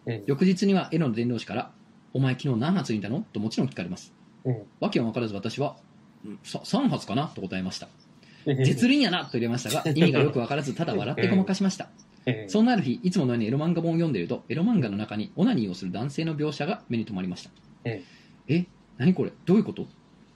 [0.06, 0.24] うん。
[0.28, 1.72] 翌日にはエロの伝道師から
[2.14, 4.14] 「お前昨日何発見たの?」ともちろん聞かれます。
[4.46, 4.58] うん。
[4.80, 5.78] わけは分からず私は
[6.44, 7.88] 「さ3発かな?」と答えました。
[8.46, 11.86] うん実輪やなと入れましたが 意味がよく分からずただ笑ってごまかしました。
[11.86, 17.50] うんそんなある日いつものようにエロ漫画本を読んでいるとエロ漫画の中にオナニーをする男性の描写が目に留まりました、
[17.86, 18.02] うん
[18.48, 18.66] え
[18.98, 19.32] 何これ？
[19.46, 19.88] どういうこと？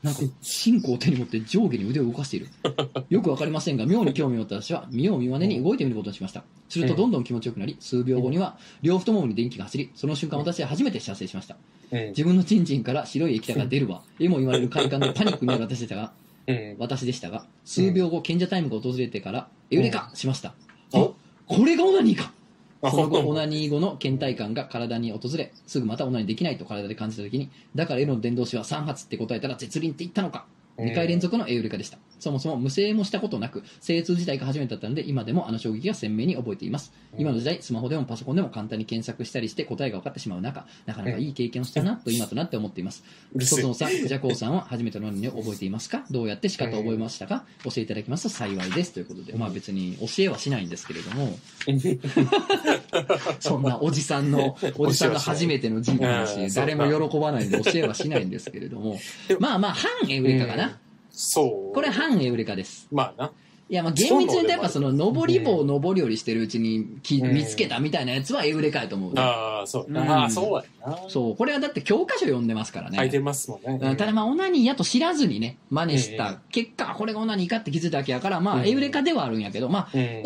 [0.03, 2.47] なんか進行を手に持って上下に腕を動かしている。
[3.09, 6.43] よくわかりませんが妙に興味を持った私は見よう見まねに動いてみることにしました。
[6.69, 11.57] するとどんどん気持ちよくなり数秒後には両太ももに電気が走りその瞬間私は初めて射精しました。
[11.91, 12.07] うん。
[12.09, 14.03] 自分のチンチンから白い液体が出るわ。
[14.19, 16.13] えも言われる快感でパニックになる私でしたが
[16.45, 16.75] うん。
[16.77, 20.53] 私でしたが数秒後賢者タイムが訪れてからエウレカしました、
[20.93, 21.01] うん。
[21.01, 21.09] あ
[21.47, 22.25] これがオナニーか。
[22.25, 22.36] あ
[22.81, 30.45] その後オナニー後の倦怠感が体に訪れすぐまたオナニーできないと体で感じた時にだからエロの伝道師は3発って答えたら絶倫って言ったのか。
[30.79, 31.97] 2回連続のエウレカでした。
[32.19, 36.91] そもそも無声もしたことなく精通自体が初めてだったので今でもあの衝撃が鮮明に覚えています。
[37.13, 37.21] うん。
[37.21, 43.03] 今の時代スマホでもパソコンでも簡単に検索したりして答えが分かってしまう中なかなかいい経験をしたなと 今となって思っています。
[43.33, 43.63] うるせえ。
[43.63, 46.05] 細野さん、クジャコウさんは初めてのオナニーを覚えていますか？
[46.11, 47.45] どうやって仕方を覚えましたか？
[47.63, 48.23] 教えていただきます？
[48.23, 49.39] と幸いですということで、うん。
[49.39, 51.37] まあ別に教えはしないんですけれども、
[53.39, 58.99] そんなおじさんの、おじさんの初めての人だうんし、誰も喜ばないんで教えはしないんですけれども。
[59.39, 60.79] まあまあ、反エウレカかな。
[61.17, 61.73] そう。
[61.73, 62.87] これ反エウレカです。
[62.91, 63.31] まあな。
[63.69, 69.21] いや、まあ厳密に言うとやっぱその、上り棒を上り下りしてるうちにきうん見つけたみたいなやつはエウレカやと思うね。
[69.21, 69.97] ああ、そう。
[69.97, 71.09] ああ、そうやな。
[71.09, 72.97] そう、これはだって教科書読んでますからね。
[72.97, 73.79] 書いてますもんね。
[73.81, 80.21] うんただまあオナニーやと知らずにね真似しええた結果これがオナニーかって気づいたわけやからまうんあエウレカではあるんやけどまあうん。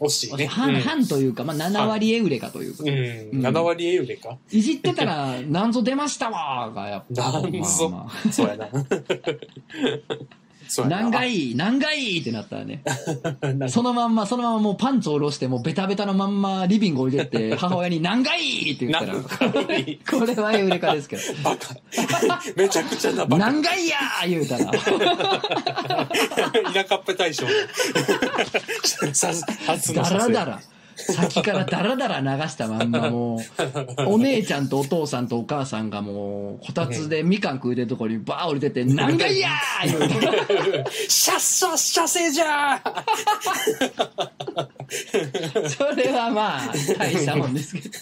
[0.00, 0.46] 惜しい惜しいね。
[0.46, 2.88] 半半というかまあ7割エウレカというかうん。
[2.88, 2.92] う
[3.42, 3.46] ん。
[3.46, 4.36] 7割エウレか。
[4.50, 8.68] いじってたら「なんぞ出ましたわ」がやっぱなんぞまあまそうやな。
[8.70, 9.38] そうやな。
[10.82, 12.82] あ何がいい何がいいってなったらね
[13.68, 21.74] そのまんまそのままもうパンツを下ろしてもうベタベタのまんまリビングおいでって 母親に「何がいい!」って言ったらこれはエウレカですけどバカ。
[22.56, 23.44] めちゃくちゃな「バカ。
[23.46, 23.96] 何がいいや!」
[24.28, 24.72] 言うたら田
[26.88, 27.46] 舎っぺ大将。
[29.12, 29.32] さ
[29.66, 30.60] 初のダ射精ラダラ。
[30.96, 33.40] 先からダラダラ流したまんまもう、
[34.06, 42.82] お姉ちゃんとお父さんとお母さんがもう、こたつでみかん食うてるところにバー降りてて、なんがいやー言うてシャッシャッ射精じゃ
[45.68, 47.94] それはまあ、大したもんですけど。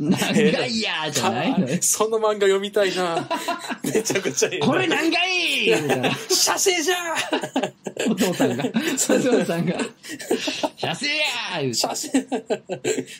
[0.00, 1.82] なんがいやーじゃないのよー。
[1.82, 3.28] その漫画読みたいな。
[3.84, 4.60] めちゃくちゃいい。
[4.60, 6.96] これなんがいい言うたら、射精じゃ
[8.08, 9.74] お父さんが、お父さんが、
[10.80, 12.26] 射精やー言うて、射精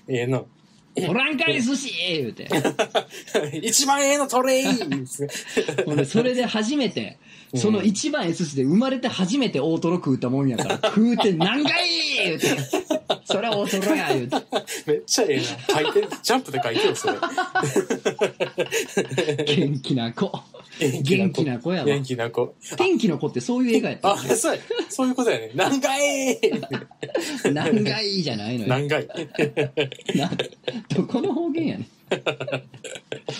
[0.09, 0.43] ええな。
[1.09, 2.49] おらんかい寿司言うて。
[3.63, 4.65] 一番ええのトレイ
[5.85, 7.19] ほんで、それで初めて、
[7.55, 12.49] その一番 S 市で生まれて初めて大トロ食うたもんやから、 食うて何がいい言うて。
[13.25, 14.37] それは大トロや言うて。
[14.87, 15.43] めっちゃええな。
[15.83, 17.15] 書いて、ジャンプで書いてよ、それ。
[19.45, 20.33] 元気な子。
[21.03, 22.03] 元気な子やわ元。
[22.03, 22.55] 気な子。
[22.77, 24.63] 元気の子ってそういう映画やったあ、そうや。
[24.89, 25.51] そういうことやね。
[25.55, 26.39] 何回
[27.53, 28.69] 何がいいじゃないのよ。
[28.69, 30.31] 何回な
[30.95, 31.85] どこの方言やね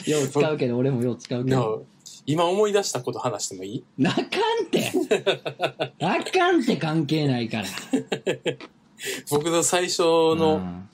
[0.07, 0.11] ん。
[0.11, 1.87] よう使うけど、俺もよう使うけど。
[2.27, 3.85] の今思い出したこと話してもいい？
[4.07, 4.27] あかんっ
[4.71, 4.93] て。
[6.05, 7.65] あかんって関係ないから。
[9.31, 10.85] 僕の最初の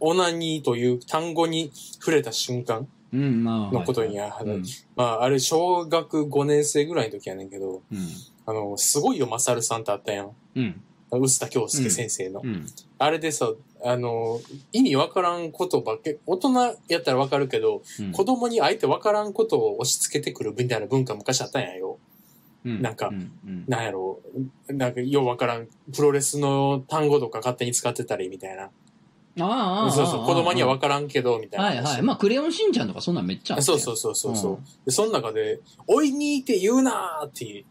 [0.00, 2.88] オナニーという単語に触れた瞬間。
[3.12, 4.64] のことにあのうん。
[4.94, 8.08] まあ、あれ小学5年生ぐらいの時やねんけど、うん。
[8.44, 10.30] あの、すごいよ、マサルさんってあったやん。
[10.54, 10.82] うん。
[11.10, 12.42] 臼田恭介先生の。
[12.44, 12.66] うん。
[12.98, 13.50] あれでさ、
[13.84, 14.40] あの、
[14.72, 16.52] 意味わからんことばっけ、大人
[16.88, 21.98] やったらわかるけど、うん子供に相手わからんことを押し付けてくるみたいな文化昔あったんやよ。
[22.64, 24.20] うんなんかうんうんなんやろ
[24.68, 24.72] う。
[24.72, 28.70] なんか、ようわからん、プロレスの単語とか勝手に使ってたりみたいな。
[29.38, 31.76] ああああああそうそう、子供にはわからんけど、みたいな話。
[31.76, 32.02] はいはい。
[32.02, 37.64] まあ、クレヨンしんちゃんとかそんなんめっちゃあそうそうそうそうそう、うんで、その中で、おいにって言うなーって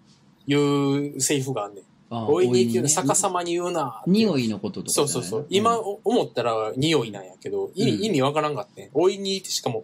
[0.48, 1.84] いうセリフがあんねん。
[2.10, 5.46] おいにっていうのね逆さまに言うな匂いのこととかそうそうそう。
[5.50, 8.90] 今、お思ったら匂いなんやけど、意味,、うん意味わからんかってん。
[8.94, 9.84] おいにってしかも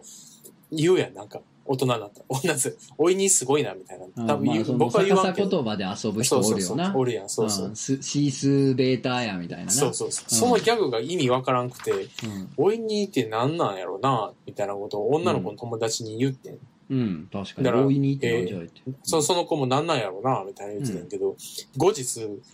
[0.70, 1.40] 言うやん、なんか。
[1.64, 2.54] 大人になったら。
[2.54, 2.76] 同じ。
[2.98, 4.04] おいにすごいな、みたいな。
[4.04, 5.50] うん多分言う、まあ僕は言わん逆けど。
[5.50, 6.76] さ言葉で遊ぶ人そうそうそう。
[6.76, 6.96] おるよな。
[6.96, 7.68] おるやん、そうそう。
[7.68, 9.70] んスシースーベーターやみたいなな。
[9.70, 10.34] そうそうそう。
[10.34, 12.08] そのギャグが意味わからんくて、うん。
[12.56, 16.58] おいにって何なんやろな、みたいなことを女の子の友達に言ってん。
[16.90, 17.64] うん、確かに。
[17.64, 18.82] だから大いにってなんじゃいって。
[19.02, 21.36] そその子も何なんやろな、みたいな言ってたんやけど、
[21.76, 22.04] 後日、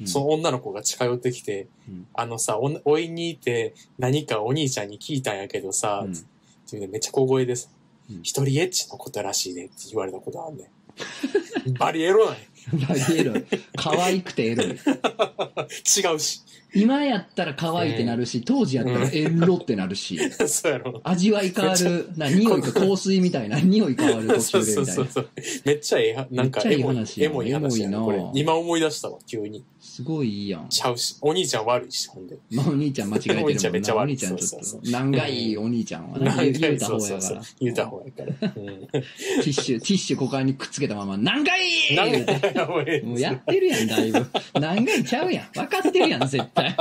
[0.07, 6.24] その女の子が近寄ってきて、うんあのさ、おおいにって何かお兄ちゃんに聞いたんやけどさ、うんつっ
[6.70, 7.70] ていうねめっちゃ小声です。
[8.11, 11.74] うん一人エッチのことらしいねって言われたことあんねん。
[11.74, 12.39] バリエロない。
[12.89, 13.45] バリエロい。
[13.76, 14.66] 可愛くてエロい。
[14.72, 16.43] 違うし。
[16.75, 21.01] 今やったら可愛いってなるし、当時やったらエロってなるし、 そうやろ。
[21.05, 25.25] 味わい変わる、な、匂いと香水みたいな、 匂い変わる途中でみたいうな。
[25.64, 27.99] めっちゃええは、なんかめっちゃいいエモい話、やエモい話やな。
[28.35, 29.64] 今思い出したわ、急に。
[29.89, 30.68] すごいいいやん。
[30.68, 31.16] ちゃうし。
[31.20, 32.36] お兄ちゃん悪いし、ほんで。
[32.53, 33.47] まあお兄ちゃん間違えてるもんな。
[33.47, 36.36] お兄ちゃんめっちゃ悪いお兄ちゃんちょっと、難がいいお兄ちゃんはな。
[36.43, 37.43] 言うた方やから。。
[37.61, 38.53] 言うた方やから。
[38.57, 38.64] うん。
[38.64, 39.03] ティ
[39.41, 41.61] ッシュ、ティッシュ股間にくっつけたまま、何回
[41.97, 44.26] なん言うてか、俺もうやってるやん、だいぶ。
[44.55, 45.49] 何回ちゃうやん。
[45.53, 46.76] 分かってるやん、絶対。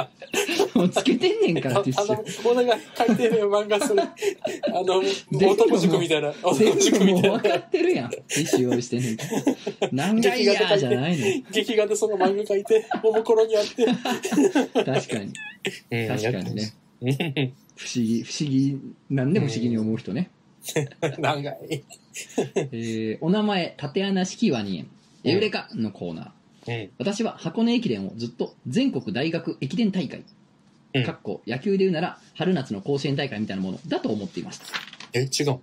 [0.73, 4.03] もうつけてんねんから、ティッシあのュ。、お願い書いてる漫画それ。
[4.03, 4.07] あ
[4.73, 5.01] の、
[5.49, 6.33] 男塾みたいな。
[6.53, 7.37] 全男塾みたいな。
[7.39, 8.09] 分かってるやん。
[8.09, 9.23] ティッシュ用意してんねんか
[9.81, 9.89] ら。
[9.91, 11.25] 何回やーじゃないの。
[11.51, 13.85] 劇画でその漫画書いて、おもころにあって。
[13.85, 15.33] 確かに。
[15.91, 16.73] うん確かにね。
[17.01, 17.53] ね。
[17.75, 18.79] 不思議、不思議、
[19.09, 20.29] 何でも不思議に思う人ね。
[21.19, 21.55] 長い。
[21.69, 24.87] えー、お名前、縦穴式ワニ園。
[25.23, 26.83] エウレカのコーナー。
[26.83, 26.89] うん。
[26.97, 34.65] 私は箱根駅伝をずっと全国大学駅伝大会、うんかっこ野球で言うなら春夏の甲子園大会みたいなものだと思っていました、
[35.13, 35.59] え、違う。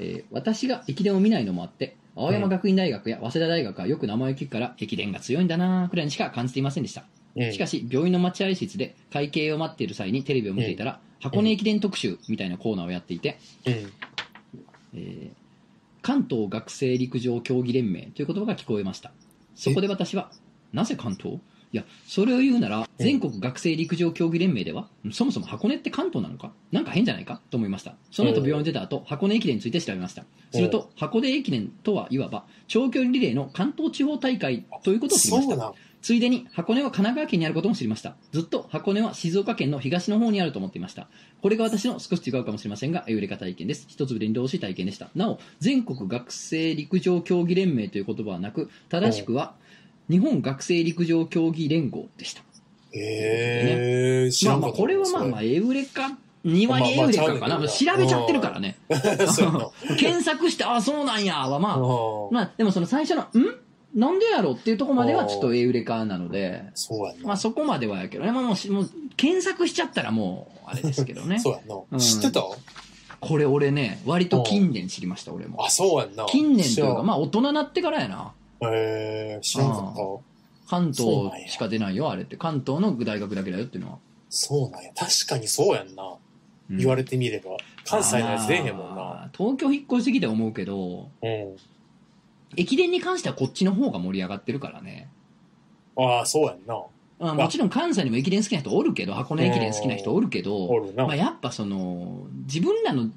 [0.00, 7.04] えー私が駅伝を見ないのもあって青山学院大学や早稲田大学はよく名前を聞くから駅伝が強いんだなくらいにしか感じていませんでした。
[7.36, 7.52] うん。
[7.52, 13.92] しかし病院の待合室で会計を待っている際にテレビを見ていたら、箱根駅伝特集みたいなコーナーをやっていて、うん。
[14.94, 15.30] えー
[16.02, 19.10] 関東学生陸上競技連盟という言葉が聞こえました。
[19.54, 20.30] そこで私は
[20.74, 21.38] なぜ関東？
[21.74, 26.52] いやそれを言うなら全国学生陸上競技連盟ではそもそも箱根って関東なのか？
[26.70, 27.40] なんか変じゃないか？
[27.50, 27.96] と思いました。
[28.12, 30.24] その後病院に出た後箱根駅伝について調べました。
[30.52, 35.74] すると箱根駅伝とはいわば長距離リレーの関東地方大会ということを知りました。
[36.00, 38.14] ついでに箱根は神奈川県にあることも知りました。
[38.30, 41.08] ずっと箱根は静岡県の東の方にあると思っていました。
[41.42, 43.86] これが私の少し違うかもしれませんがエウレカ体験です。
[43.88, 45.10] 一粒で二度しい体験でした。
[45.16, 49.56] なお全国学生陸上競技連盟という言葉はなく正しくは
[50.08, 52.42] 日本学生陸上競技連合でした
[52.92, 58.76] えー、知まあまあらんかったこれはまあまあエウレカにはエウレカかな、まあまあ調べちゃってるからね。
[59.98, 61.78] 検索してあそうなんやはまああ
[62.30, 63.28] まあでもその最初のん？
[63.94, 67.14] なんでやろっていうところまではちょっとエウレカなのでそうや。
[67.22, 68.32] まあそこまではやけどね。
[68.32, 71.38] まあもうし、もう検索しちゃったらもう、あれですけどね。
[71.40, 71.76] そうやんな。
[71.92, 72.42] うん知ってた？
[73.20, 75.70] これ俺ね、割と近年知りました、俺もあ、。
[75.70, 76.26] そうやんな。
[76.26, 77.16] 近年というか、まあ。
[77.16, 78.32] あ大人になってからやな。
[78.62, 80.34] えー、知らんかった。
[80.68, 82.36] 関東しか出ないよ、あれって。
[82.36, 83.98] 関東の大学だけだよっていうのは。
[84.30, 84.90] そうなんや。
[84.94, 86.04] 確かにそうやんな。
[86.70, 87.58] うん言われてみれば。
[87.84, 89.02] 関西のやつ出えへんもんな。
[89.02, 91.56] あー東京引っ越してきて思うけど、うん。
[92.56, 95.10] 駅伝に関してはこっちの方が盛り上がってるからね。
[95.96, 96.82] ああ、そうやんな。
[97.20, 101.04] あもちろん関西にも駅伝好きな人おるけど、箱根駅伝好きな人おるけど、おるな。
[101.04, 103.10] まあ、やっぱその、自分らの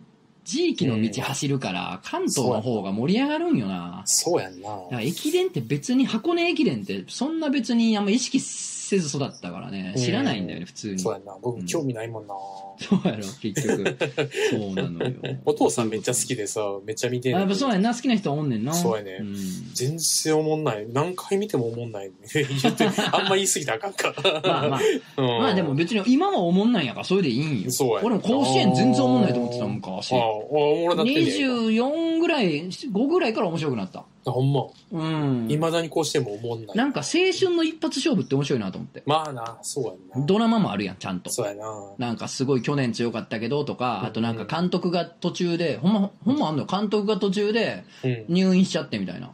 [0.47, 4.01] 地域の道走るから、関東の方が盛り上がるんよな。
[4.05, 5.01] そうやんな。
[5.01, 8.39] 駅伝って別に箱根駅伝ってそんな別にあんま意識
[8.87, 9.93] せず育ったからね。
[9.97, 10.99] 知らないんだよね普通に。
[10.99, 11.35] そうやんな。
[11.41, 11.65] 僕、うん。
[11.65, 12.33] 興味ないもんな。
[12.79, 13.97] そうやろ結局。
[14.49, 15.13] そうなのよ。
[15.43, 17.93] お父さんめっちゃ好きでさ、めっちゃ見てんあやっぱそうやんな。
[17.93, 18.73] 好きな人はおんねんな。
[18.73, 19.19] そうやね。
[19.19, 19.35] ん。
[19.73, 20.87] 全然おもんない。
[20.89, 22.11] 何回見てもおもんない。
[22.33, 24.15] 言って、あんま言い過ぎたらあかんか。
[24.23, 24.79] まあまあ。
[25.21, 25.27] うん。
[25.41, 27.71] まあでも別に今はおもんないんやからそれでいいんよ。
[27.71, 30.13] そうや俺も甲子園全然おもんないと思ってた昔。
[30.13, 31.47] ああ、おもろなってんねや。
[31.49, 34.65] 24ぐらい5ぐらいから面白くなったほんま。
[34.91, 36.77] うんいまだにこうしてもおもんない。
[36.77, 40.25] なんか青春の一発勝負って面白いなと思ってまあな、そうやんな。
[40.25, 41.65] ドラマもあるやんちゃんとそうやな。
[41.97, 48.25] なんかすごい去年強かったけどとか、あとなんか監督が途中で、ほんま、ほんまあんのよ監督が途中でうん。
[48.29, 49.31] 入院しちゃってみたいな。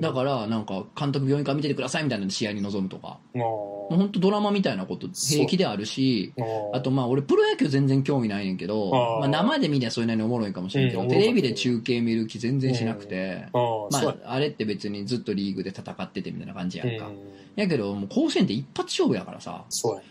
[0.00, 3.18] だから、なんか、監督病院から見ててくださいみたいなので試合に臨むとか。
[3.34, 6.32] ら、もう本当ドラマみたいなこと平気であるし、
[6.72, 8.90] あとまあ俺プロ野球全然興味ないねんけど、
[9.20, 17.00] まあ生で見りゃそれなりにおもろいかもしれんけど、うんテレビで中継見る気全然しなくて、まそうああれって別にずっとリーグで戦っててみたいな感じやんや。
[17.00, 17.08] か。
[17.08, 17.16] うん。
[17.56, 19.64] やけどもう甲子園って一発勝負やからさ。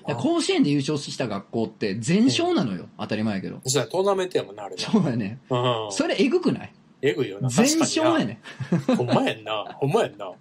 [0.06, 3.60] 甲子園で優勝した学校って全勝なのよ、当たり前やけど。
[3.66, 4.82] じゃあトーナメントやもんな、あれな。
[4.82, 5.40] そうやね。
[5.50, 5.92] うん。
[5.92, 6.74] それえぐくない？
[7.02, 7.50] えぐいよな。
[7.50, 8.26] 全勝やね。
[8.26, 8.40] ね
[8.96, 9.76] ほんまやんな。
[9.80, 10.32] ほんまやんな。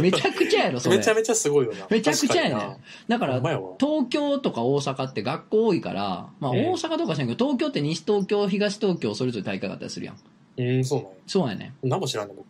[0.00, 0.96] めちゃくちゃやろ、 それ。
[0.96, 1.86] めちゃめちゃすごいよな。
[1.90, 2.76] めちゃくちゃやね
[3.08, 3.40] だから。
[3.40, 10.16] 東京とか大阪って学校多いから、まあうん大阪とかしないけど、東京って西東京、東東京それぞれ大会があったりするやん。
[10.56, 11.16] うん、そうなんや。
[11.26, 11.74] そうやね。
[11.82, 12.46] 何も知らんね、僕。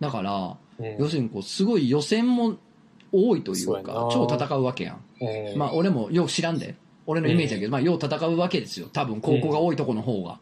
[0.00, 0.56] だから、
[0.98, 2.56] 要するにこう、すごい予選も
[3.12, 5.00] 多いというか超戦うわけやん。
[5.20, 6.74] うんまあ俺もよく知らんで。
[7.06, 8.88] 俺のイメージだけど、まあよう戦うわけですよ。
[8.92, 10.40] 多分高校が多いとこの方が。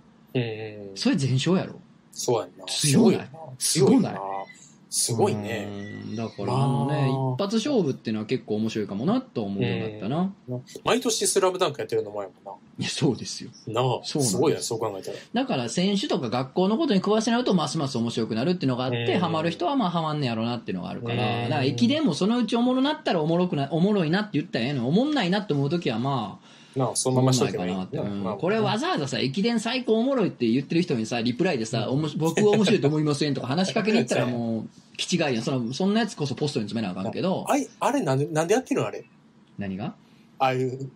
[0.95, 1.75] それ全勝やろ。
[2.15, 2.65] そうやんな。
[2.67, 3.29] 強いない
[3.59, 4.21] すごいな。
[4.89, 5.69] すすごいね。
[6.07, 6.17] うん。
[6.17, 10.33] だからあのね、まあ一発勝負っていうのは結構面白いかもなと思うようになったな。
[10.85, 12.33] 毎年スラムダンクやってるの前も
[12.79, 13.51] いや、そうですよ。
[13.67, 13.83] な。
[13.83, 15.17] なあ、そうすすごいや、そう考えたら。
[15.33, 26.47] だから選手とか学校のことに詳しくなるとますます面白くなるっていうのがあって、うんハマる人はまあハマんねやろなっていうのがあるから、うんだから駅伝もそのうちおもろなったらおもろくな、おもろいなって言ったらええのにおもんないなって思うときはまあ、
[26.77, 27.77] なあ、そのまましとけばいい
[28.39, 35.43] これわざわざさ、駅伝最高おもろいって言ってる人にさ、リプライでさ、おもし僕は面白いと思いませんとか話しかけに行ったらもう、 気違いやん。
[35.43, 39.05] そのそんなやつこそポストに詰めなあかんけど、あいあれなんで、なんでやってるのあれ？
[39.59, 39.95] 何が？
[40.39, 40.91] ああいう、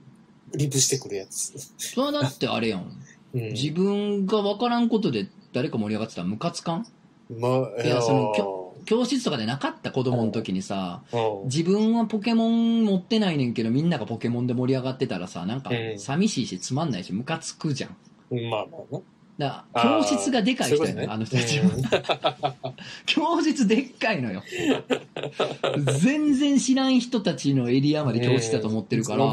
[0.54, 1.52] リプしてくるやつ。
[1.78, 2.92] それはだってあれやん。
[3.34, 3.52] うん。
[3.52, 6.86] 自分が分からんことで誰か盛り上がってたらムカつかん？
[7.38, 7.48] ま
[7.78, 8.40] あ、いやそのき
[8.88, 17.96] 教室とかでなかった子供の時にさ、ょ、自分はポケモン持ってないねんけどみんながポケモンで盛り上がってたらさなんかうん寂しいしつまんないしムカつくじゃん
[18.30, 18.48] うん。
[18.48, 19.02] まあまあな。
[19.38, 22.54] だ教室がでかい人やねあの人たちは、
[23.06, 24.42] 教室でっかいのよ。
[26.00, 29.30] 全然知らん人たちのエリアまで教室だと思ってるから。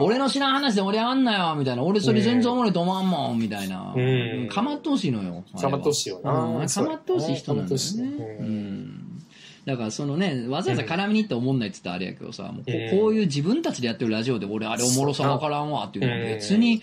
[0.00, 1.82] 俺の知らん話で盛り上がんなよみたいな。
[1.82, 4.48] 俺それ全然おもろいと思わんもんみたいな、うん。
[4.48, 6.32] かまってほしいのよかまってほしいよな。
[6.32, 7.78] うんかまってほしい人なんだよね。
[7.78, 9.20] そうん。
[9.64, 13.00] だからそのねわざわざ絡みに行って思んないって言ったらあれやけどさもうこうん。
[13.00, 16.82] こういう自分たちでやってるラジオで俺あれおもろさわからんわっていうのは別に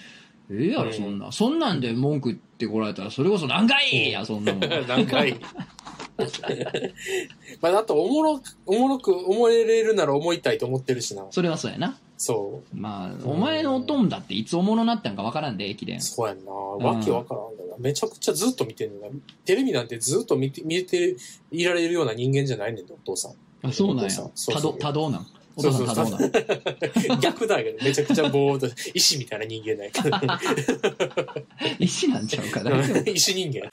[0.51, 1.31] ええやろそんな。
[1.31, 4.61] そんなんで文句言ってこられたらそれこそ何回やそんなもん。
[4.87, 5.35] 何回。
[7.61, 11.25] まあ、だとおもろ、おもろく思えれるなら思いたいと思ってるしな。
[11.29, 11.97] それはそうやな。
[12.17, 15.97] そまあお前のおとんだっていつおもろなったんかわからんで駅伝。
[15.97, 16.01] う。
[16.01, 16.51] そうやんな。
[16.51, 17.75] わけわからんだな。
[17.77, 19.07] めちゃくちゃずっと見てんのな。
[19.45, 21.15] テレビなんてずっと見て、見て
[21.51, 23.33] いられるような人間じゃないねんで、お父さん。
[23.61, 24.11] あそうなんや。
[24.51, 25.27] 多動多動なん？
[25.57, 30.39] お父さん多動なん逆だけど、めちゃくちゃぼーっと、石みたいな人間ないから。
[31.79, 33.67] 石なんちゃうか大丈夫石人間。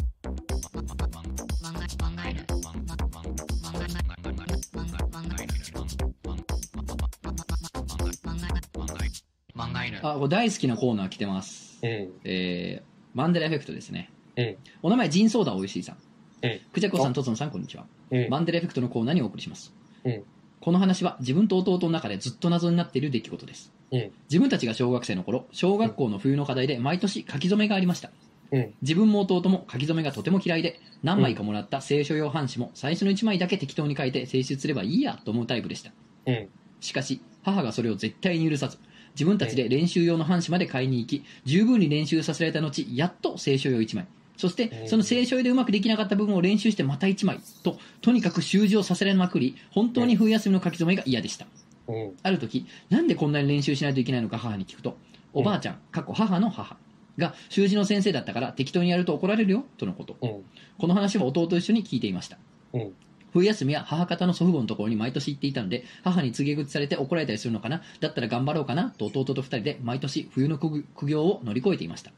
[10.02, 12.12] あこれ大好きなコーナー来てますうん。
[12.24, 12.84] えー、
[13.14, 14.10] マンデラエフェクトですね。
[14.36, 15.96] うんお名前、ジンソーダおいしいさん。
[16.42, 17.86] うんクジャコさん、トツノさん、こんにちは。
[18.10, 18.28] うん。
[18.30, 19.74] マンデラエフェクトのコーナーにお送りします。
[20.04, 20.24] うん
[20.64, 23.70] この話は自分と弟の中でずっと謎になっている出来事です。
[23.92, 28.10] うん自分たちが小学生の頃、小学校の冬の課題で毎年書き初めがありました。
[28.50, 35.92] うん自分も弟も書き初めがとても嫌いで、何枚かもらった聖書用半紙も最初の1枚だけ適当に書いて提出すればいいやと思うタイプでした。
[36.24, 36.48] うん。
[36.80, 38.78] しかし、母がそれを絶対に許さず、
[39.14, 44.06] 自分たちで練習用の半紙まで買いに行き、十分に練習させられた後、やっと聖書用1枚。
[44.36, 47.40] そしてう、んその聖書用でうまくできなかった部分を練習してまた1枚。
[47.62, 51.46] と、とにかく習字をさせられまくり、本当に冬休みの書き初めが嫌でした。
[51.88, 52.12] うん。
[52.22, 54.96] ある時、なんでこんなに練習しないといけないのか母に聞くと、
[55.32, 56.76] おばあちゃん、過去母の母
[57.18, 60.16] が習字の先生だったから適当にやると怒られるよ、とのこと。
[60.20, 60.42] うん。
[60.78, 62.38] この話は弟と一緒に聞いていました。
[62.72, 62.92] うん
[63.34, 72.12] 冬休みは母方の祖父母のところに毎年行っていたので、母に告げ口されて怒られたりするのかな、だったら頑張ろうかなと弟と二人で毎年冬の苦苦行を乗り越えていました。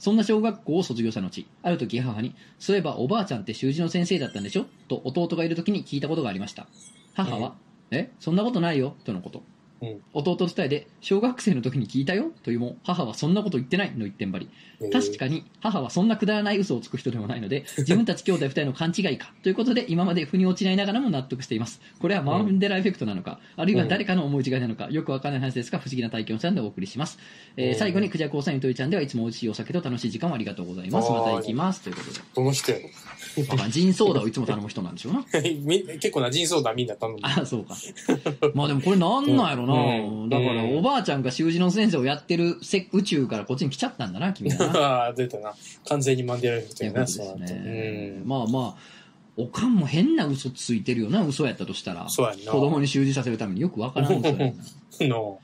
[0.00, 0.02] うん。
[0.02, 4.66] そんな小学校を卒業した後、ある時母に、そういえばおばあちゃんって習字の先生だったんでしょ？
[4.88, 6.66] と弟がいる時に聞いたことがありました。
[7.14, 7.54] 母は、
[7.90, 9.42] え、そんなことないよとのこと。
[9.82, 10.02] うん。
[10.12, 14.48] 弟と伝えで、小学生の時に聞いたよというも、母はそんなこと言ってないの一点張り。
[14.92, 21.82] 確かに母はそんなくだらない嘘をつく人でもないので 自分たち兄弟二人の勘違いかということで今まで腑に落ちないながらも納得しています。
[21.98, 27.18] これはマンデラエフェクトなのか、あるいは誰かの思い違いなのかよくわからない話ですが不思議な体験をしたのでお送りします、
[27.56, 27.74] えーうん。
[27.74, 31.10] 最後にクジャコウさんゆとりちゃんではいつも美味しいお酒と楽しい時間をありがとうございます。
[31.10, 32.20] また行きますということで。
[32.34, 35.24] どの人やろまあジンソーダをいつも頼む人なんでしょうな。
[35.42, 37.18] み結構な人相談みんな頼む。
[37.22, 37.76] あそうか。
[38.54, 45.54] まあでもこれなんなんやろな、うんだからうんおばあちゃんが習字の先生をやってるせ宇宙からこっちに来ちゃったんだな君はなああ、 出たな。
[45.86, 47.54] 完全にマンデラエフェクトやな、ということです。
[47.54, 48.28] ねうん。
[48.28, 49.00] まあまあ
[49.36, 52.08] おかんも変な嘘ついてるよな、嘘やったとしたら。
[52.08, 52.52] そうやんな。
[52.52, 54.52] 子供に習字させるためによくわからん嘘やな。
[55.08, 55.40] の。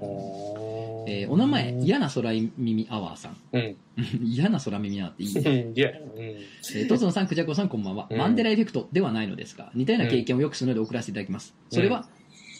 [0.00, 3.36] おえーお名前、嫌な空耳アワーさん。
[3.52, 3.76] うん。
[4.22, 5.40] 嫌な空耳アワーっていいね。
[5.68, 5.76] うん。
[5.76, 6.22] いや、うん。
[6.22, 8.06] えー、トツノさん、クジャコさん、こんばんは。
[8.10, 11.54] うんマンデラエフェクトではないのですが、似たような経験をよくするので送らせていただきます。
[11.70, 12.06] それは、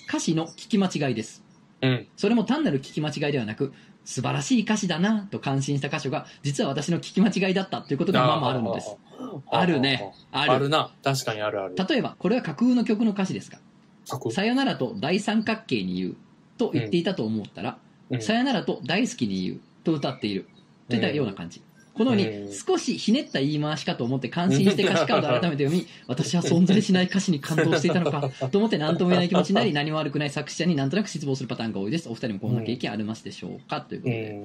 [0.09, 1.45] 歌詞の聞き間違いです。
[1.83, 2.07] うん。
[2.17, 3.73] それも単なる聞き間違いではなく、
[4.05, 8.97] 素晴らしい歌詞だなと感心した箇所が、実は私の聞き間違いだったということがまあまああるのです。
[9.51, 10.13] あるね。
[10.33, 10.53] ある。
[10.53, 10.95] あるな。
[11.05, 11.75] 確かにあるある。
[11.77, 13.59] 例えば、これは架空の曲の歌詞ですが、
[14.31, 16.17] さよならと大三角形に言う
[16.57, 17.79] と言っていたと思ったら、
[18.11, 20.49] うんさよならと大好きに言うと歌っている
[20.89, 21.63] といったような感じ。
[21.99, 32.09] このよううんに少しひねった言い回しかと思って感心して歌詞カードを改めて読み、 私は存在しない歌詞に感動していたのか と思って何とも言えない気持ちになり、何も悪くない作詞者になんとなく失望するパターンが多いです。
[32.09, 34.31] お二人もこんな経験ありますでしょうかというこうとで。
[34.31, 34.45] ん。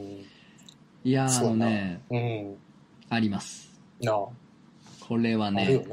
[1.06, 2.56] いやー、あのね、うん。
[3.10, 3.72] あります。
[5.08, 5.86] これはね、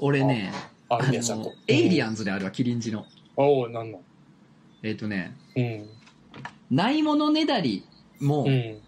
[0.00, 0.22] 俺。
[0.22, 0.52] ね、
[0.90, 1.52] あの。
[1.66, 2.12] エイリアン。
[2.12, 3.06] ンズであるわ、キリンジの。
[3.36, 4.00] おおなんなん。
[4.82, 5.88] えっ、とね、うん。
[6.70, 7.84] ないものねだり
[8.20, 8.80] も、うん。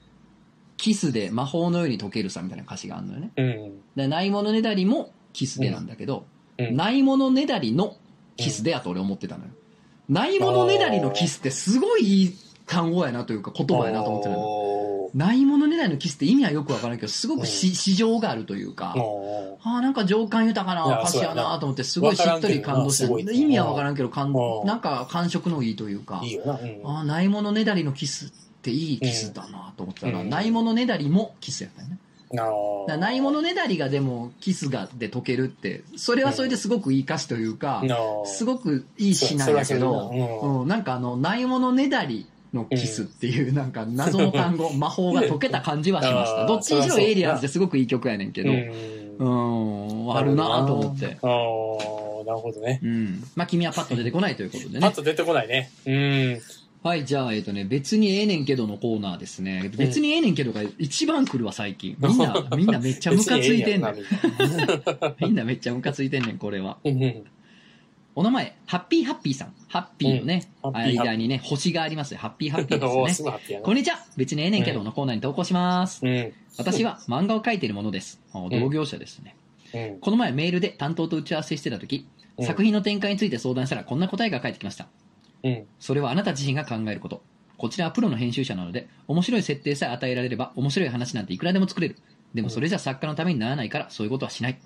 [0.83, 3.31] キスで魔法のように解けるさみたいな歌詞があるのよね。
[3.37, 3.81] うん。
[3.95, 6.27] でないものねだりもキスでなんだけど、
[6.59, 6.77] うん。
[6.77, 7.97] ないものねだりの
[8.37, 9.51] キスでやと俺思ってたのよ。
[10.09, 12.37] ないものねだりのキスってすごいいい
[12.67, 15.11] 単語やなというか言葉やなと思ってるの。
[15.15, 23.33] ないものねだりのキスって意味はよくわからんけど、すごくし市場があるというか、おああ、なんか情感豊かな歌詞やななと思って、すごいしっとり感動した。
[23.33, 26.23] 意味はわからんけど、かんうんなんか感触のいいというか。
[26.85, 28.33] ああ、ないものねだりのキス
[28.63, 31.99] っていいキスだなと思ってたら、うんないものねだりもキスやったよね。
[32.35, 32.53] あだか
[32.87, 37.83] らないものねだりがでもキスがで解けるって、それはそれですごくいい歌詞というか、
[38.25, 46.47] すごごくいい詩なんだけど、うん、なんかあの、ないものねだりのキスっていう、なんか謎の単語、魔法が解けた感じはしました。
[46.47, 48.55] どっちにしろエイリアンズってすごくいい曲やねんけど、う
[49.19, 51.19] うんん、あるなと思って。
[51.23, 52.81] ああ、なるほどね。
[52.83, 53.25] うん。
[53.35, 54.81] まあ、君はパッと出てこないということでね。
[54.81, 55.71] パッと出てこないね。
[55.87, 56.41] うん。
[56.83, 59.71] はい、じゃあ、えっ、とね、別にええねんけどのコーナーですね。
[59.77, 61.97] 別にええねんけどが一番来るわ、最近。
[62.03, 63.95] みんな、みんなめっちゃムカついてんねん。
[65.21, 66.79] みんなめっちゃムカついてんねん、これは。
[68.15, 69.55] お名前、ハッピーハッピーさん。
[69.69, 72.19] ハッピーのね、うん間にね、星がありますよ。
[72.19, 73.31] ハッピーハッピーですね。
[73.47, 73.63] す。
[73.63, 74.05] こんにちは。
[74.17, 76.05] 別にええねんけどのコーナーに投稿します。
[76.05, 76.33] うん。
[76.59, 78.21] 私は漫画を描いているものです。
[78.33, 79.37] あ同業者ですね。
[79.73, 80.01] うん。
[80.01, 84.89] この前メールで担当と打ち合わせしてた時、うん作品の展開について相談したらこんな答えが返ってきました。
[85.43, 85.67] うん。
[85.79, 87.23] それはあなた自身が考えること。
[87.59, 91.97] こちらはプロの編集者なので、面白い設定さえ与えられれば面白い話なんていくらでも作れる。
[92.35, 94.59] でもそれじゃ作家のためにならないからそういうことはしない。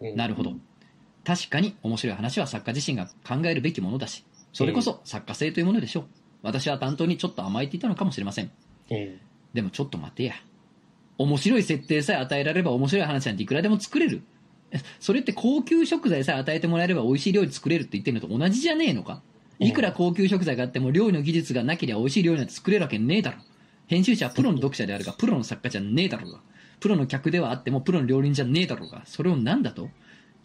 [0.00, 0.52] うんなるほど。
[1.24, 6.06] 確かに面白い話は作家自身が考えるべきものだし、それこそ作家性というものでしょう。
[6.42, 8.50] 私は担当にちょっと甘えていたのかもしれません。
[8.90, 9.20] うん。
[9.52, 10.34] でもちょっと待てや。
[11.18, 14.22] 面白い設定さえ与えられれば面白い話なんていくらでも作れる。
[14.70, 19.22] えそれって高級食材さえ与えてもらえれば美味しい料理作れるって言ってるのと同じじゃねえのか？
[19.60, 23.38] いくら高級食材があっても料理の技術がなければ美味しい料理なんて作れるわけねえだろ。
[23.86, 26.40] 編集者はプロの読者であるが、プロの作家じゃねえだろうが。
[26.80, 29.02] プロの客ではあってもプロの料理人じゃねえだろうが。
[29.04, 29.88] それを何だと？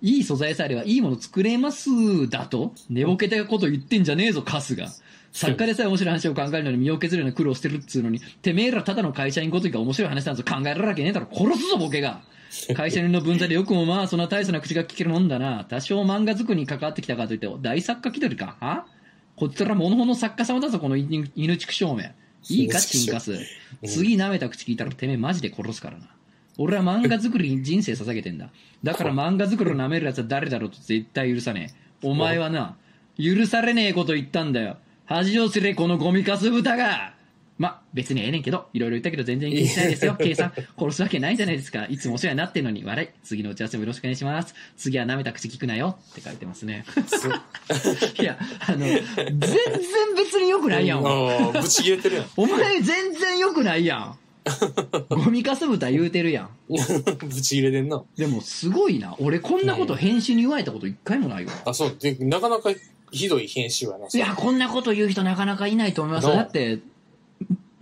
[0.02, 2.74] いい素材さえあればいいもの作れますだと？
[2.90, 4.90] 寝ぼけたこと言ってんじゃねえぞ、カスが。
[5.32, 11.28] 作家でさえ面白い話を考えるのに身を削るような苦労してるっつうのに、てめえらただの会社員ごときが面白い話なんぞ考えられるわけねえだろ。
[11.32, 12.22] 殺すぞ、ボケが。
[12.76, 15.66] 会社人の分際でよくもまあそんな大層な口が聞けるもんだな。
[15.66, 18.58] 多少漫画作りに関わってきたかといって、大作家気取りか？
[18.60, 18.86] は？
[19.36, 22.14] こちら物の作家様だぞ、この犬犬畜正面。
[22.50, 23.40] いいか、チンカス。
[23.86, 26.08] 次舐めた口聞いたらてめえマジで殺すからな。
[26.58, 28.50] 俺は漫画作りに人生捧げてんだ。
[28.84, 32.08] だから漫画作りを舐める奴は誰だろうと絶対許さねえ。
[32.08, 32.78] お前はな、
[33.18, 34.78] 許されねえこと言ったんだよ。
[35.06, 37.15] 恥を知れ、このゴミかす豚が
[37.58, 40.16] ま、別にええねんけど、いろいろ言ったけど全然気にしないですよ。
[40.20, 41.86] 計算、殺すわけないじゃないですか。
[41.86, 43.10] いつもお世話になってんのに、笑い。
[43.24, 44.54] 次の打ち合わせもよろしくお願いします。
[44.76, 45.98] 次は舐めた口聞くなよ。
[46.12, 46.84] って書いてますね。
[48.20, 49.42] いや、あの、全然
[50.18, 51.06] 別に良くないやん。
[51.06, 52.26] ああ、ぶち切れてるやん。
[52.36, 54.18] お前全然良くないやん。
[55.10, 56.50] ゴミかす豚言うてるやん。
[56.68, 58.04] ぶち切れてんな。
[58.18, 59.16] でもすごいな。
[59.20, 61.54] 俺こんなこと編集に言われたこと一回もないわ。
[61.66, 61.98] あ、そう。
[62.00, 62.72] で、なかなか
[63.12, 64.08] ひどい編集やな。
[64.14, 66.80] いや、こんなこと言う人なかなかいないと思いますだって、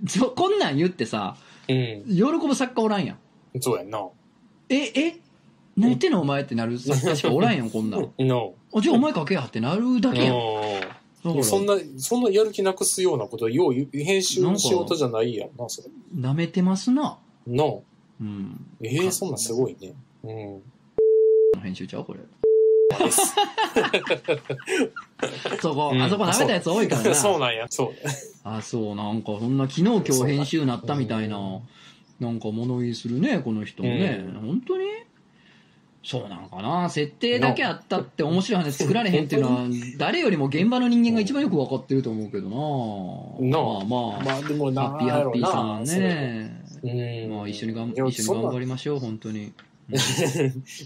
[0.08, 1.36] そこんなん言ってさ、
[1.68, 2.04] うん。
[2.08, 3.18] 喜ぶ作家おらんやん。
[3.62, 4.08] そうやんな。
[4.70, 5.20] え、え？
[5.76, 6.78] 何言ってんのお前ってなる？
[6.78, 8.12] 作家しかおらんやん、こんなん。
[8.20, 8.54] の。
[8.76, 10.36] あじゃあお前書けやってなるだけやん。
[11.44, 15.88] そんな、そんなやる気なくすようなこと、よう編集の仕事じゃないやんな、それ。
[16.16, 17.18] 舐めてますな。
[17.48, 17.82] の。
[18.20, 18.66] うん。
[18.82, 19.94] ええそんなんすごいね。
[20.24, 20.34] う
[21.60, 21.62] ん。
[21.62, 22.20] 編集ちゃうこれ。
[25.62, 27.16] そこ、うんあそこ舐めたやつ多いからな。
[27.16, 27.40] そう。
[27.40, 27.90] なんや、そう。
[28.44, 31.60] あ、そう、なんか、そんな昨日今日編集なったみたいな、
[32.20, 34.24] なんか物言いするね、この人もね。
[34.28, 34.42] うん。
[34.48, 34.86] 本当に？
[36.06, 36.90] そうなんかな。
[36.90, 39.62] 設定だけあったって面白い話作られへんっていうのは
[39.98, 42.58] 誰よりも現場の人間が一番よく分かってると思うけどな。
[43.58, 46.62] なまあまあ、まあでもなハッピーハッピーさんね。
[46.84, 47.92] うんまあ一緒にがん。
[47.92, 49.54] 一緒に頑張りましょう本当に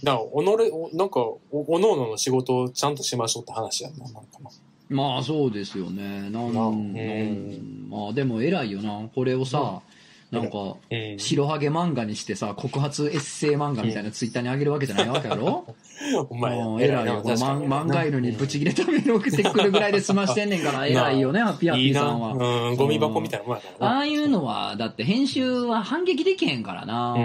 [0.03, 4.21] ななおのれおなんかおおのおのの仕事をちゃんとしましょうって話やんななんか。
[4.41, 4.49] な
[4.89, 6.29] まあそうですよね。
[6.29, 7.87] なんななんうん。
[7.89, 9.09] まあでも偉いよな。
[9.13, 9.81] これをさ
[10.29, 10.57] なんか
[10.91, 15.65] うん白ハゲ漫画にしてさ告発エッセイ漫画みたいなツイッターに上げるわけじゃないわけやろ？
[16.29, 17.21] お前うん偉いよ。
[17.23, 22.33] こう漫漫画犬にブチ切れたメール送ってくるぐらいで済ましてんねんから 偉いよねハッピーハッピーさんは。
[22.69, 23.95] うんゴミ箱みたいなもんやからな。
[23.95, 27.15] ああいうのはだって編集は反撃できへんからな。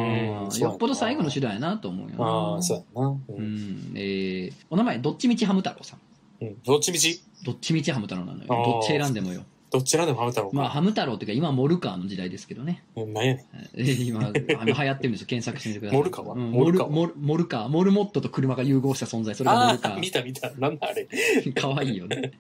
[0.60, 2.24] よっぽど最後の手段やなと思うよな。
[2.24, 3.08] ああそうやな。
[3.08, 6.44] ううんんえーお名前どっちみちハム太郎さん。
[6.44, 7.22] うんどっちみち？
[7.44, 8.46] どっちみちハム太郎なのよ。
[8.48, 9.42] どっち選んでもよ
[9.72, 10.56] どちらでもハム太郎か。
[10.56, 12.84] まあハム太郎っていうか今モルカーの時代ですけどね。
[12.94, 13.44] うんなんやねん。
[13.74, 15.26] えー今あの流行ってるんですよ。
[15.26, 15.98] 検索してみてください。
[15.98, 16.24] モルカー？
[16.26, 16.86] はうんモルカー？
[16.86, 17.68] はモルモルカー。
[17.68, 19.34] モルモットと車が融合した存在。
[19.34, 20.50] それがモあルカあ見ーた見た。
[20.58, 21.06] なんだあれ。
[21.54, 22.32] かわいいよね、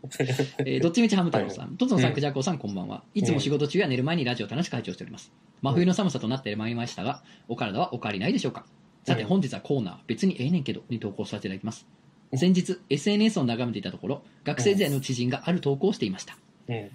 [0.58, 1.76] えーどっちみちハム太郎さん。
[1.76, 3.02] とつのさんくじゃこさんこんばんは。
[3.14, 5.32] いつも仕事中や寝る前にラジオを楽しく拝聴しております。
[5.62, 8.64] 真冬の寒さとなってまいりましたがお体はお変わりないでしょうか？
[9.04, 11.86] さてうん本日はコーナー別にええねんけどに投稿させていただきます。
[12.34, 16.36] 先日 SNS を眺めていたところ学生時代の知人がある投稿をしていました。
[16.68, 16.90] うん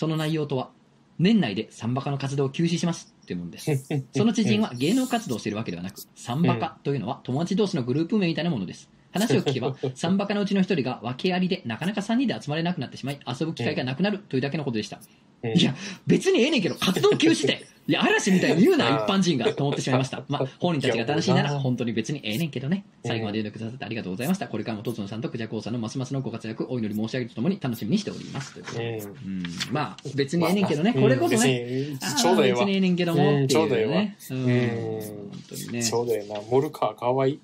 [0.00, 0.70] その内容とは
[1.18, 3.84] 年内でサンバカの活動を休止しますというものです。
[4.16, 14.96] その知人は芸能活動をしているわけではなくサンバカというのは友達同士のグループ名みたいなものです話を聞けばサンバカのうちの一人が訳ありでなかなか3人で集まれなくなってしまい遊ぶ機会がなくなるというだけのことでした。
[14.96, 15.74] うんいや
[16.06, 20.22] 別にええねんけど活動休止って いや嵐みたいに言うな一般人がと思ってしまいました。
[20.28, 22.84] まあ本人たちが楽しいなら本当に別にええねんけどね。
[23.04, 24.46] 最後まで読んでくださってありがとうございました。
[24.46, 28.52] これからもとつのさんとクジャコウさんのますますのご活躍お祈り申し上げるとともに楽しみにしております。
[28.52, 28.98] ということで。
[28.98, 29.44] うんうん。
[29.72, 30.92] まあ別にええねんけどね。
[30.92, 31.38] これこそね。
[31.38, 34.16] ねちょうどええ別にええねんけどもっていうね。
[34.30, 35.82] うん本当にね。
[35.82, 36.40] ちょうどええな。
[36.48, 37.40] モルカーかわいい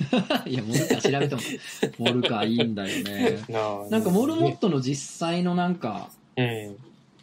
[0.46, 1.40] いや、モルカー調べても、
[1.98, 3.38] モルカーいいんだよね。
[3.50, 6.76] なあなんかモルモットの実際のなんか、うん。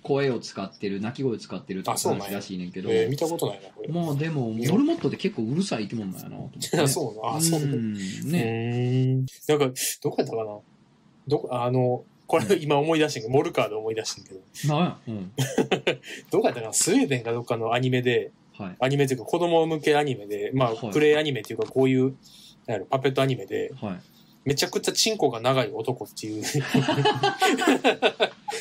[0.03, 2.25] 声を使ってる、鳴き声を使ってるとかあそうなんや。
[2.27, 3.89] 話らしいねんけど、えー見たことないなこれ。
[3.89, 7.61] まあでも、モルモットって結構うるさい生き物なんやなと思って、いやそうなあそう。
[7.61, 9.15] うんうね。
[9.49, 9.71] なんか
[10.01, 10.57] どこやったかな？
[11.27, 14.39] どこあのこれ今思い出してんけどモルカーで思い出してんけど。
[14.73, 15.31] なんやうん。
[16.31, 16.73] どこやったかな？
[16.73, 18.75] スウェーデンかどっかのアニメではい。
[18.79, 20.77] アニメっていうか子供向けアニメでまはい。
[20.83, 22.15] あプレイアニメっていうかこういう
[22.67, 23.99] なんやろパペットアニメではい。
[24.45, 26.43] めちゃくちゃチンコが長い男っていう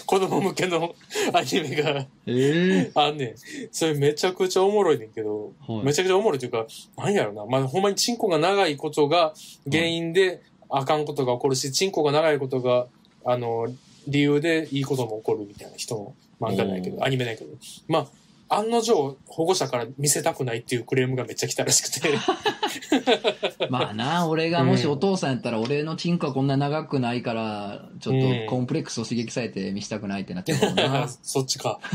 [0.04, 0.96] 子供向けの
[1.32, 3.34] アニメがえあんねん。
[3.70, 5.84] それめちゃくちゃおもろいねんけど、えはい。
[5.84, 6.66] めちゃくちゃおもろいというか、
[6.96, 7.46] なんやろな。
[7.46, 9.32] まあ、ほんまにチンコが長いことが
[9.70, 12.88] 原因であかんことが起こるし、チンコが長いことが、
[13.24, 13.72] あの、
[14.08, 17.54] 理由でいいことも起こるみたいな人の漫画ないけど、アニメないけど。
[17.86, 18.06] まあ、
[18.48, 22.18] 案の定、保護者から見せたくないっていうクレームがめっちゃ来たらしくて。
[23.70, 31.08] まあな、俺がもしお父さんやったら、俺のチンコはこんな長くないから、ちょっとコンプレックスを刺激されて見したくないってなっちゃうもんな。
[31.22, 31.80] そっちか。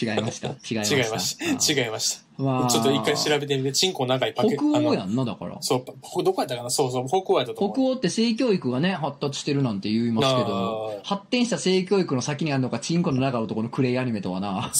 [0.00, 0.48] 違いました。
[0.48, 0.74] 違。
[0.74, 0.78] い
[1.10, 1.82] ました。
[1.82, 2.29] 違いました。
[2.40, 5.58] まあちょっと一回調べてみて、チンコ長いパケ北欧やんな、だから。
[5.60, 6.70] そう、ほどこやったかな？
[6.70, 7.76] そうそう、北欧やったと思う。
[7.76, 14.72] 北欧って性教育がね、発達してるなんて言いますけど発展した性教育の先にあるのがチンコの長い男のクレイアニメとはな、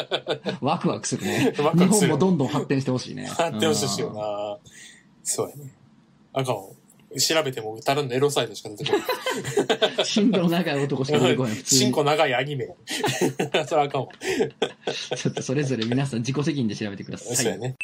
[0.60, 1.54] ワクワクするね。
[1.58, 3.26] ワクワクする日本もどんどん発展してほしいね。
[3.26, 4.58] 発展してほしいよな。
[5.22, 5.74] そうやね。
[6.32, 6.62] あかんわ。
[7.16, 9.00] 調べても、ただのエロサイトしか出てこない。
[9.98, 10.04] うん。
[10.04, 11.54] チンコの長い男しか出てこない。
[11.54, 11.80] 普通に。
[11.80, 12.68] チンコ長いアニメ。
[13.66, 14.08] それあかんわ。
[15.16, 17.36] ちょっとそれぞれ皆さん自己責任で調べてください。
[17.36, 17.76] そうやね。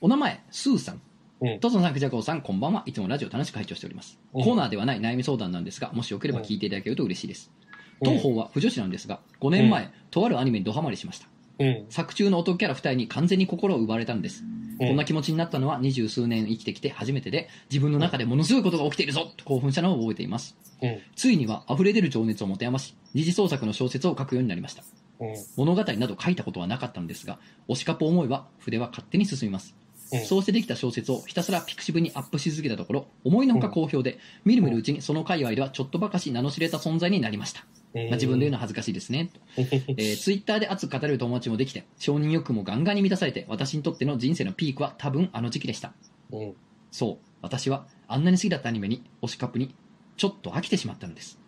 [0.00, 1.02] お名前、スーさん。
[1.40, 2.82] うんとつのさん、くじゃこうさん、こんばんは。
[2.86, 4.18] いつもラジオ楽しく拝聴しております。
[4.32, 7.50] うんコーナーではない悩み相談なんですが、もしよければ聞いていただけると嬉しいです。
[7.50, 7.66] うん
[8.04, 11.28] 当方は不女子なんですが、5年前、とあるアニメにドハマりしました。
[11.58, 11.86] うん。
[11.88, 14.44] 作中の男キャラ2人に完全に心を奪われたんです。
[14.78, 20.56] こんな気持ちになったのは二十数年生きてきて初めてで、自分の中でものすごいことが起きているぞと興奮したのを覚えています。
[20.82, 20.98] うん。
[21.14, 24.82] ついには溢れ出る情熱を持て余し、二次創作の小説を書くようになりました。
[25.20, 25.34] うん。
[25.56, 27.38] 物語など書いたことはなかったのですが、
[27.68, 29.74] 推しカポ思いは筆は勝手に進みます。
[29.80, 29.86] うん
[30.24, 37.66] そうしてできた小説をひたすらピクシブにアップし続けたところ、思いのほか好評で、みるみるうちにその界隈ではちょっとばかし名の知れた存在になりました。
[38.04, 39.30] まあ、自分で言うのは恥ずかしいですね。
[39.32, 45.94] と えー、ツイッターで熱く語れる友達もできて、承認欲もガンガンに満たされて、私にとっての人生のピークは多分あの時期でした。
[46.30, 46.54] うん。
[46.90, 49.74] そう、私はあんなに好きだったアニメに、推しカップに、
[50.16, 51.38] ちょっと飽きてしまったのです。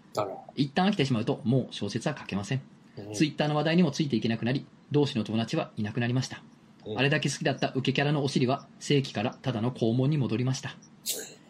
[0.56, 2.62] 一旦飽きてしまうと、もう小説は書けません。
[2.98, 6.42] うんツイッターの話題にもついていけなくなり、同志の友達はいなくなりました。
[6.84, 10.76] うんあれだけ好きだった受けキャラのお尻は、正規からただの肛門に戻りました。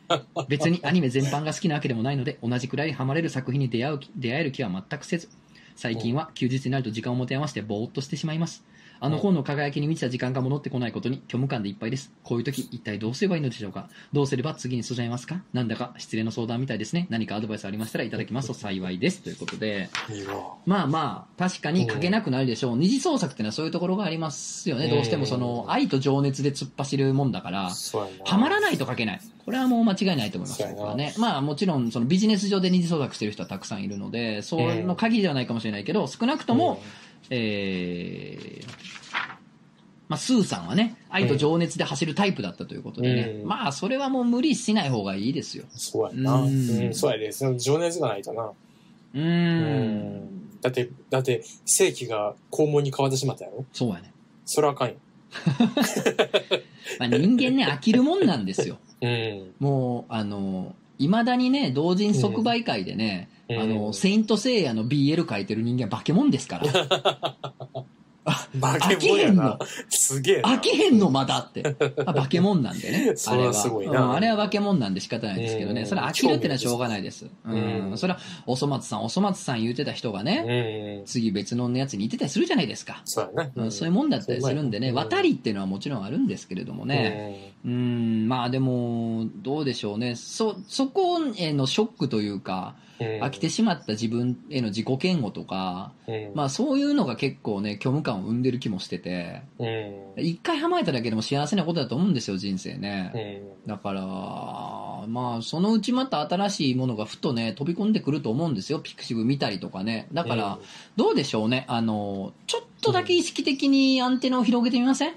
[0.49, 5.31] 別にアニメ全般が好きなわけでもないので、同じくらいハマれる作品に出会う出会える気は全くせず、
[5.77, 8.65] 最近は休日になると時間を持て余してぼーっとしてしまいます。
[9.01, 12.13] あの本の輝きに満ちた時間が戻ってこないことに虚無感でいっぱいです。
[12.25, 13.89] こういう時、一体どうすればいいのでしょうか？
[14.13, 15.43] どうすれば次に進めますか？
[15.53, 17.07] なんだか失礼の相談みたいですね。
[17.11, 19.23] 何かアドバイスありましたらいただきますと幸いです。
[19.23, 19.89] ということで。
[20.67, 22.77] まあまあ、確かに書けなくなるでしょう。
[22.77, 24.87] 二次創作ってのはそういうところがありますよね。
[24.87, 27.71] うんどうしてもその、愛と情熱で突っ走るもんだから。
[27.71, 29.21] はまらないと書けない。
[29.45, 30.67] これはもう間違いないと思います。
[30.71, 31.15] 僕はね。
[31.19, 36.83] まあもちろん、そのビジネス上で二次創作してる人はたくさんいるので、その限りではないかもしれないけど、少なくとも、
[37.31, 38.67] えー、
[40.09, 43.23] まあ、スーさんはね、愛と情熱で走るタイプだったということでね。
[43.43, 45.65] うんまあ、それはもう無理しない方がいいですよ。
[45.71, 46.41] そうやな。
[46.43, 47.31] ううんん、そうやで。
[47.33, 48.45] その情熱がないとな。
[48.45, 50.61] うーん。
[50.61, 53.65] だって、だって、世紀が肛門に変わってしまったやろ？
[53.73, 54.13] そうやね。
[54.45, 54.95] それはあかんよ。
[56.99, 58.79] まあ、人間ね、飽きるもんなんですよ。
[59.03, 59.53] うん。
[59.59, 67.85] もう、あの、いまだにね、同人即売会でね、うんあの、セイントセイヤの BL 書いてる人間は化け物ですから。
[68.61, 69.59] 化飽きへんの。
[69.89, 70.51] すげえな。
[70.51, 71.77] 飽きへんのまだって。
[72.05, 73.13] あ化け物なんでね。
[73.17, 75.83] それはすごいなうんあれは化け物なんで仕方ないですけどね。
[75.83, 77.27] うんそれ飽きるってのはしょうがないです。
[77.27, 77.99] ううんん。
[77.99, 81.07] それは、おそ松さん、おそ松さん言うてた人がね、うん。
[81.07, 83.03] 次別のやつに言ってたりするじゃないですか。
[83.05, 83.51] そうやな。
[83.55, 87.55] うんそういうもんだったりするんでね、うん渡りっていうのはもちろんあるんですけれどもね。
[87.65, 90.17] うん、まあでも、どうでしょうね。
[90.17, 100.23] そ、そこへのショックというか、うん飽きてしまった自分への自己嫌悪とか、うんまあそういうのが結構ね、虚無感を生んでる気もしてて、うん。
[100.25, 103.13] 一回ハマえただけでも幸せなことだと思うんですよ、人生ね。
[103.67, 103.69] うん。
[103.69, 104.03] だから、
[105.07, 110.09] まあ、そのうちまた新しいものがふとね、飛び込んでくると思うんですよ、ピクシブ見たりとかね。
[110.13, 110.59] だから、
[110.97, 115.15] どうでしょうね、あの、ちょっとだけ意識的にアンテナを広げてみません？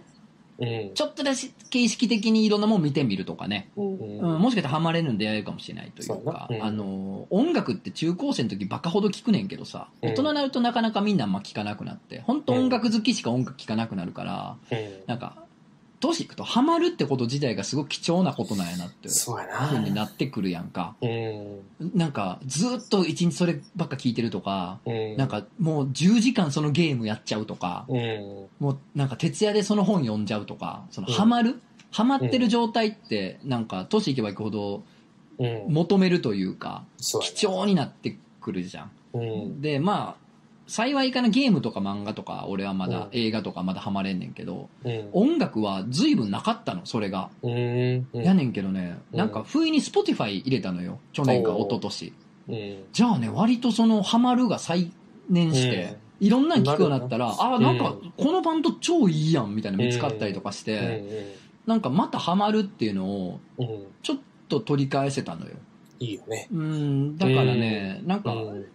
[0.94, 1.32] ちょっとだ
[1.70, 3.72] け意識的にいろんなもん見てみるとかね。
[3.76, 4.20] うん。
[4.20, 6.64] うん、もしかしたらハマれるん出会えるかもしれないというか、なうん。
[6.64, 10.10] あの、音楽って中高生の時バカほど聞くねんけどさ、うん。
[10.10, 15.04] 大人になるとなかなかみんなあんま聞かなくなって、本当音楽好きしか音楽聞かなくなるから、うん。
[15.08, 15.41] なんか、
[16.02, 20.02] 年いくとハマるってこと自体がすごく貴重なことなんやなって、そうやふうにな。
[20.02, 20.96] なってくるやんか。
[21.02, 21.62] うん。
[21.96, 25.16] なんか、ずっと一日そればっか聞いてるとか、うん。
[25.16, 28.48] なん、かもう10時間そのゲームやっちゃうとか、うん。
[28.60, 31.62] もうなんか徹夜でその本読んじゃうとか、そのうんハマる、
[31.92, 34.84] ハマってる状態って、なんか、年いけばいくほど
[35.40, 35.74] うん。
[35.74, 36.84] 求めるというか、
[37.22, 38.92] 貴重になってくるじゃん。
[39.14, 39.62] うん。
[39.62, 40.21] で、まあ、
[40.72, 45.10] 幸いかなゲームとか漫画とか、俺はまだ、うん映画とかまだハマれんねんけど、うん。
[45.12, 47.30] 音楽は随分なかったの、それが。
[47.44, 48.08] うん。
[48.14, 51.00] やねんけどね、うんなんか不意に Spotify 入れたのよ。
[51.12, 52.14] 去年か一昨年
[52.48, 52.84] うん。
[52.94, 54.94] じゃあね、割とそのハマるが再
[55.30, 61.36] 燃して、いろんなの聞くようになったら、ああ、なんかこのバンド超いいやんみたいなの見つかったりとかしうて、
[61.68, 61.70] ん。
[61.70, 63.68] なんかまたハマるっていうのをうん。
[64.04, 65.52] ちょっと取り返せたのよ。
[66.00, 66.48] いいよね。
[66.50, 68.66] うん、だからね、なんか、うん。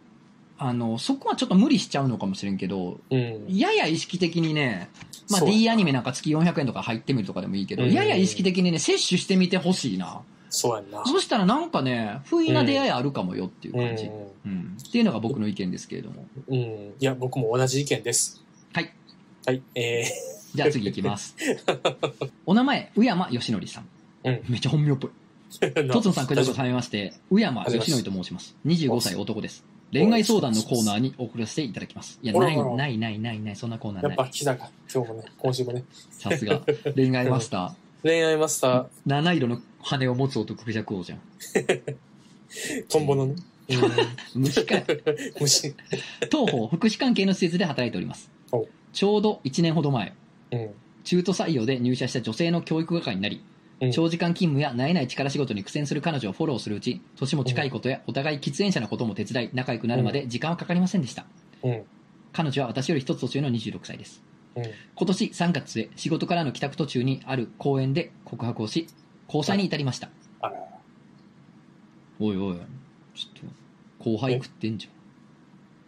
[0.58, 3.44] あの、そこはちょっと無理しちゃうのかもしれんけど、うん。
[3.48, 4.88] やや意識的にね、
[5.30, 10.22] まあ D アニメなんか月400円とか入ってみるとかでもいいけど、うんやや意識的にね、摂取してみてほしいな。
[10.48, 11.04] そうやんな。
[11.04, 14.04] そしたらなんかね、不意な出会いあるかもよっていううん感じ。
[14.04, 14.76] うん。
[14.82, 16.26] っていうのが僕の意見ですけれども。
[16.48, 16.56] うん。
[16.56, 18.42] いや、僕も同じ意見です。
[18.72, 18.92] はい。
[19.44, 19.62] はい。
[19.74, 20.04] え
[20.54, 21.36] じゃあ次行きます。
[22.46, 23.88] お名前、宇山義則さん。
[24.24, 25.10] うんめっちゃ本名っぽい。
[25.60, 25.92] ー。
[25.92, 28.56] とつのさん、くじょこさめまして、宇山義則と申します。
[28.64, 29.64] 25歳男です。
[29.92, 32.18] 恋愛相談のコーナーに送らせていただきます。
[32.22, 34.32] いや、ない、ない、ない、ない、ない、そんなコーナーやっぱない。
[34.32, 34.70] 来たか。
[34.92, 35.84] 今日もね、今週もね。
[36.10, 36.60] さすが、
[36.94, 38.86] 恋愛マスタ 恋愛マスター、ー。
[39.06, 41.20] 七色の羽を持つ男クジャク王じゃん。
[42.88, 43.36] トンボのね。
[44.34, 44.82] 虫か。
[45.40, 45.74] 虫。
[46.30, 48.66] 当方、福祉関係の施設で働いておりますお。
[48.92, 50.14] ちょうど1年ほど前、
[50.52, 50.70] うん。
[51.04, 53.40] 中途採用で入社した女性の教育係になり、
[53.80, 61.26] うん長時間勤務や慣れない力仕事に苦戦する彼女をフォローするうち、年も近いことやお互い喫煙者のことも手伝い、仲良くなるまで時間はかかりませんでした。
[61.62, 61.82] うん。
[62.32, 64.22] 彼女は私より一つ年上の26歳です。
[64.56, 64.64] うん。
[64.64, 68.86] 今年3月末、仕事からの帰宅途中にある公園で告白をし、
[69.26, 70.08] 交際に至りました。
[70.40, 70.56] あら。
[72.18, 72.56] おいおい、
[73.14, 73.48] ちょっ
[73.98, 74.88] と、後輩食ってんじ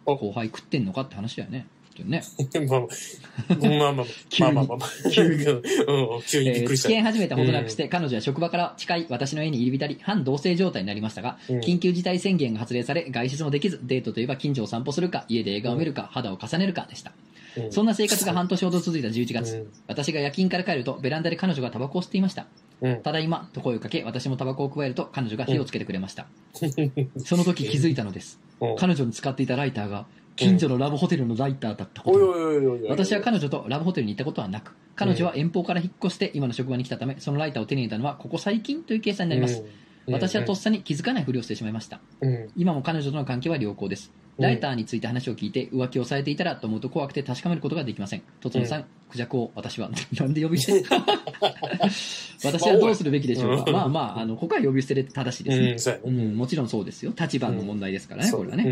[0.05, 0.13] ゃん。
[0.13, 1.65] お後輩食ってんのかって話だよね。
[2.01, 2.23] っとね。
[2.69, 6.89] まあまあ、まあまあ、 急にまあまあまあ、急に、 うん、急にびっくりした。
[6.89, 17.11] えー付き合い始めてほどなくして、彼女は職場から近い私の家に入り浸り、反同棲状態になりましたが、うん緊急事態宣言が発令され、外出もできず、デートといえば近所を散歩するか、家で映画を見るか、肌を重ねるかでした。
[17.11, 17.19] うん
[17.71, 22.45] そんな生活が半年ほど続いた11月、うん私が夜勤から帰ると、ベランダで彼女がタバコを吸っていました。
[22.81, 23.01] うん。
[23.01, 26.27] ただいま、と声をかけ、私もタバコを加えると、彼女が火をつけてくれました。
[27.17, 28.39] その時気づいたのです。
[28.43, 30.05] うん彼女に使っていたライターが、
[30.39, 32.89] 近所のラブホテルのライターだったことにおいおいおいおいおい。
[32.89, 39.61] 私は彼女とラブホテルに行ったことはなく、彼女は遠方から引っ越して今の職場に来たため、そのライターを手に入れたのはここ最近という計算になります。
[39.61, 39.69] うん。
[40.11, 41.99] 私はとっさに気づかないふりをしてしまいました。
[42.21, 42.49] うん。
[42.55, 44.11] 今も彼女との関係は良好です。
[44.37, 48.21] ライターについて話を聞いて浮気をされていたらと思うと怖くて確かめることができません。
[48.39, 50.83] とつのさん、クジャクを私は、 なんで呼び捨て？
[52.45, 53.63] 私はどうするべきでしょうか？
[53.67, 55.99] うんまあまあ、あの、ここは呼び捨てで正しいですね。
[56.05, 57.11] うん、もちろんそうですよ。
[57.19, 58.63] 立場の問題ですからね、これはね。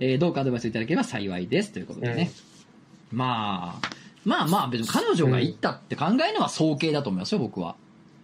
[0.00, 1.72] えーどうかアドバイスいただければ幸いです。
[1.72, 2.30] ということでね。
[3.12, 3.88] まあ、
[4.24, 7.76] まあまあ、別に彼女が行ったって考えるのは早計だと思いますよ、僕は。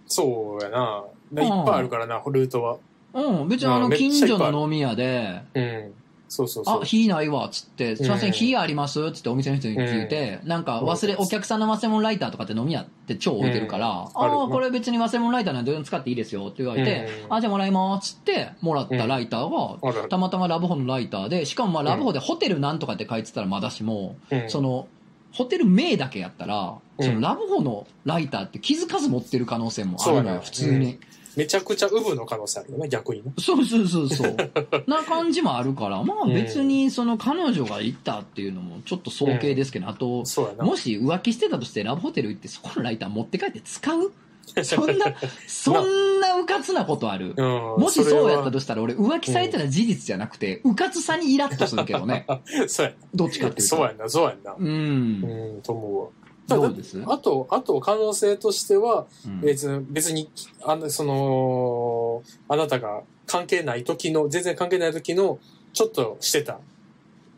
[0.08, 1.04] そうやな。
[1.40, 2.76] いっぱいあるからな、ルートは。
[3.14, 5.92] うん、別にあの、近所の飲み屋で、うん。
[6.28, 6.84] そうそうそあ、う。
[6.84, 9.12] 火ないわ、つって、すいません、うん火あります？
[9.12, 13.94] つってお店の人に聞いて、なんか忘れ、うんお客さんの忘れ物ライターとかって飲み屋って超置いてるから、うん。
[14.04, 17.34] ああるあ、これ別に忘れ物ライターなんで使っていいですよって言われて、うん。
[17.36, 24.48] あ、じゃあもらいますつって、もらったライターが、あるあるたまたまラブホのライターで、しかもまあラブホでホテルなんとかって書いてたらまだしも、うん。
[24.48, 24.88] その、
[25.32, 30.98] ホテル名だけやったら、うんそのラブホのライターって気づかず持ってる可能性もあるのよ、そうやな普通に。
[31.36, 33.32] めちゃくちゃウブの可能性あるよね、逆にね。
[33.38, 34.36] そうそうそうそう。
[34.86, 40.64] な感じもあるから、まあうん別にその彼女が行ったっていうのもちょっと早計ですけど、あと、そうやな。
[40.64, 44.12] もし浮気してたとしてラブホテル行ってそこのライター持って帰って使う？
[44.64, 45.14] そんな、
[45.46, 47.44] そんなうかつなことあるうん、
[47.80, 48.52] もしそうやったと。
[48.52, 52.26] としたら俺浮気されたら事実じゃなくて、うかつさにイラッとするけどね。
[52.66, 53.76] そうやどっちかっていうと。
[53.76, 54.52] そうやんな、そうやんな。
[54.52, 54.56] う。
[54.58, 56.08] うんん、と思うわ。
[56.48, 57.02] どうです？
[57.06, 60.28] あと、あと可能性としては、うん別に、別に、
[60.64, 65.38] あの、その、あなたが関係ない時の、全然関係ない時の、
[65.72, 66.58] ちょっとしてた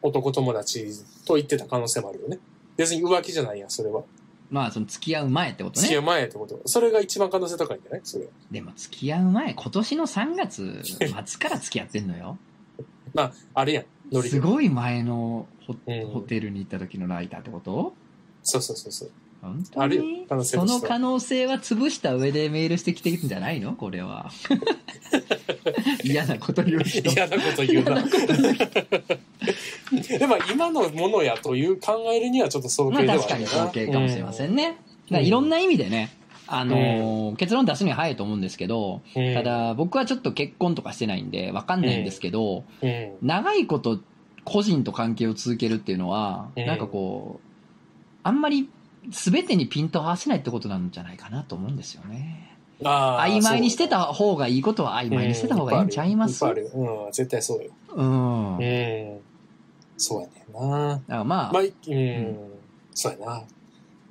[0.03, 0.87] 男友達
[1.25, 2.39] と言ってた可能性もあるよね。
[2.77, 4.03] 別に浮気じゃないやん、それは。
[4.51, 5.83] まあその付き合う前ってことね。
[5.83, 6.61] 付き合う前ってこと。
[6.67, 8.01] それが一番可能性高いんじゃない？
[8.05, 8.27] それ。
[8.51, 12.39] でも付き合う前、今年の3月末から付き合ってんのよ。
[13.15, 13.85] まあ、あるやん。
[14.23, 14.41] すで。
[14.41, 17.95] ごい前のホテルに行った時のライターってこと？
[18.45, 19.11] そうそうそうそう。
[19.43, 23.75] 本当あるよその可能性は潰した上でメールしてきてるんじゃないの？
[23.75, 24.31] これは。
[26.03, 27.09] 嫌なこと言う人。
[27.13, 28.03] 嫌なこと言うな。
[30.19, 34.65] でも今のものやという考えるにはちょっと早まあ計ではあ確かにるよな統計かもしれませんね。
[34.71, 34.79] だか
[35.11, 36.11] らいろんな意味でね、
[36.47, 43.13] あのー結論出すには早いと思うんですけど、うんただ僕はちょっと結婚とかしてないんでわかんないんですけど、うん。
[43.23, 44.01] 長いこと
[44.45, 47.54] 個人と関係を続けるっていうのは、うんなんかこう、
[48.25, 48.69] あんまり
[49.11, 52.57] 全てにピントを合わせないってことなんじゃないかなと思うんですよね。
[52.83, 56.45] あー曖昧にしてた方がいいことは曖昧にしてた方がいいんちゃいます？
[56.45, 57.71] うんうん、絶対そうよ。
[57.95, 58.57] うん。
[58.57, 58.67] うだ
[59.17, 59.21] ん。
[59.97, 60.97] そうやねんな。
[60.99, 61.71] からまあ、まあ、うん。
[62.93, 63.43] そうやな。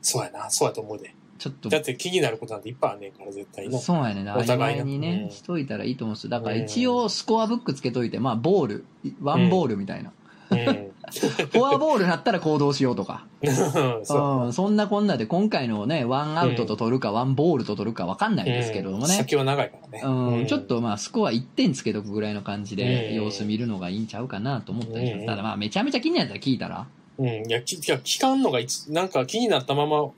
[0.02, 0.50] そうやな。
[0.50, 1.14] そうやと思うで。
[1.40, 3.78] ちょっとだ、って気になることなんていっぱいあんねんから、絶対な。
[3.78, 4.36] そうやねんな。
[4.36, 6.30] 曖お互いにね、うんしといたらいいと思うんですよ。
[6.30, 8.86] だから一応スコアブックつけといて、まあ、ボール、
[9.22, 10.14] ワンボールみたいな。
[10.52, 10.93] うん。
[11.12, 13.26] フォアボールになったら行動しようとか。
[14.04, 14.46] そう。
[14.46, 19.04] うん、そんなこんなで今回のね、ワンアウトと取るか、ワンボールと取るかわかんないですけれどもね。
[19.04, 20.02] うん先は長いからね。
[20.04, 25.26] うん、ちょっとまあスコア1点つけとくぐらいの感じでうん様子見るのがいいんちゃうかなと思ったりしまうんす。
[25.28, 27.28] ただまあめちゃめちゃ気になったら聞いたら、うん。
[27.28, 30.14] いや、聞かんのが一、なんか気になったままうん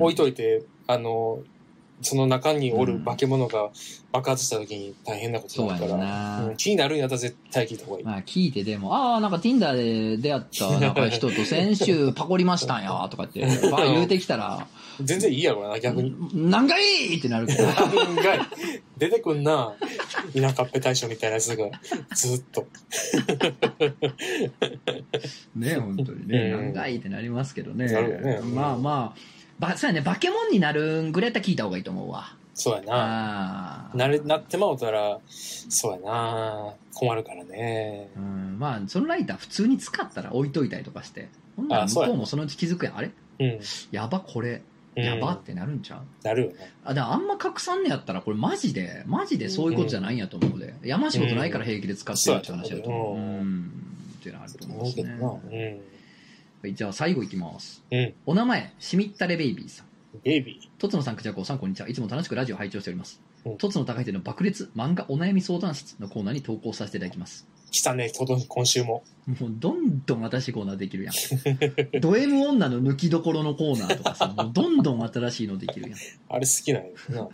[0.00, 1.38] 置いといて、あの、
[2.02, 3.70] その中におる化け物が
[4.12, 8.04] 爆発した時に大変なことになるから、なうん気になるんやったら絶対聞いた方がいい。
[8.04, 13.40] まあ聞いてでも、ああ、なんか Tinder で出会ったなんか 人と先週パコりましたんや、とかって、
[13.86, 14.66] 言うてきたら、
[15.02, 16.14] 全然いいやろな、逆に。
[16.34, 16.82] なんかい
[17.14, 17.64] いってなるけど。
[17.68, 18.40] 案外、
[18.98, 19.74] 出てくんな、
[20.34, 21.70] 田舎っぺ大将みたいなやつが、
[22.14, 22.66] ずっと。
[25.54, 27.86] ね、本当にね、うん長いってなりますけどね。
[27.86, 32.34] なるよねうんまあまあ、ばそうやね、化け物になるんぐらいやったら聞いた方がいいと思うわ。
[32.54, 33.90] そうやな。
[33.94, 36.74] なれ、なってまうたら、そうやな。
[36.94, 38.08] 困るからね。
[38.16, 41.28] うん、まあ、そのライター普通に使ったら置いといたりとかして。
[41.56, 42.96] ほんなら向こうもそのうち気づくやん。
[42.98, 43.10] あれ？
[43.38, 43.60] うん。
[43.92, 44.54] やば、これ。
[44.54, 44.62] うん
[44.96, 46.72] やばってなるんちゃう、なるよね。
[46.84, 50.74] あ、だあんま拡散ねやったら、これマジで、マジでそういうことじゃないんやと思うで。
[50.82, 53.14] 山仕事ないから平気で使ってるって話だと思う。
[53.14, 53.72] ううんん。
[54.18, 55.14] っていうのあると思うけどな。
[55.14, 55.20] ね。
[55.22, 55.99] うん。
[56.62, 57.82] はいじゃあ最後いきます。
[57.90, 58.14] うん。
[58.26, 59.86] お名前、しみったれベイビーさん。
[60.22, 61.88] ベイビとつのさん、くじゃこさん、こんにちは。
[61.88, 63.56] いつも楽しくラジオを拝聴しておりますうん。
[63.56, 67.48] とつの高い手の爆裂漫画お悩み相談室のコーナーに投稿させていただきます。
[67.56, 67.70] ー。
[67.70, 68.12] 来たね、
[68.46, 69.04] 今週も。
[69.26, 71.14] もうどんどん新しいコーナーできるやん。
[72.02, 75.98] ド M 女の抜きどころのコーナーとかさ、 もうどんどん新しいのできるやん。
[76.28, 76.90] あれ好きなんや
[77.22, 77.28] な。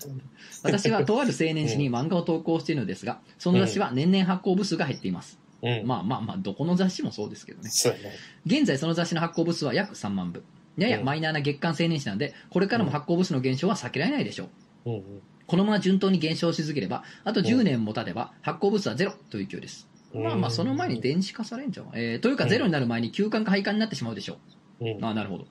[0.62, 5.40] 私はとある青年誌に漫画を投稿しているのですが、その雑誌は年々発行部数が減っています。
[5.62, 5.86] うん。
[5.86, 7.68] まあまあまあ、どこの雑誌もそうですけどね。
[7.68, 8.12] ね。
[8.44, 10.44] 現在その雑誌の発行部数は約3万部。
[10.76, 14.48] ややうんマイナーな月間青年誌なんで、これからも発行部数の減少は避けられないでしょ
[14.84, 14.90] う。
[14.90, 15.02] うんうん。
[15.46, 19.88] このまま順当に減少し続ければ、あと10年も経てば発行部数はゼロという勢いです。
[20.14, 21.90] まあまあ、その前に電子化されんじゃん。
[21.94, 24.38] えー、というかうんゼロになる前に休刊か廃刊になってしまうでしょ
[24.80, 24.88] うん。
[24.88, 24.98] う。
[25.02, 25.46] ああ、なるほど。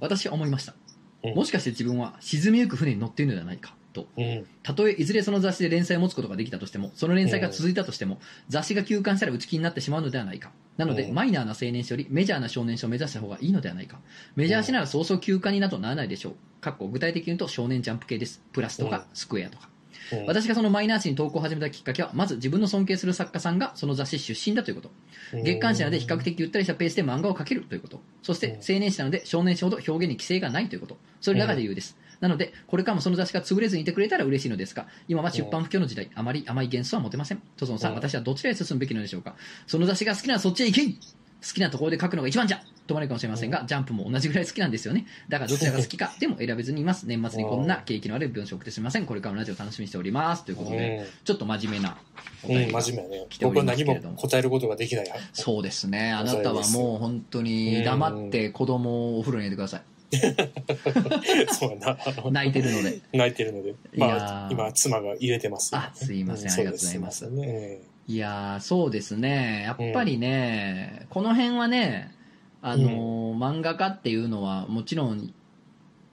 [0.00, 0.72] 私は思いました。
[0.72, 4.08] うんもしかして自分は沈みゆく船に乗っているのではないかと。
[4.16, 4.46] うん。
[4.62, 10.50] たとえいずれその雑誌で連載を持つことができたとしても、その連載が続いたとしても、雑誌が休刊したら打ち切りになってしまうのではないか。
[10.76, 13.98] なので、うんマイナーな青年誌よりメジャーな少年誌を目指した方がいいのではないか。
[14.36, 16.34] メジャー誌なら早々休刊になどならないでしょう。
[16.60, 18.42] かっこ具体的に言うと少年ジャンプ系です。
[18.52, 19.68] プラスとうんかスクエアとか。
[19.72, 19.78] うん
[20.26, 24.90] 私がそのマイナー誌に投稿を始めたきっかけは、まず自分の尊敬する作家さんがその雑誌出身だということ。
[25.34, 28.00] 月刊誌なので比較的ゆったりしたペースで漫画を描けるということ。
[28.22, 30.96] そして青年誌なので少年誌ほど表現に規制がないということ。
[31.20, 31.98] それらが理由です。
[32.20, 37.42] なので、これからもその雑誌が潰れずにいてくれたら嬉しいのですが、今は出版不況の時代、あまり甘い幻想は持てません。
[37.56, 39.34] とぞのさん、うん私はどちらへ進むべきなのでしょうか。
[39.66, 45.06] その雑誌が好きならそっちへ行け好きなところで書くのが一番じゃとまるかもしれませんが、ジャンプも同じぐらい好きなんですよね。
[45.28, 47.06] だからどちらが好きか、 でも選べずにいます。
[47.06, 49.06] 年末にこんな景気のある文章を送ってすみません。
[49.06, 50.44] これからもラジオ楽しみにしております。
[50.44, 51.98] ということで、ちょっと真面目な
[52.42, 53.38] おうん、うん、便りが真面目やね来。
[53.38, 55.06] ており僕は何ますけれどもも答えることができない。
[55.32, 56.12] そうですね。
[56.12, 59.82] あなたはもう本当に黙って子供をお風呂に入れてください。
[61.52, 61.98] そうやな。
[62.30, 63.00] 泣いてるので。
[63.12, 63.74] 泣いてるので。
[63.96, 69.64] まあ、今、妻が入れてます、あすいませんうありがとうございますそうですねいやー、そうですね。
[69.66, 72.14] やっぱりね、この辺はね、
[72.62, 75.32] あのー漫画家っていうのはもちろん、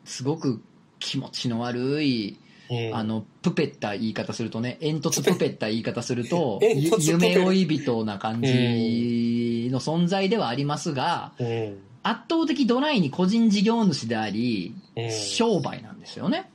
[0.03, 0.61] すごく
[0.99, 2.37] 気持ちの悪い、
[2.69, 6.59] うんあの、プペった言い方するとね、煙突プペった言い方すると、
[6.99, 11.77] 夢追い人な感じの存在ではありますが、うん。
[12.07, 16.49] 圧倒的ドライに個人事業主であり、うん商売なんですよね。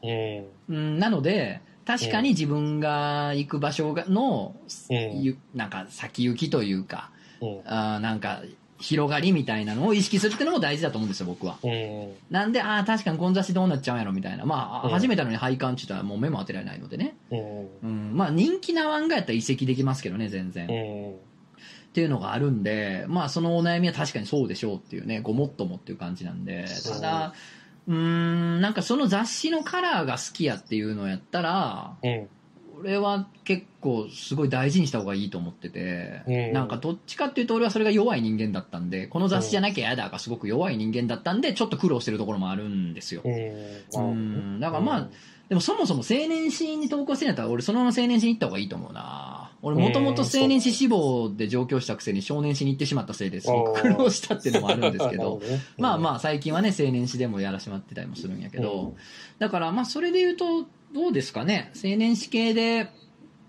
[0.69, 0.77] うん。
[0.77, 4.55] うん、なので、確かに自分が行く場所がの、
[5.55, 7.11] なんか先行きというか、
[7.43, 7.61] うん。
[7.67, 8.41] あーなんか
[8.79, 11.59] 広がりみたいなのを意識するっていうのも大事だと思うんですよ、僕は。
[11.63, 12.13] うん。
[12.31, 14.47] なんで、ああ、確かにこの雑誌どうなっちゃうんやろみたいな。
[14.47, 17.15] まあ、うん初めてなのに廃刊って言ったらもう目も当てられないのでね。
[17.31, 17.69] うん。
[17.83, 20.67] うん、まあ人気な漫画やったら移籍できますけどね、全然。
[20.69, 20.73] う
[21.11, 21.30] ん。
[21.91, 27.35] っていうのがあるんで、まあそのお悩みは確かにそうでしょうっていうね、ごもっともっていう感じなんで、ただ、
[27.89, 32.29] うーん、なんかその雑誌のカラーが好きやっていうのやったら、うん。
[32.81, 43.23] 俺は結構すごい大事にした方がいいと思ってて、うんなんかどっちかっていうと俺はそれが弱い人間だったんで、この雑誌じゃなきゃ嫌だがすごく弱い人間だったんで、ちょっと苦労してるところもあるんですよ。
[43.25, 44.01] うん。
[44.01, 45.09] うんだからまあ
[45.49, 49.40] でもそもそも青年誌に投稿してんやったら俺そのまま青年誌に行った方がいいと思うな。
[49.63, 53.49] 俺もともと青年誌志望で上京したくせに少年誌に行ってしまったせいです。
[53.49, 55.41] ごく苦労したっていうのもあるんですけど、
[55.77, 58.95] まあまあ、あ最近はね青年誌でもやらしてもらってたりもするんやけど、うん。
[59.39, 61.73] だからまあそれで言うとどうですかね。
[61.77, 62.89] 青年誌系で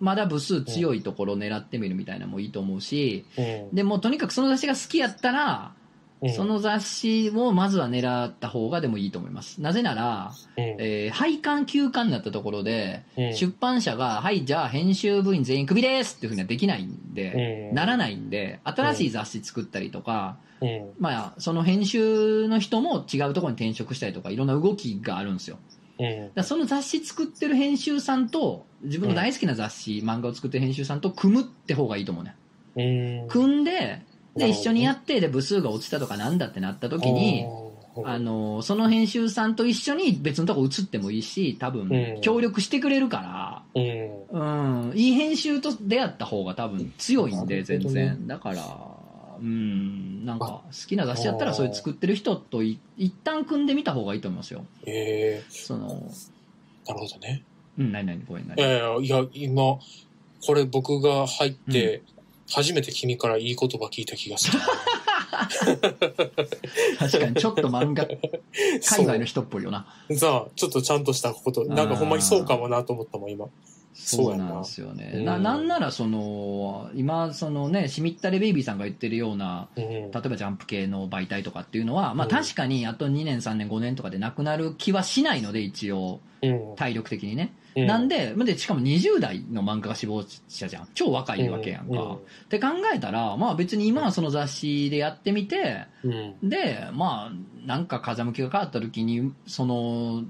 [0.01, 3.75] まだ部数強いところを狙ってみるみたいなのもいいと思うし、うん。
[3.75, 5.73] でもとにかくその雑誌が好きやったら、
[6.21, 6.33] うん。
[6.33, 9.61] その雑誌をまずは狙った方がでもいいと思います。
[9.61, 10.63] なぜなら、うん。
[10.79, 13.33] えー廃刊休刊になったところで、うん。
[13.33, 17.75] 出版社が、はい、じゃあ編集部員全員クビですっていうふうにはできないんで、うん。
[17.75, 20.91] ならないんで、新しい雑誌作ったりとか、うん。
[20.99, 25.57] まあ、その編集の人も違うところに転職したりとか、いろんな動きがあるんですよ。
[25.99, 26.31] うん。
[26.33, 32.35] だその雑誌作ってる編集さんと、自分の大好きな雑誌、漫画を作ってる編集さんと組むって方がいいと思うね。
[32.75, 33.27] うん。
[33.27, 34.01] 組んで、
[34.35, 37.45] で、一緒にやって、で、部数が落ちたとかなんだってなった時に、
[38.05, 42.21] あの、その編集さんと一緒に別のとこ移ってもいいし、多分う、ん。
[42.21, 43.81] 協力してくれるから、
[44.31, 44.89] うん。
[44.89, 48.27] うん、いい編集と出会った方が多分強いんで、全然。
[48.27, 48.63] だから、
[49.41, 54.63] うん、なんか、好きな雑誌やったら、それ作ってる人とい一旦組んでみた方がいいと思いますよ。
[54.85, 57.43] ええその、なるほどね。
[57.77, 58.55] うん、何々、ごめん、何。
[58.55, 58.71] い々。
[58.71, 59.79] やいやいや今
[60.45, 62.01] これ僕が入って、
[62.53, 64.59] 初めて君からいい言葉聞いた気がする。
[66.99, 68.05] 確かに、ちょっと漫画、
[68.97, 69.85] 海外の人っぽいよな。
[70.15, 73.47] さあちょっとちゃんとしたことなんかほんまにそうかもなと思ったもん今。
[73.93, 74.59] そうやな。
[74.59, 75.11] んですよね。
[75.15, 75.25] うん。
[75.25, 82.31] ななんなら、その、今、そのね、しみったれベイビーさんが言ってるような、うん例えばジャンプ系の媒体とかっていうのは、まあうん。
[82.31, 86.75] 確かにあと2年、3年、5年とかでなくなる気はしないので、一応、うん。
[86.75, 87.53] 体力的にね。
[87.75, 90.87] うなんで、で、しかも20代の漫画家志望者じゃん。
[90.93, 92.17] 超若いわけやんか。
[92.45, 96.11] って考えたら、まあ別に今はその雑誌でやってみて、うん。
[96.11, 100.23] うんで、まあ、なんか風向きが変わった時に、その、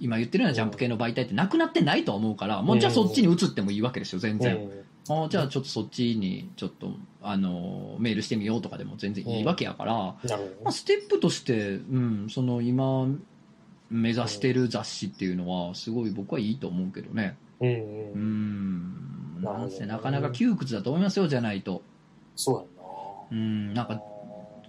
[0.00, 4.68] 今言ってるようなジャンプ系の媒体ってなくなってないとは思うから、もうじゃあそっちに移ってもいいわけですよ、全然。
[5.08, 6.92] あじゃあちょっとそっちに、ちょっと、
[7.22, 10.16] あの、メールしてみようとかでも全然いいわけやから、ま
[10.66, 13.08] あ、ステップとして、うん、その今、
[13.90, 17.36] 目指してる雑誌っていうのは、すごい僕はいいと思うけどね。
[17.60, 19.42] うんううんん。
[19.42, 21.82] なんせなかなか窮屈だと思いますよ、じゃないと。
[22.36, 22.64] そうや
[23.32, 24.02] うん、なんなか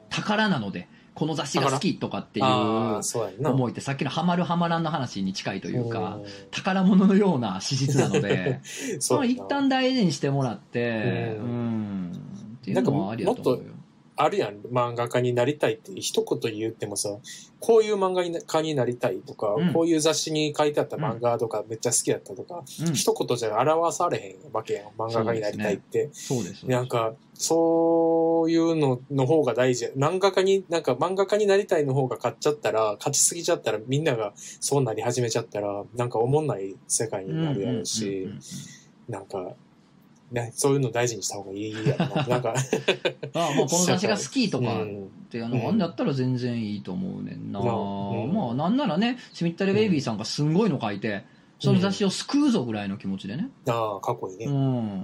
[0.10, 6.26] 宝なので、この雑誌が好きとかっていう思いってさっきのハマるハマらんの話に近いというか、ん。
[6.52, 8.60] 宝物のような史実なので、
[8.99, 12.11] そうやなまあ一旦大事にしてもらって、ううん。
[12.11, 12.11] ん、
[12.61, 13.70] っていうのはありだと思うよ。
[14.23, 17.10] あるやん、漫画家になりたいって一言言ってもさ、
[17.60, 26.10] こういう漫画家になりたいとか、うんこういう雑誌に書いてあった漫画とかめっちゃ好きだったとか、うん一言じゃ表されへんわけやん、漫画家になりたいって。
[26.14, 26.68] そうです。
[26.68, 29.88] なんか、そういうのの方が大事。
[29.98, 38.30] 漫画家に、なんか漫画家になりたいの方が勝っちゃったら、勝ちすぎちゃったら、みんながそうなり始めちゃったら、なんか思んない世界になるやろし
[39.10, 39.56] なんか、
[40.31, 42.23] ね、そういうの大事にした方がいいやろな。
[42.27, 42.53] なんか、
[43.33, 45.07] ああもうこの雑誌が好きとかっうん。
[45.29, 48.33] ていうのがあんだったら全然いいと思うねんな、うん。
[48.33, 51.23] まあなんならねしみったれベイビーさんがすんごいの書いて
[51.59, 53.49] その雑誌を救うぞぐらいの気持ちでね。
[53.67, 54.45] ああ、かっこいいね。
[54.45, 55.03] うん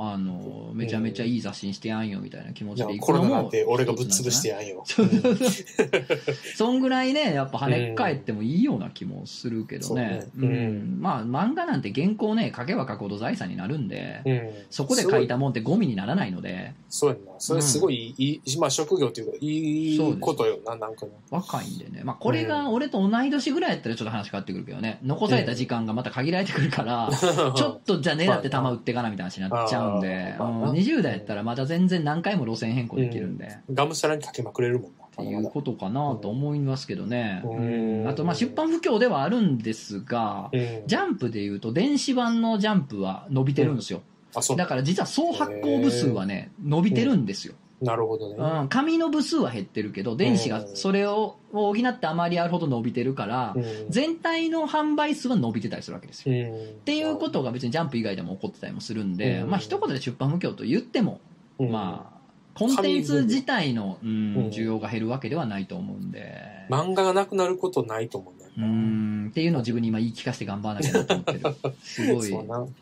[0.00, 4.84] あのめちゃめちゃいい雑誌にしてやんよみたいな気持ちでいくコロナなんのもて俺がぶっ潰してやんよ。
[6.56, 10.98] そんぐらいねやっぱ跳ねっ返ってもいいような気もするけどね,、そうねうん。
[11.00, 14.50] まあ漫画なんて原稿ね書けば書くほど財産になるんで、うん。
[14.70, 16.74] そこで書いたもんってゴミにならないので。
[16.88, 17.32] そうやんな。
[17.38, 21.12] それすごいいい、まあ職業というか、いいことよな、なんかな。
[21.30, 34.98] 若いんでね、まあ、これが俺と同い年ぐらいやったらちょっと話変わってくるけどね残された時間がまた限られてくるから、 ちょっとじゃあ狙って球打ってかなみたいな話になっちゃうんで、まあうん20代やったらまだ全然何回も路線変更できるんで、っがむしゃらにかけまくれるもんな。
[35.18, 38.02] ていうことかなと思いますけどね、うん。
[38.02, 38.08] うん。
[38.08, 40.82] あとまあ出版不況ではあるんですが、うん。
[40.86, 44.02] ジャンプでいうと電子版のジャンプは伸びてるんですよ、
[44.34, 44.56] あ、そう。
[44.56, 48.36] だから実は総発行部数はね伸びてるんですよ、なるほどね。
[48.36, 53.64] うん、紙の部数は減ってるけど電子がそれを補ってあまりあるほど伸びてるから、うん。
[53.88, 56.34] 全体の販売数は伸びてたりするわけですよ。
[56.34, 56.54] うん。
[56.54, 59.50] っていうことが別にジャンプ以外でも起こってたりもするんで、うん。
[59.50, 61.20] まあ一言で出版不況と言っても、
[61.58, 61.70] うん。
[61.70, 62.18] まあ
[62.54, 68.66] コンテンツ自体の、需要が減るわけではないと思うんで、漫画がなくなることないと思うんだような。
[68.66, 69.28] ん。
[69.30, 71.40] っていうのを自分に今言い聞かせて頑張らなきゃなと思ってる。
[71.80, 72.30] すごい。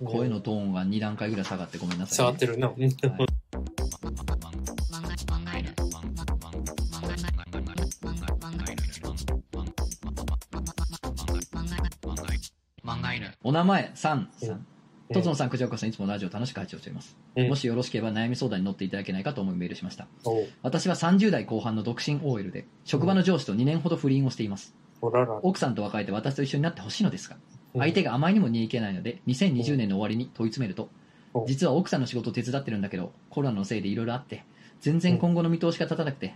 [0.02, 2.32] 声のトーンが2段階ぐらい下がってごめんなさい、ね。
[2.32, 2.68] 触ってるな。
[2.68, 2.82] うん。
[2.82, 3.26] はい
[13.46, 14.66] お名前、さんさん。
[15.14, 17.16] とつのさん、くじおかさん、いつもラジオ楽しく拝聴しています。
[17.36, 20.08] うんもしよろしければ悩み相談に乗っていただけないかと思いメールしました。
[20.62, 24.74] 私は30代後半の独身 OL で、職場の上司と2年ほど不倫をしています。
[25.44, 30.88] 奥さんと別れて私と一緒になってほしいのですが、うん相手があまりにも煮えけないので、2020年の終わりに問い詰めると
[31.32, 34.42] う、ん実は奥さんの仕事を手伝ってるんだけど、コロナのせいでいろいろあって、
[34.80, 36.34] 全然今後の見通しが立たなくて、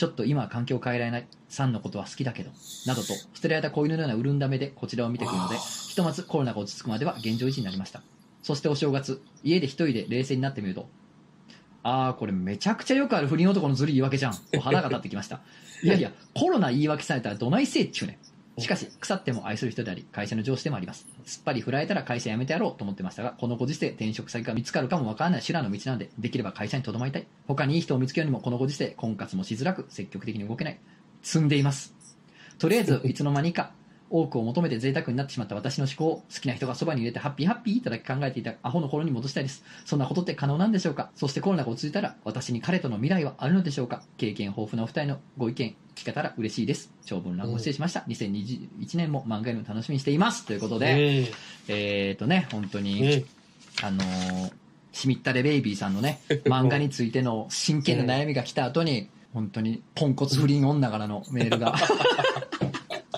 [0.00, 2.50] ちょっと今は環境を変えられない、さんのことは好きだけど、
[2.86, 8.00] などと、捨てられた子犬のような潤んだ目でこちらを見てくるので、ひとまずコロナが落ち着くまでは現状維持になりました。
[8.42, 10.88] そしてお正月、家で一人で冷静になってみると、
[11.82, 14.32] あー、これめちゃくちゃよくある不倫男のずるい言い訳じゃん。
[14.32, 15.42] と腹が立ってきました。
[15.82, 18.16] いやいや、コロナ言い訳されたらどないせいっちゅうねん。
[18.60, 21.06] しかし、腐っても愛する人であり、会社の上司でもあります。
[21.24, 27.26] すっぱり振られたら会社辞めてやろうと思ってましたが、このご時世、転職先が見つかるかもわからない修羅の道なので、できれば会社に留まりたい。
[27.46, 30.78] 他にいい人を見つけるにも、このご時世、婚活もしづらく、積極的に動けない。
[31.22, 31.94] 積んでいます。
[32.58, 33.72] とりあえず、いつの間にか、
[34.10, 39.64] 多くを求めて贅沢になってしまった私の思考を好きな人がそばに入れてハッピーハッピーとだけ考えていたアホの頃に戻したいです。
[39.84, 41.10] そんなことって可能なんでしょうか？
[41.14, 44.02] そしてコロナが落ち着いたら私に彼との未来はあるのでしょうか？
[44.18, 46.92] 経験豊富なお二人のご意見聞けたら嬉しいです。
[47.04, 48.00] 長文乱語失礼しました。
[48.08, 50.44] 2021年も漫画の楽しみにしています。
[50.46, 51.28] ということで、
[51.68, 52.84] えっ、ー、とね、本当うん。
[52.84, 53.24] に、うん。
[53.82, 54.52] あのー
[54.92, 61.76] しみったれベイビーさんのね、 漫画についての真剣な悩みが来た後に、本当にポンコツ不倫女からのメールが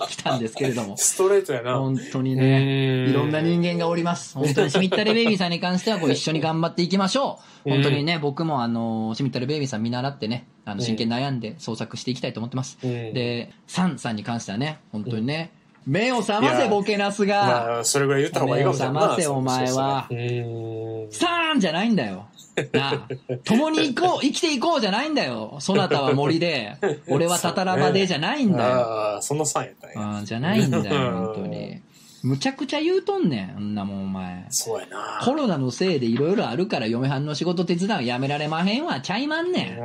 [0.07, 1.77] 来たんですけれども、ストレートやな。
[1.79, 4.35] 本当にね、ねいろんな人間がおります。
[4.35, 7.69] 本当にしみったれベイビーさんに関してはこう一緒に頑張っていきましょう。
[7.69, 12.77] 本当にね、僕もあの、しみったれベイビーさん見習ってね、あの、真剣に悩んで創作していきたいと思ってます。
[12.81, 15.51] で、で、サンさんに関してはね、本当にね、
[15.85, 18.99] 目を覚ませボケナスが、まあ、それぐらい言った方がいいかもしれないな。
[18.99, 21.11] 目を覚ませお前はそうそうそううん。
[21.11, 22.27] サーンじゃないんだよ。
[22.71, 23.07] なあ、
[23.43, 25.57] 共に行こう、 生きていこうじゃないんだよ。
[25.59, 26.77] そなたは森で、
[27.07, 28.73] 俺はタタラバでじゃないんだよ。
[28.75, 30.19] ああ、その3やったんや。
[30.19, 31.81] うん、じゃないんだよ、うん本当に。
[32.23, 34.45] むちゃくちゃ言うとんねん、あんなもんお前。
[34.49, 35.19] そうやな。
[35.25, 39.79] コロナのせいでいろいろあるから嫁はんの仕事手伝うやめられまへんわ、ちゃいまんねん。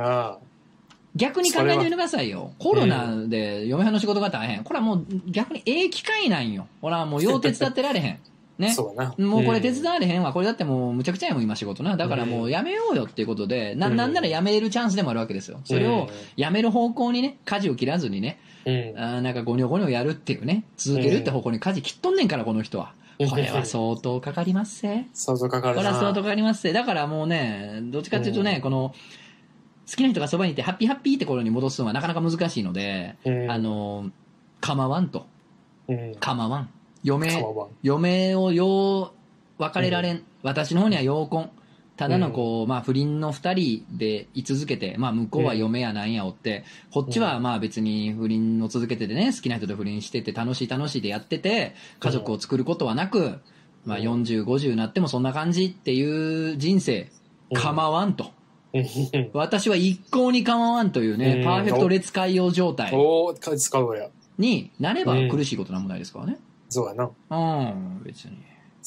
[1.15, 2.53] あ逆に考えてみてくださいよ。
[2.59, 4.63] コロナで嫁はんの仕事が大変。
[4.63, 6.67] これはもう逆にええ機会なんよ。
[6.81, 8.13] ほら、もうよう手伝ってられへん。
[8.13, 8.17] あ、
[8.59, 8.73] ね。
[8.73, 9.25] そうやな。
[9.25, 10.33] もうこれ手ん伝われへんわ。
[10.33, 11.97] これだってもうむちゃくちゃやもん、今仕事な。
[11.97, 15.59] だからもうやめようよっていうことで、な、うんなんならやめれるチャンスでもあるわけですよ。
[15.63, 18.93] それをやめる方向にね、舵を切らずにね、うん。
[18.97, 22.93] あーなんかゴニョゴニョやるっていうね、続けるって方向に舵切っとんねんから、この人は。
[23.27, 25.05] これは相当かかりますせ。
[25.13, 25.81] 想像かかるな。
[25.81, 26.71] これは相当かかりますせ。
[26.71, 28.93] だからもうね、どっちかっていうとね、うんこの、
[29.89, 33.51] 好きな人がそばにいて、ハッピーハッピーって頃に戻すのはなかなか難しいので、うん。
[33.51, 34.11] あ、の、
[34.61, 35.25] 構わんと。
[35.87, 36.15] うん。
[36.19, 36.69] 構わん。
[37.03, 37.43] 嫁、
[37.81, 41.51] 嫁をよう別れられん、私の方にはようこん。
[41.97, 53.39] ただのこう、まあ不倫の二人で居続けて、まあ向こうは嫁やなんやおって、こっちはまあ別に不倫を続けててね、好きな人と不倫してて楽しい楽しいでやってて、家族を作ることはなく、
[53.83, 54.03] まあうん。
[54.03, 57.11] 40、50になってもそんな感じっていう人生、
[57.53, 58.31] 構わんと。
[58.73, 62.93] うん私は一向に構わんというね、うんパーフェクト列海洋状態
[63.57, 64.09] 使うわや。
[64.37, 66.37] になればうん苦しいことなんもないですからね。
[66.69, 67.09] そうやな。
[67.29, 68.37] うん、別に。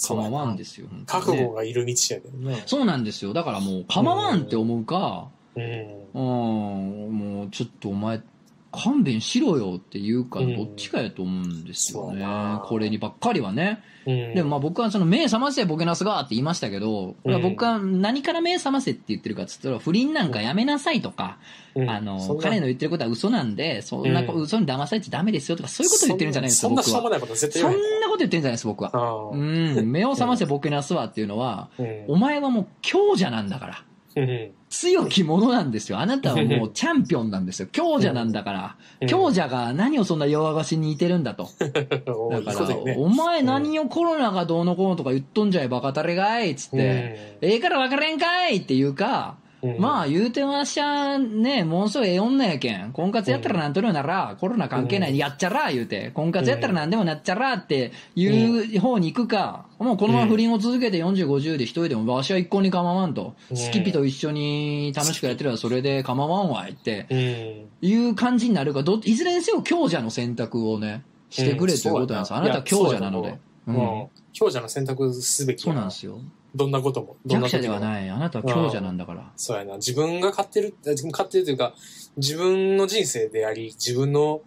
[0.09, 0.89] 構わんですよ。
[1.07, 2.57] 覚悟がいる道やけどな。
[2.67, 3.33] そうなんですよ。
[3.33, 5.65] だからもう構わんって思うか、うん。
[6.15, 8.21] うん、もうちょっとお前、
[8.73, 12.63] 勘弁しろよっていうか、うんどっちかやと思うんですよねやな。
[12.65, 13.83] これにばっかりはね。
[14.07, 14.35] うん。
[14.35, 21.39] でもまあ僕はその目覚ませボケなすがって言いましたけど、これは僕は何から目覚ませって言ってるかっつったら、不倫なんかやめなさいとか、
[21.75, 26.85] うん、あの彼の言ってることは嘘なんで、そんなこ、うん嘘に騙されちゃダメですよとか、そういうこと言ってるんじゃないですか、僕は。
[26.85, 28.01] そんなしょうもないこと言わない。
[28.01, 29.31] なこと言ってるんじゃないです、僕は。
[29.33, 33.85] うん、目を覚ませボケなすわっていうのは、うんお前はもう強者なんだから。
[34.17, 35.99] うん強き者なんですよ。
[35.99, 37.69] あなたはもうチャンピオンなんですよ。
[37.71, 38.77] 強者なんだから。
[39.03, 41.51] うん強者が何をそんな弱々しに似てるんだと。
[41.61, 49.79] だから、お前何をコロナがどうのこうのとか言っとんじゃいバカタレがいっつって、ええから分からんかいっていうか、うん。
[49.79, 52.93] まあ言うてまっしゃね、もうすぐええ女やけん。
[52.93, 63.57] 婚活やったらなんとるなら、コロナ関係ない、やっちゃら言うて、婚活やったらなんでもなっちゃらっていう方に行くか、もうこのまま不倫を続けて40、50で一人でも、わしは一向に構わんと、うん。
[63.57, 67.07] スキピと一緒に楽しくやってればそれで構わんわいって。
[67.11, 67.89] うん。
[67.89, 72.31] いう感じになるか、どいずれにせよ強者の選択をね、してくれということなんです。
[72.33, 72.39] うん。
[72.39, 73.39] あなたは強者なので。
[73.69, 73.75] うん。
[73.75, 76.19] もう強者の選択すべきやそうなんですよ。
[76.55, 77.17] どんなことも。
[77.25, 78.09] どん弱者ではない。
[78.11, 79.33] あなたは強者なんだから。
[79.37, 79.77] そうやな。
[79.77, 81.75] 自分が勝ってる、あ自分勝ってるというか、
[82.17, 84.43] 自分の人生であり、自分の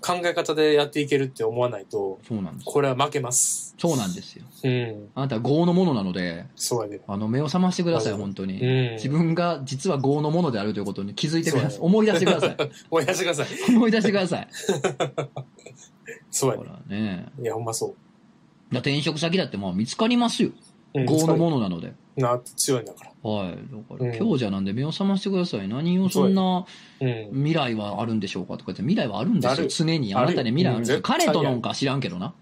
[0.00, 2.64] 考え方でやっていけるって思わないと、そうなんです。
[2.66, 3.74] これは負けます。
[3.78, 4.44] そうなんですよ。
[4.64, 5.08] うん。
[5.14, 7.00] あなたは業のものなので、そうやで。
[7.06, 8.60] あの、目を覚ましてください、はい本当に。
[8.60, 8.94] うん。
[8.94, 11.70] 自分が実は業のものであるということに気づいてください。
[11.72, 12.56] そう 思い出してください。
[12.90, 13.76] 思い出してください。
[13.76, 14.48] 思い出してください。
[14.48, 16.64] ほそうやで。
[16.64, 17.26] らね。
[17.40, 17.94] いや、ほんまそう。
[18.72, 20.50] だ転職先だってまあ見つかりますよ。
[20.94, 21.92] うん業のものなので。
[22.16, 23.30] な、強いんだから。
[23.30, 23.50] はい。
[23.50, 25.68] だから、うん強者なんで目を覚ましてください。
[25.68, 26.66] 何をそんな
[27.00, 27.30] うん。
[27.32, 29.68] 未来はあるんでしょうかとか言って、未来はあるんですよ。
[29.68, 30.14] 常に。
[30.14, 31.00] あなたに未来あるんですよ。
[31.02, 32.26] 彼とのんか知らんけどな。
[32.26, 32.32] うん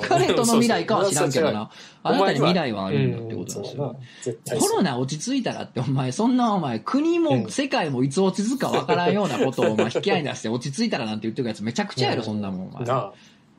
[0.00, 1.70] 彼との未来かは知らんけどな。
[2.04, 4.60] あなたに未来はああるんだってことなんですよ。
[4.60, 12.68] コロナ落ち着いたらって、お前、そんなお前、国うんも世界もいつ落ち着くかわからんようなことをお前引き合いに出して、落ち着いたらなんて言ってるやつめちゃくちゃやろ、そんなもん。
[12.68, 12.86] お前。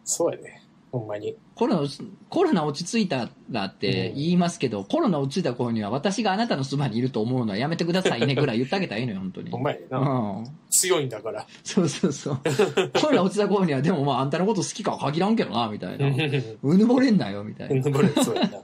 [0.06, 0.62] そうやね。
[0.92, 1.36] ほんまに。
[1.56, 1.88] コロナ、
[2.30, 9.52] コロナ落ち着いたらって言いますけど、コロナ落ち着いた頃には私があなたのそばにいると思うのはやめてくださいねぐらい言ってあげたらいいのよ、本当に。
[9.52, 10.00] ほんまやねな。
[10.00, 10.04] う
[10.44, 10.46] ん。
[10.70, 11.46] 強いんだから。
[11.64, 12.40] そうそうそう。
[13.00, 16.08] コロナ落ちた頃には、でもまああんたのこと好きかは限らんけどな、みたいな。
[16.08, 16.12] う
[16.64, 17.84] うぬぼれんなよ、みたいな。
[17.84, 17.90] そ
[18.32, 18.62] うやな。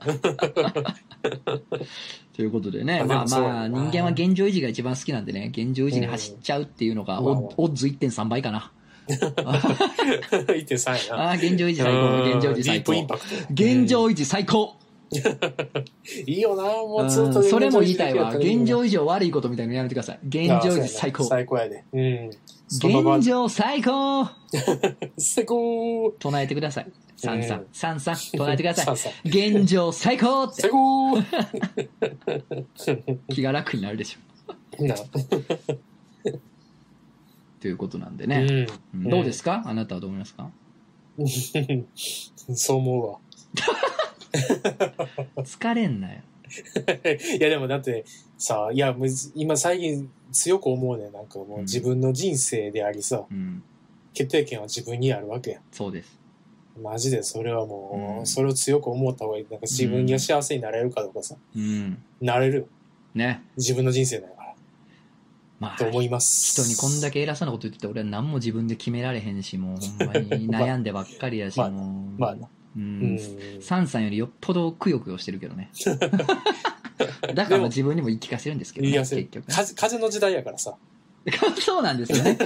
[2.34, 8.72] ということでね、まあまあ、人間は現状維持が一番好きなんでね、現状維持に走っちゃうっていうのが、オッズ1.3倍かな。
[9.08, 11.22] 1.3やな。
[11.28, 13.06] ああ、現状維持最高、現状維持最高ディープイン。
[13.06, 13.34] パクト。
[13.50, 14.76] 現状維持最高。
[16.26, 17.40] いいよな、もううずっと。
[17.40, 18.30] んそれも言いたいわ。
[18.30, 20.18] 現状維持を悪いことみたいなのやめてください。
[20.26, 21.24] 現状維持最高。
[21.24, 21.84] 最高やで。
[21.92, 22.30] うん。
[22.68, 24.28] 現状最高
[25.18, 26.86] 最高 唱えてください。
[27.16, 28.84] さんさうんん、さんさん、唱えてください。
[28.86, 31.16] さんさん現状最高って最高
[33.28, 34.84] 気が楽になるでしょ。
[34.84, 34.96] な。
[37.64, 38.40] ということなんでうね。
[38.44, 38.66] ん。
[38.94, 39.62] うんどうですか？
[39.64, 40.50] あなたはどう思いますか？
[42.54, 43.18] そう思うわ。
[45.42, 46.20] 疲れんなよ。
[47.38, 48.04] いやでもだって
[48.36, 51.08] さ、いや、むず今最近強く思うね。
[51.10, 53.62] なんかもう自分の人生でありさ、うん。
[54.12, 55.62] 決定権は自分にあるわけやん。
[55.72, 56.18] そうです。
[56.82, 59.46] マジでそれはもう、うんそれを強く思った方がいい。
[59.50, 61.96] なんか自分が幸せになれるかどうかさ、うん。
[62.20, 62.66] なれるよ。
[63.14, 63.42] ね。
[63.56, 64.33] 自分の人生だから。
[65.60, 66.52] まあと、思います。
[66.52, 72.20] 人にこんだけ偉そうなこと言ってて、俺は何も自分で決められへんし、もう ほんまに悩んでばっかりやし、まあもう。
[72.20, 72.46] まあな。
[72.46, 73.18] ううんん。。
[73.60, 75.70] サンさんよりよっぽどくよくよしてるけどね。
[77.34, 78.98] だから自分にも言い聞かせるんですけどね。
[78.98, 79.54] 結局ね。
[79.54, 80.76] 風風の時代やからさ。
[81.58, 82.36] そうなんですよね。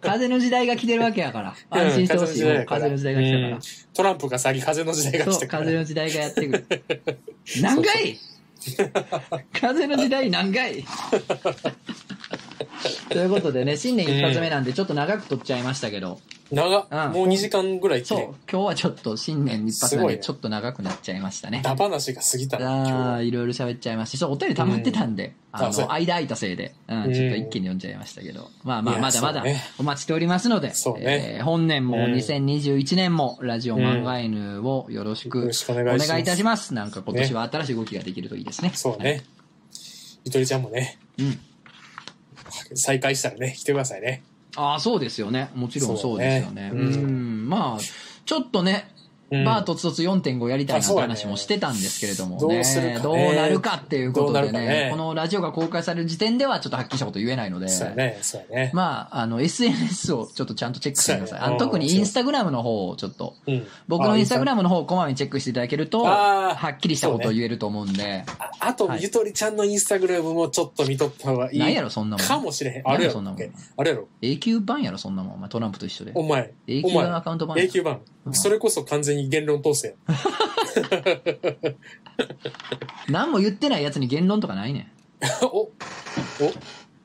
[0.00, 1.54] 風の時代が来てるわけやから。
[1.70, 2.58] 安心してほしい。
[2.58, 3.58] うん風の時代が来たから。
[3.94, 5.64] トランプが去り風の時代が来たから。
[5.64, 6.66] 風の時代がやってくる。
[7.60, 8.18] 何回？
[9.52, 10.84] 風の時代何回？
[13.10, 16.20] ということでね、新年一発目なんでちょっと長く撮っちゃいましたけど、
[16.50, 16.86] 長っ。
[16.90, 17.12] うん。
[17.12, 18.18] もう2時間ぐらい来そう。
[18.18, 20.16] て、、今日はちょっと新年一発なんすごいね。
[20.16, 21.60] でちょっと長くなっちゃいましたね。
[21.62, 22.58] ダ話が過ぎた。
[22.58, 24.18] な、今日あはあ、いろいろ喋っちゃいました。
[24.18, 27.14] そう、お便り溜まってたんで、ああそうの、間空いたせいで、うん、うん。
[27.14, 29.62] ちょっと一気に読んじゃいましたけど、まあまあ、まだまだそうね。
[29.78, 31.36] お待ちしておりますので、そうね。
[31.38, 32.14] えー本年もうん。
[32.14, 36.08] 2021年もラジオ漫画犬をよろしくよろしくおお願いします。
[36.08, 36.74] 願いいたします。
[36.74, 38.72] なんか今年は新しい動きができるといいですね。
[38.74, 39.22] そうね。
[40.24, 41.38] ゆとりちゃんもね、うん。
[42.74, 44.22] 再開したらね、来てくださいね。
[44.56, 45.50] ああ、そうですよね。
[45.54, 46.70] もちろんそうですよね。
[46.74, 47.48] うそうねん。
[47.48, 47.82] まあ、
[48.24, 48.97] ちょっとね、うん
[49.30, 52.58] バーとつとつ4.5やりたいなって話もしてたんですけれどもどね。
[52.58, 57.68] ねどうなるかっていうことでねねこのラジオが公開される時点ではちょっとはっきりしたこと言えないので。
[57.68, 58.70] そうやね、そうやね。
[58.74, 61.40] まあ、あの、SNS をちょっとちゃんとチェックしてください。
[61.40, 63.66] あの特にインスタグラムの方をちょっと、うん。
[63.86, 64.58] 僕のインスタグラム。
[64.58, 71.58] ムの方をこまめにチェックしていただけると、はっきりしたことを言えると思うんで、ああと、はいゆとりちゃんのインスタグラムもちょっと見とった方がいい。
[71.58, 72.26] なんやろ、そんなもん。
[72.26, 72.82] かもしれへん。
[72.84, 73.40] あるやろそんなもん。
[73.40, 74.08] あるやろ。
[74.20, 75.34] 永久版やろ、そんなもん。
[75.34, 76.12] お前トランプと一緒で。
[76.14, 76.52] お前。
[76.66, 78.00] 永久版アカウント版や永久版。
[78.32, 79.96] それこそ完全に言論統制。
[83.08, 84.92] 何も言ってないやつに言論とかないね
[85.42, 85.72] おお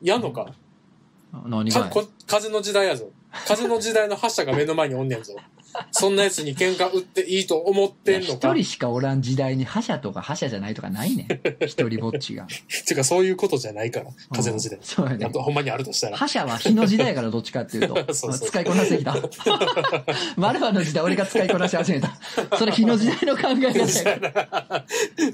[0.01, 0.41] やんのか？
[0.43, 1.49] ん。
[1.49, 3.09] 何がかこ風の時代やぞ。
[3.47, 5.35] 風の時代の覇者が目の前におんねんぞ。
[5.91, 8.53] そんな奴に喧嘩売っていいと思ってんの一か。
[8.53, 11.27] 人しかおらん時代に覇者とか覇者じゃないとかないねん。
[11.65, 12.47] 一人ぼっちが。
[12.87, 14.07] てかそういうことじゃないから。
[14.33, 14.85] 風の時代うん。
[14.85, 16.17] そうやねほんまにあるとしたら。
[16.17, 19.15] 覇者は日の時代やからどっちかっていうと そうそう使いこなしてきた。
[20.37, 22.11] マルファの時代俺が使いこなし始めた。
[22.57, 24.29] それ日の時代の考え方やか
[24.67, 24.85] ら。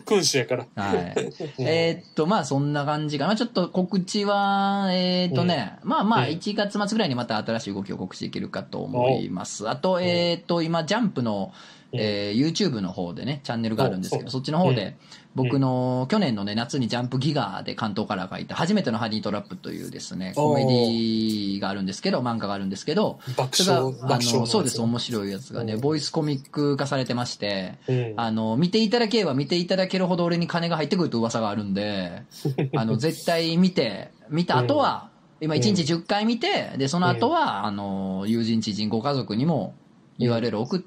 [0.06, 0.66] 君主やから。
[0.76, 1.16] はい。
[1.60, 3.36] えーっと、まあそんな感じかな。
[3.36, 9.70] ちょっと告知は、えーっとね、まあまあうん1月末ぐらいにまた新しい動きを告知できるかと思います。
[9.70, 11.54] あと、えーっと、今、ジャンプの、
[11.92, 14.96] えー YouTube の方でね、チャンネルがあるんですけど、おそっちの方うで、
[15.36, 28.14] 僕の去年のね、夏にジャンプギガで関東から書いた、初めてのハニートラップというですね、コメディがあるんですけど、漫画があるんですけど、爆それが笑、、あの、そうです、面白いやつがね、うんボイスコミック化されてまして、うん。
[28.18, 32.24] あの、見ていただければ見ていただけるほど俺に金が入ってくると噂があるんで、
[32.76, 35.10] あの、絶対見て、見た後は、
[35.42, 39.74] 今1日10回見て、で、その後は、あの、友人知人ご家族にも
[40.20, 40.86] URL 送って。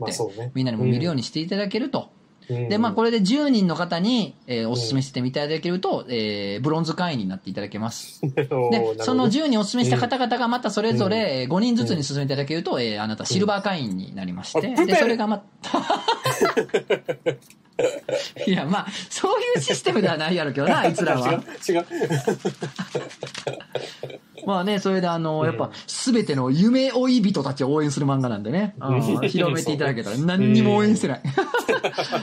[0.54, 2.10] みんなにも見るようにしていただけると。
[2.48, 2.68] うん。
[2.68, 8.20] で、まあこれで10人の方に、えーお勧めしてみていただけると、えーブロンズ会員になっていただけます。
[8.34, 8.94] で、ど。
[8.98, 15.70] その10人お勧めした方々がまたそれぞれ5人ずつに進めていただけると、えーあなたシルバー会員になりまして、うんあで、それがまた、
[18.46, 21.32] いや、まあ、そういうシステムではないやろうけどな、 あいつらは。
[21.32, 21.38] 違う
[21.74, 21.86] 違う。
[24.44, 28.74] まあね、それであの、うんやっぱ、すべての夢追い人たちを応援する漫画なんでね、
[29.28, 31.22] 広めていただけたら何にも応援してない。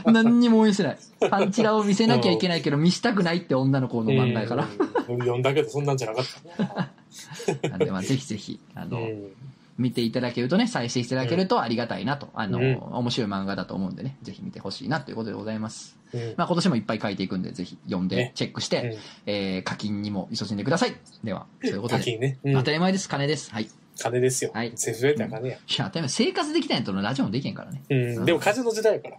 [0.06, 0.98] 何にも応援してない。
[1.30, 4.68] パンチラを見せなきゃいけないけど、見したくないって女の子の漫画やから。
[5.08, 6.26] うん読んだけどそんなんじゃなかっ
[6.58, 7.70] た。
[7.70, 9.32] なんで、まあ、ぜひぜひ、あの、うん
[9.80, 15.98] 見ていただけるとね、再生していただけるとありがたいなと、あの、うん面白い漫画だと思うんでね、ぜひ見てほしいなということでございます。
[16.14, 20.96] うんまあ今年もいっぱい書いていくんで、ぜひ読んでね、チェックして、うんえー課金にも勤しんでください。
[21.24, 22.00] では、そういうことで。
[22.00, 22.40] 課金ね。
[22.44, 23.52] うん当たり前です、金です。
[23.52, 23.64] はい。
[23.64, 24.52] い金ですよ。
[24.54, 25.56] はいセフレって金や。
[25.56, 27.84] や、当たり前、生活できないとのラジオもできへんからね。
[27.90, 28.26] うん。
[28.26, 29.18] でも風の時代やから。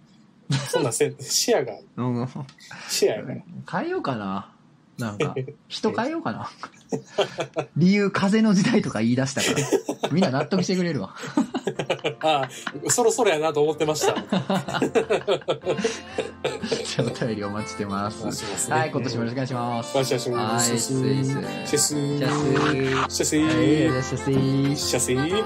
[0.59, 2.29] そんなんせん、 視野が、うん。
[2.89, 3.43] 視野やから。
[3.81, 4.53] 変えようかな。
[5.01, 5.35] なんか、
[5.69, 6.51] 人変えようかな。
[7.77, 10.11] 理由、風の時代とか言い出したから。
[10.13, 11.15] みんな納得してくれるわ。
[12.21, 14.15] あ あ、そろそろやなと思ってました。
[14.21, 18.25] じゃあお便りお待ちしてます。
[18.25, 18.77] ますね。
[18.77, 19.95] はい、今年もよろしくお願いします。
[19.97, 20.73] よろしくお願いします。
[20.73, 20.79] はい。
[20.79, 21.67] シェスー。
[21.67, 23.11] シャセはい、ー。
[23.11, 24.77] シャセー。
[24.77, 25.37] シャセー。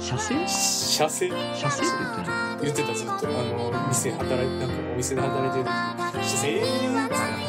[0.00, 1.56] シャセシャセー。
[1.56, 3.12] シャセって言ってない言ってたずっと。
[3.12, 7.45] あの、店働いて、なんかお店で働いてる時シャセー。